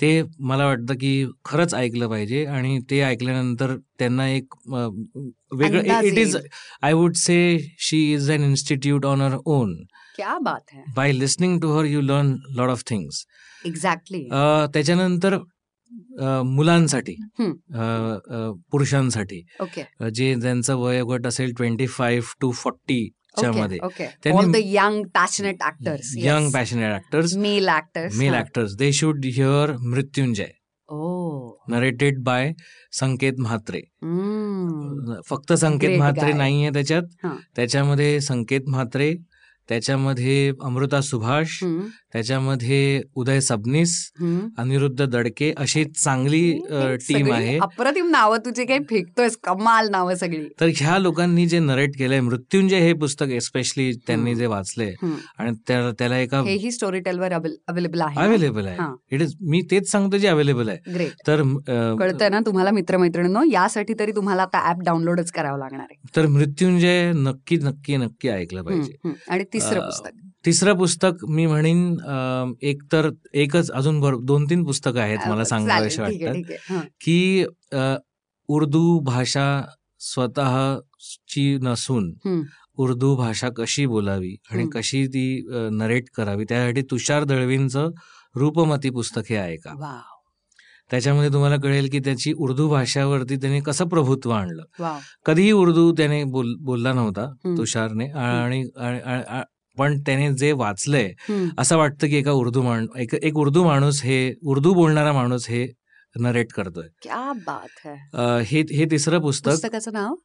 ते 0.02 0.24
मला 0.39 0.66
वाटतं 0.66 0.94
की 0.94 1.26
खरंच 1.46 1.74
ऐकलं 1.76 2.08
पाहिजे 2.08 2.46
आणि 2.46 2.80
ते 2.89 3.02
ऐकल्यानंतर 3.02 3.76
त्यांना 4.00 4.30
एक 4.30 4.54
वेगळं 4.68 5.82
it 6.04 6.18
is. 6.18 6.38
I 6.82 6.94
would 6.94 7.14
say 7.16 7.60
she 7.80 8.14
is 8.14 8.32
an 8.32 8.44
institute 8.44 9.06
on 9.06 9.22
her 9.22 9.38
own 9.46 9.84
क्या 10.16 10.38
बात 10.39 10.74
है। 10.74 10.84
By 10.95 11.11
listening 11.11 11.59
to 11.61 11.78
her 11.78 11.86
you 11.86 12.01
learn 12.01 12.36
lot 12.49 12.70
of 12.70 12.84
things 12.88 13.26
exactly 13.66 14.24
त्याच्यानंतर 14.74 15.38
मुलांसाठी 16.45 17.16
पुरुषांसाठी 18.72 19.45
जे 20.16 20.36
ज्यांचं 20.36 20.76
वयोगट 20.76 21.28
असेल 21.28 21.53
ट्वेंटी 21.53 21.88
फाईव्ह 21.88 22.34
टू 22.41 22.51
फोर्टी 22.51 23.09
मध्ये 23.43 23.78
त्यांनी- 24.24 24.61
young 24.66 25.03
passionate 25.14 25.64
actors 25.64 26.14
young 26.18 26.51
passionate 26.51 26.93
actors 26.95 27.36
male 27.38 27.70
actors 27.70 28.18
male 28.18 28.34
actors 28.34 28.76
they 28.76 28.91
should 28.93 29.26
hear 29.26 29.72
Mrityunjay 29.78 30.47
narrated 31.70 32.20
by 32.20 32.51
Sanket 32.91 33.34
Mhatre. 33.39 33.82
फक्त 35.30 35.53
संकेत 35.53 35.97
म्हात्रे. 35.97 36.34
नाहीये 36.34 36.70
त्याच्यात. 36.70 37.03
त्याच्यामध्ये 37.55 38.22
संकेत 38.22 38.61
म्हात्रे 38.68 39.16
त्याच्यामध्ये 39.70 40.51
अमृता 40.61 41.01
सुभाष 41.01 41.59
त्याच्यामध्ये 42.14 43.01
उदय 43.16 43.39
सबनीस. 43.39 44.11
अनिरुद्ध 44.57 45.05
दडके 45.05 45.53
अशी 45.57 45.84
चांगली 45.86 46.41
हे 46.51 46.95
टीम 46.97 47.32
आहे 47.32 47.57
अप्रतिम 47.57 48.09
नावं 48.09 48.38
तुझे 48.38 48.66
काही 48.66 48.80
फेकतोयस 48.89 49.38
कमाल 49.38 49.89
नावं 49.89 50.16
सगळी 50.16 50.47
तर 50.59 50.70
ह्या 50.76 50.97
लोकांनी 50.97 51.45
जे 51.45 51.59
नरेट 51.59 51.97
केलंय 51.97 52.20
मृत्युंजय 52.22 52.80
हे 52.80 52.93
पुस्तक 52.93 53.26
एस्पेशली 53.30 53.91
त्यांनी. 54.07 54.36
जे 54.36 54.45
हम्म. 54.45 55.16
आणि 55.38 55.51
त्या- 55.68 55.91
त्याला 55.99 56.18
एका 56.18 56.41
हेही 56.41 56.72
स्टोरी 56.72 56.99
टेलवर 56.99 57.34
अवेलेबल 57.34 58.01
आहे 58.01 58.20
अवेलेबल 58.20 58.68
आहे 58.68 58.78
हा. 58.78 58.93
इट 59.11 59.22
इज 59.22 59.36
मी 59.41 59.61
तेच 59.72 59.89
सांगतो 59.91 60.18
जे 60.18 60.28
अवेलेबल 60.28 60.70
आहे 60.70 61.07
तर 61.28 61.41
कळतंय 61.99 62.30
ना 62.30 62.39
तुम्हाला 62.39 62.72
मित्रमैत्रिणींनो 62.72 63.43
यासाठी 63.51 63.93
तरी 63.99 64.11
तुम्हाला 64.11 64.41
आता 64.41 64.70
ऍप 64.70 64.82
डाउनलोडच 64.86 65.32
करावं 65.32 65.59
लागणार 65.59 65.86
आहे 65.91 66.01
तर 66.16 66.28
मृत्युंजय 66.28 67.11
नक्की 67.16 67.57
नक्की 67.57 67.97
नक्की 67.97 68.30
ऐकलं 68.30 68.61
पाहिजे. 68.61 69.09
आणि 69.30 69.43
तिसरं 69.54 69.80
पुस्तक 69.80 70.10
तिसरं 70.45 70.78
पुस्तक 70.78 71.26
मी 71.30 71.45
म्हणेन 71.45 72.56
एक 72.62 72.82
तर 72.91 73.10
एकच 73.34 73.72
अजून 73.72 73.99
दोन 74.26 74.45
तीन 74.49 74.64
पुस्तकं 74.64 74.99
आहेत 74.99 75.28
मला 75.28 75.43
सांगावेसे 75.43 76.01
वाटतात. 76.01 76.82
की 77.01 77.45
उर्दू 78.47 78.99
भाषा 78.99 79.62
स्वतःची 79.99 81.58
नसून. 81.62 82.14
उर्दू 82.76 83.16
भाषा 83.16 83.49
कशी 83.58 83.86
बोलावी 83.86 84.36
आणि. 84.51 84.68
कशी 84.74 85.06
ती 85.08 85.45
नरेट 85.72 86.04
करावी 86.18 86.45
त्यासाठी 86.49 86.82
तुषार 86.82 87.24
दळवींचं 87.24 87.89
रूपमती 88.36 88.89
पुस्तक 88.89 89.22
हे 89.30 89.36
आहे 89.36 89.58
का 89.58 89.74
त्याच्यामध्ये 90.92 91.30
तुम्हाला 91.34 91.56
कळेल 91.56 91.90
की 91.92 92.00
त्याची 92.00 92.34
उर्दू 92.34 92.68
भाषावरती 92.70 93.36
त्याने 93.36 93.60
कसं 93.60 93.88
प्रभुत्व 93.88 94.32
आणलं. 94.32 94.98
कधीही 95.26 95.52
उर्दू 95.52 95.92
त्याने 95.92 96.24
बोल 96.24 96.56
बोलला 96.60 96.94
नव्हता. 96.94 97.26
तुषारने. 97.58 98.10
आणि 98.12 98.64
पण 99.78 100.00
त्याने 100.00 100.34
जे 100.34 100.52
वाचलंय. 100.52 101.14
असं 101.58 101.78
वाटतं 101.78 102.08
की 102.08 102.16
एका 102.16 102.32
उर्दू 102.32 102.62
माण 102.62 102.86
एक 102.98 103.14
एक 103.14 103.38
उर्दू 103.38 103.64
माणूस 103.64 104.02
हे 104.04 104.34
उर्दू 104.44 104.74
बोलणारा 104.74 105.14
माणूस 105.14 105.48
हे 105.50 105.68
नरेट 106.20 106.52
करतोय. 106.54 106.88
क्या 107.02 107.32
बात 107.48 107.88
है. 107.88 107.96
हे 108.42 108.62
हे 108.62 108.86
तिसरं 108.92 109.20
पुस्तक 109.20 109.52
पुस्तकाचं 109.52 109.94
नाव? 109.94 110.16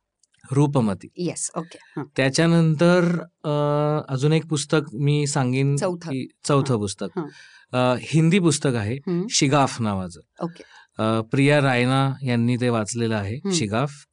रूपमती. 0.53 1.09
Yes 1.17 1.51
okay. 1.57 2.03
त्याच्यानंतर 2.17 3.05
अजून 4.09 4.33
एक 4.33 4.47
पुस्तक 4.47 4.81
मी 4.95 5.27
सांगेन 5.27 5.77
चौथं. 5.77 6.79
पुस्तक. 6.79 7.21
हिंदी 7.73 8.39
पुस्तक 8.39 8.75
आहे. 8.75 8.97
शिगाफ 9.31 9.81
नावाचं 9.83 11.23
प्रिया 11.31 11.61
रायना 11.61 12.12
यांनी 12.27 12.57
ते 12.57 12.69
वाचलेलं 12.69 13.16
आहे. 13.16 13.39
शिगाफ 13.55 14.05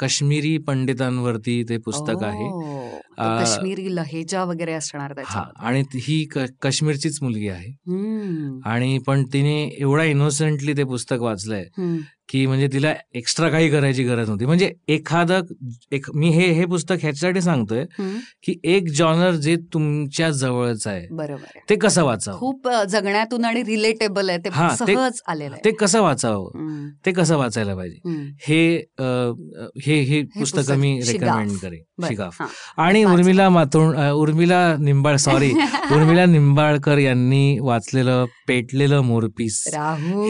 काश्मीरी 0.00 0.56
पंडितांवरती 0.66 1.62
ते 1.68 1.76
पुस्तक 1.86 2.22
आहे 2.24 2.48
काश्मीरी 3.18 3.94
लहेजा 3.96 4.42
वगैरे 4.44 4.72
असणार 4.72 5.12
हा 5.26 5.42
आणि 5.66 5.82
ही 5.94 6.24
काश्मीरचीच 6.62 7.18
मुलगी 7.22 7.48
आहे. 7.48 7.70
आणि 8.70 8.98
पण 9.06 9.24
तिने 9.32 9.62
एवढा 9.80 10.04
इनोसेंटली 10.04 10.76
ते 10.76 10.84
पुस्तक 10.84 11.20
वाचलंय. 11.20 11.64
की 12.28 12.46
म्हणजे 12.46 12.66
तिला 12.72 12.92
एक्स्ट्रा 13.14 13.48
काही 13.48 13.70
करायची 13.70 14.04
गरज 14.04 14.28
नव्हती 14.28 14.46
म्हणजे 14.46 14.72
एखादं 14.88 15.40
एक 15.92 16.06
मी 16.14 16.28
हे 16.28 16.46
हे 16.52 16.64
पुस्तक 16.64 16.96
ह्याच्यासाठी 17.00 17.40
सांगतोय. 17.40 17.84
की 18.42 18.54
एक 18.64 18.88
जॉनर 18.88 19.34
जे 19.34 19.56
तुमच्या 19.74 20.30
जवळचं 20.30 20.90
आहे 20.90 21.06
बरोबर 21.10 21.58
ते 21.70 21.76
कसं 21.76 22.04
वाचावं 22.04 22.38
खूप 22.38 22.68
जगण्यातून 22.88 23.44
आणि 23.44 23.62
रिलेटेबल 23.62 24.28
आहे 24.28 24.38
ते 24.38 24.48
हा, 24.52 24.68
सहज 24.76 25.20
आलेलं 25.28 25.56
ते 25.64 25.70
कसं 25.70 26.02
वाचावं. 26.02 26.88
ते 27.06 27.12
कसं 27.12 27.36
वाचायला 27.36 27.74
पाहिजे. 27.74 27.98
हे 28.42 28.76
हे 29.84 30.00
हे 30.00 30.22
पुस्तक 30.38 30.70
मी. 30.72 30.98
रेकमेंड 31.02 31.50
करेन 31.58 31.82
हा. 32.32 32.46
आणि. 32.76 33.04
उर्मिला 33.04 33.48
मातोंड 33.48 33.96
उर्मिला 34.12 34.76
निंबाळ 34.78 35.16
सॉरी 35.16 35.50
उर्मिला 35.92 36.24
निंबाळकर 36.26 36.98
यांनी 36.98 37.58
वाचलेलं 37.58 38.24
पेटलेलं 38.48 39.00
मोरपीस 39.00 39.62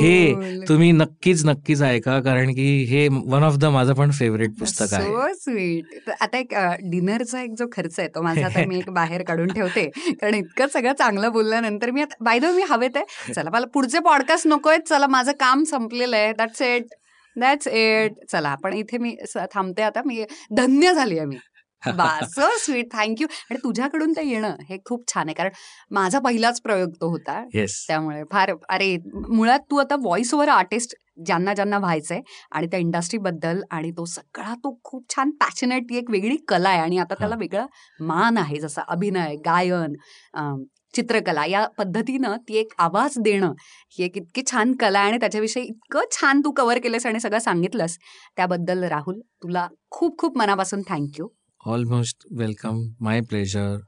हे 0.01 0.62
तुम्ही 0.68 0.90
नक्कीच 0.92 1.44
नक्कीच 1.44 1.82
ऐका 1.89 2.18
कारण 2.20 2.53
की 2.55 2.66
हे 2.91 3.07
वन 3.09 3.43
ऑफ 3.45 3.57
द 3.57 3.64
माझं 3.74 3.95
पण 3.95 4.11
फेवरेट 4.11 4.59
पुस्तक 4.59 4.95
आहे. 4.95 5.05
सो 5.05 5.32
स्वीट 5.34 6.11
आता 6.20 6.39
एक 6.39 6.55
डिनरचा 6.91 7.43
एक 7.43 7.55
जो 7.59 7.66
खर्च 7.72 7.99
आहे 7.99 8.09
तो 8.14 8.22
माझा 8.22 8.45
आता 8.47 8.64
मी 8.68 8.78
एक 8.78 8.91
बाहेर 8.93 9.22
काढून 9.28 9.53
ठेवते. 9.53 9.84
कारण 10.12 10.34
इतकं 10.34 10.66
सगळं 10.72 10.93
चांगलं 10.99 11.32
बोलल्यानंतर 11.32 11.91
मी 11.91 12.03
आता 12.03 12.24
बाय 12.24 12.39
द 12.39 12.55
मी 12.57 12.62
हवेत 12.70 12.97
आहे. 12.97 13.32
चला 13.34 13.51
मला 13.53 13.66
पुढचे 13.74 13.99
पॉडकास्ट 14.05 14.47
नकोय 14.47 14.78
चला 14.89 15.07
माझं 15.07 15.32
काम 15.41 15.64
संपलेलं 15.70 16.16
आहे. 16.16 16.32
दॅट्स 16.32 16.62
इट 16.62 16.95
दॅट्स 17.36 17.68
इट 17.68 18.24
चला 18.30 18.55
पण 18.62 18.72
इथे 18.74 18.99
मी 18.99 19.16
थांबते 19.55 19.82
आता. 19.82 20.03
मी 20.07 20.24
धन्य 20.57 20.95
झाली 20.95 21.18
आहे 21.18 21.26
मी. 21.26 21.36
So 22.24 22.49
sweet. 22.59 22.87
थँक्यू 22.93 23.26
आणि 23.51 23.59
तुझ्याकडून 23.64 24.12
ते 24.12 24.26
येणं 24.29 24.57
हे 24.68 24.79
खूप 24.87 25.05
छान 25.12 25.26
आहे. 25.29 25.35
कारण 25.35 25.51
माझा 25.91 26.18
पहिलाच 26.20 26.61
प्रयोग 26.61 26.93
तो 27.01 27.09
होता. 27.11 27.43
त्यामुळे 27.87 28.22
फार 28.33 28.53
अरे 28.68 28.97
मुळात 29.29 29.61
तू 29.70 29.76
आता 29.79 29.97
व्हॉइस 30.03 30.35
ओव्हर 30.35 30.49
आर्टिस्ट 30.49 30.95
ज्यांना 31.26 31.53
ज्यांना 31.55 31.79
व्हायचंय 31.79 32.20
आणि 32.53 32.66
त्या 32.70 32.79
इंडस्ट्रीबद्दल 32.81 33.61
आणि 33.70 33.91
तो 33.91 34.05
सगळा 34.05 34.55
तो 34.64 34.79
खूप 34.85 35.05
छान 35.14 35.31
पॅशनेट 35.41 35.85
ती 35.91 35.97
एक 35.99 36.11
वेगळी 36.11 36.37
कला 36.49 36.68
आहे 36.68 36.81
आणि 36.81 36.99
आता 36.99 37.14
त्याला. 37.14 37.37
वेगळा 37.37 37.66
मान 38.01 38.37
आहे. 38.39 38.59
जसा 38.61 38.83
अभिनय 38.89 39.35
गायन 39.47 39.95
चित्रकला 40.95 41.45
या 41.47 41.64
पद्धतीनं 41.79 42.37
ती 42.49 42.57
एक 42.59 42.72
आवाज 42.79 43.14
देणं 43.24 43.53
ही 43.95 44.05
एक 44.05 44.16
इतकी 44.16 44.43
छान 44.51 44.72
कला 44.81 44.99
आहे 44.99 45.09
आणि 45.09 45.18
त्याच्याविषयी 45.20 45.62
इतकं 45.62 46.05
छान 46.12 46.41
तू 46.45 46.51
कव्हर 46.57 46.79
केलंस 46.83 47.07
आणि 47.07 47.20
सगळं 47.20 47.39
सांगितलंस. 47.39 47.97
त्याबद्दल 48.37 48.85
राहुल 48.85 49.20
तुला 49.43 49.66
खूप 49.91 50.18
खूप 50.18 50.39
मनापासून 50.39 50.83
thank you 50.89 51.29
almost 51.69 52.25
welcome 52.33 52.81
my 53.01 53.21
pleasure 53.31 53.81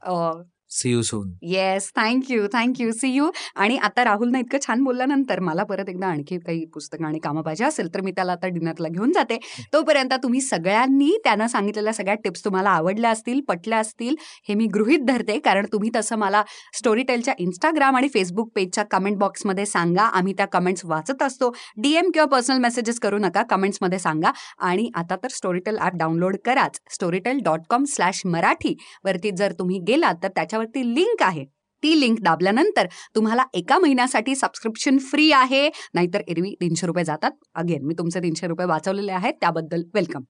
see 0.71 0.91
you 0.91 1.01
soon 1.01 1.31
yes 1.41 1.91
thank you 1.95 2.47
thank you 2.53 2.91
see 2.91 3.07
you 3.13 3.29
आणि 3.55 3.77
आता 3.77 4.03
राहुलनं 4.03 4.37
इतकं 4.39 4.57
छान 4.67 4.83
बोलल्यानंतर 4.83 5.39
मला 5.39 5.63
परत 5.63 5.89
एकदा 5.89 6.07
आणखी 6.07 6.37
काही 6.37 6.65
पुस्तकं 6.65 7.05
आणि 7.05 7.19
कामं 7.19 7.41
पाहिजे 7.41 7.65
असेल 7.65 7.93
तर 7.93 8.01
मी 8.01 8.11
त्याला 8.11 8.31
आता 8.31 8.47
डिनरला 8.47 8.87
घेऊन 8.87 9.11
जाते. 9.11 9.37
तोपर्यंत 9.73 10.13
तुम्ही 10.13 10.41
सगळ्यांनी 10.41 11.11
त्यानं 11.23 11.47
सांगितलेल्या 11.47 11.93
सगळ्या 11.93 12.13
टिप्स 12.13 12.43
तुम्हाला 12.45 12.69
आवडल्या 12.69 13.09
असतील 13.09 13.41
पटल्या 13.41 13.79
असतील 13.79 14.15
हे 14.47 14.55
मी 14.55 14.65
गृहीत 14.65 14.99
धरते. 14.99 15.37
कारण 15.39 15.65
तुम्ही 15.71 15.89
तसं 15.95 16.15
मला 16.15 16.43
स्टोरीटेलच्या 16.73 17.33
इंस्टाग्राम 17.39 17.95
आणि 17.95 18.07
फेसबुक 18.07 18.51
पेजच्या 18.55 18.83
कमेंट 18.91 19.17
बॉक्समध्ये 19.17 19.65
सांगा. 19.65 20.03
आम्ही 20.03 20.33
त्या 20.33 20.45
कमेंट्स 20.45 20.85
वाचत 20.85 21.23
असतो. 21.23 21.49
डीएम 21.77 22.09
किंवा 22.13 22.27
पर्सनल 22.27 22.57
मेसेजेस 22.57 22.99
करू 22.99 23.17
नका. 23.17 23.43
कमेंट्समध्ये 23.43 23.99
सांगा. 23.99 24.31
आणि 24.59 24.89
आता 24.95 25.15
तर 25.15 25.27
स्टोरीटेल 25.27 25.77
ॲप 25.77 25.95
डाउनलोड 25.95 26.35
कराच. 26.45 26.79
Storytel 26.89 27.39
dot 27.43 27.61
com 27.69 27.83
slash 27.83 28.21
Marathi 28.25 28.75
वरती 29.05 29.31
जर 29.31 29.51
तुम्ही 29.51 29.79
गेलात 29.87 30.15
तर 30.23 30.27
त्याच्यावरती 30.63 30.95
लिंक 30.95 31.23
आहे. 31.23 31.45
ती 31.83 31.99
लिंक 31.99 32.19
दाबल्यानंतर 32.21 32.87
तुम्हाला 33.15 33.43
एका 33.53 33.79
महिन्यासाठी 33.79 34.35
सबस्क्रिप्शन 34.35 34.97
फ्री 34.97 35.31
आहे. 35.31 35.69
नाहीतर 35.93 36.21
एरवी 36.27 36.53
तीनशे 36.61 36.87
रुपये 36.87 37.03
जातात. 37.03 37.31
अगेन 37.55 37.85
मी 37.85 37.93
तुमचे 37.97 38.19
तीनशे 38.19 38.47
रुपये 38.47 38.65
वाचवलेले 38.65 39.11
आहेत. 39.11 39.33
त्याबद्दल 39.41 39.83
वेलकम 39.93 40.21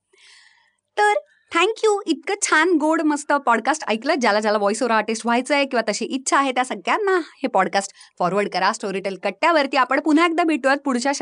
तर 0.97 1.13
थँक्यू 1.53 2.01
इतकं 2.05 2.33
छान 2.41 2.69
गोड 2.71 3.01
मस्त 3.01 3.31
पॉडकास्ट 3.31 3.83
ऐकलं. 3.87 4.15
ज्याला 4.15 4.39
ज्याला 4.39 4.57
व्हॉइस 4.57 4.83
ओव्हर 4.83 4.95
आर्टिस्ट 4.95 5.25
व्हायचं 5.25 5.55
आहे 5.55 5.65
किंवा 5.65 5.91
तशी 5.91 6.05
इच्छा 6.05 6.37
आहे 6.37 6.51
त्या 6.51 6.65
सगळ्यांना 6.65 7.17
हे 7.35 7.47
पॉडकास्ट 7.47 7.91
फॉरवर्ड 8.19 8.49
करा. 8.49 8.71
स्टोरीटेल 8.73 9.17
कट्ट्यावरती 9.23 9.77
आपण 9.77 9.99
पुन्हा 9.99 10.25
एकदा 10.25 10.43
भेटूयात 10.43 10.77
पुढच्या 10.77 11.13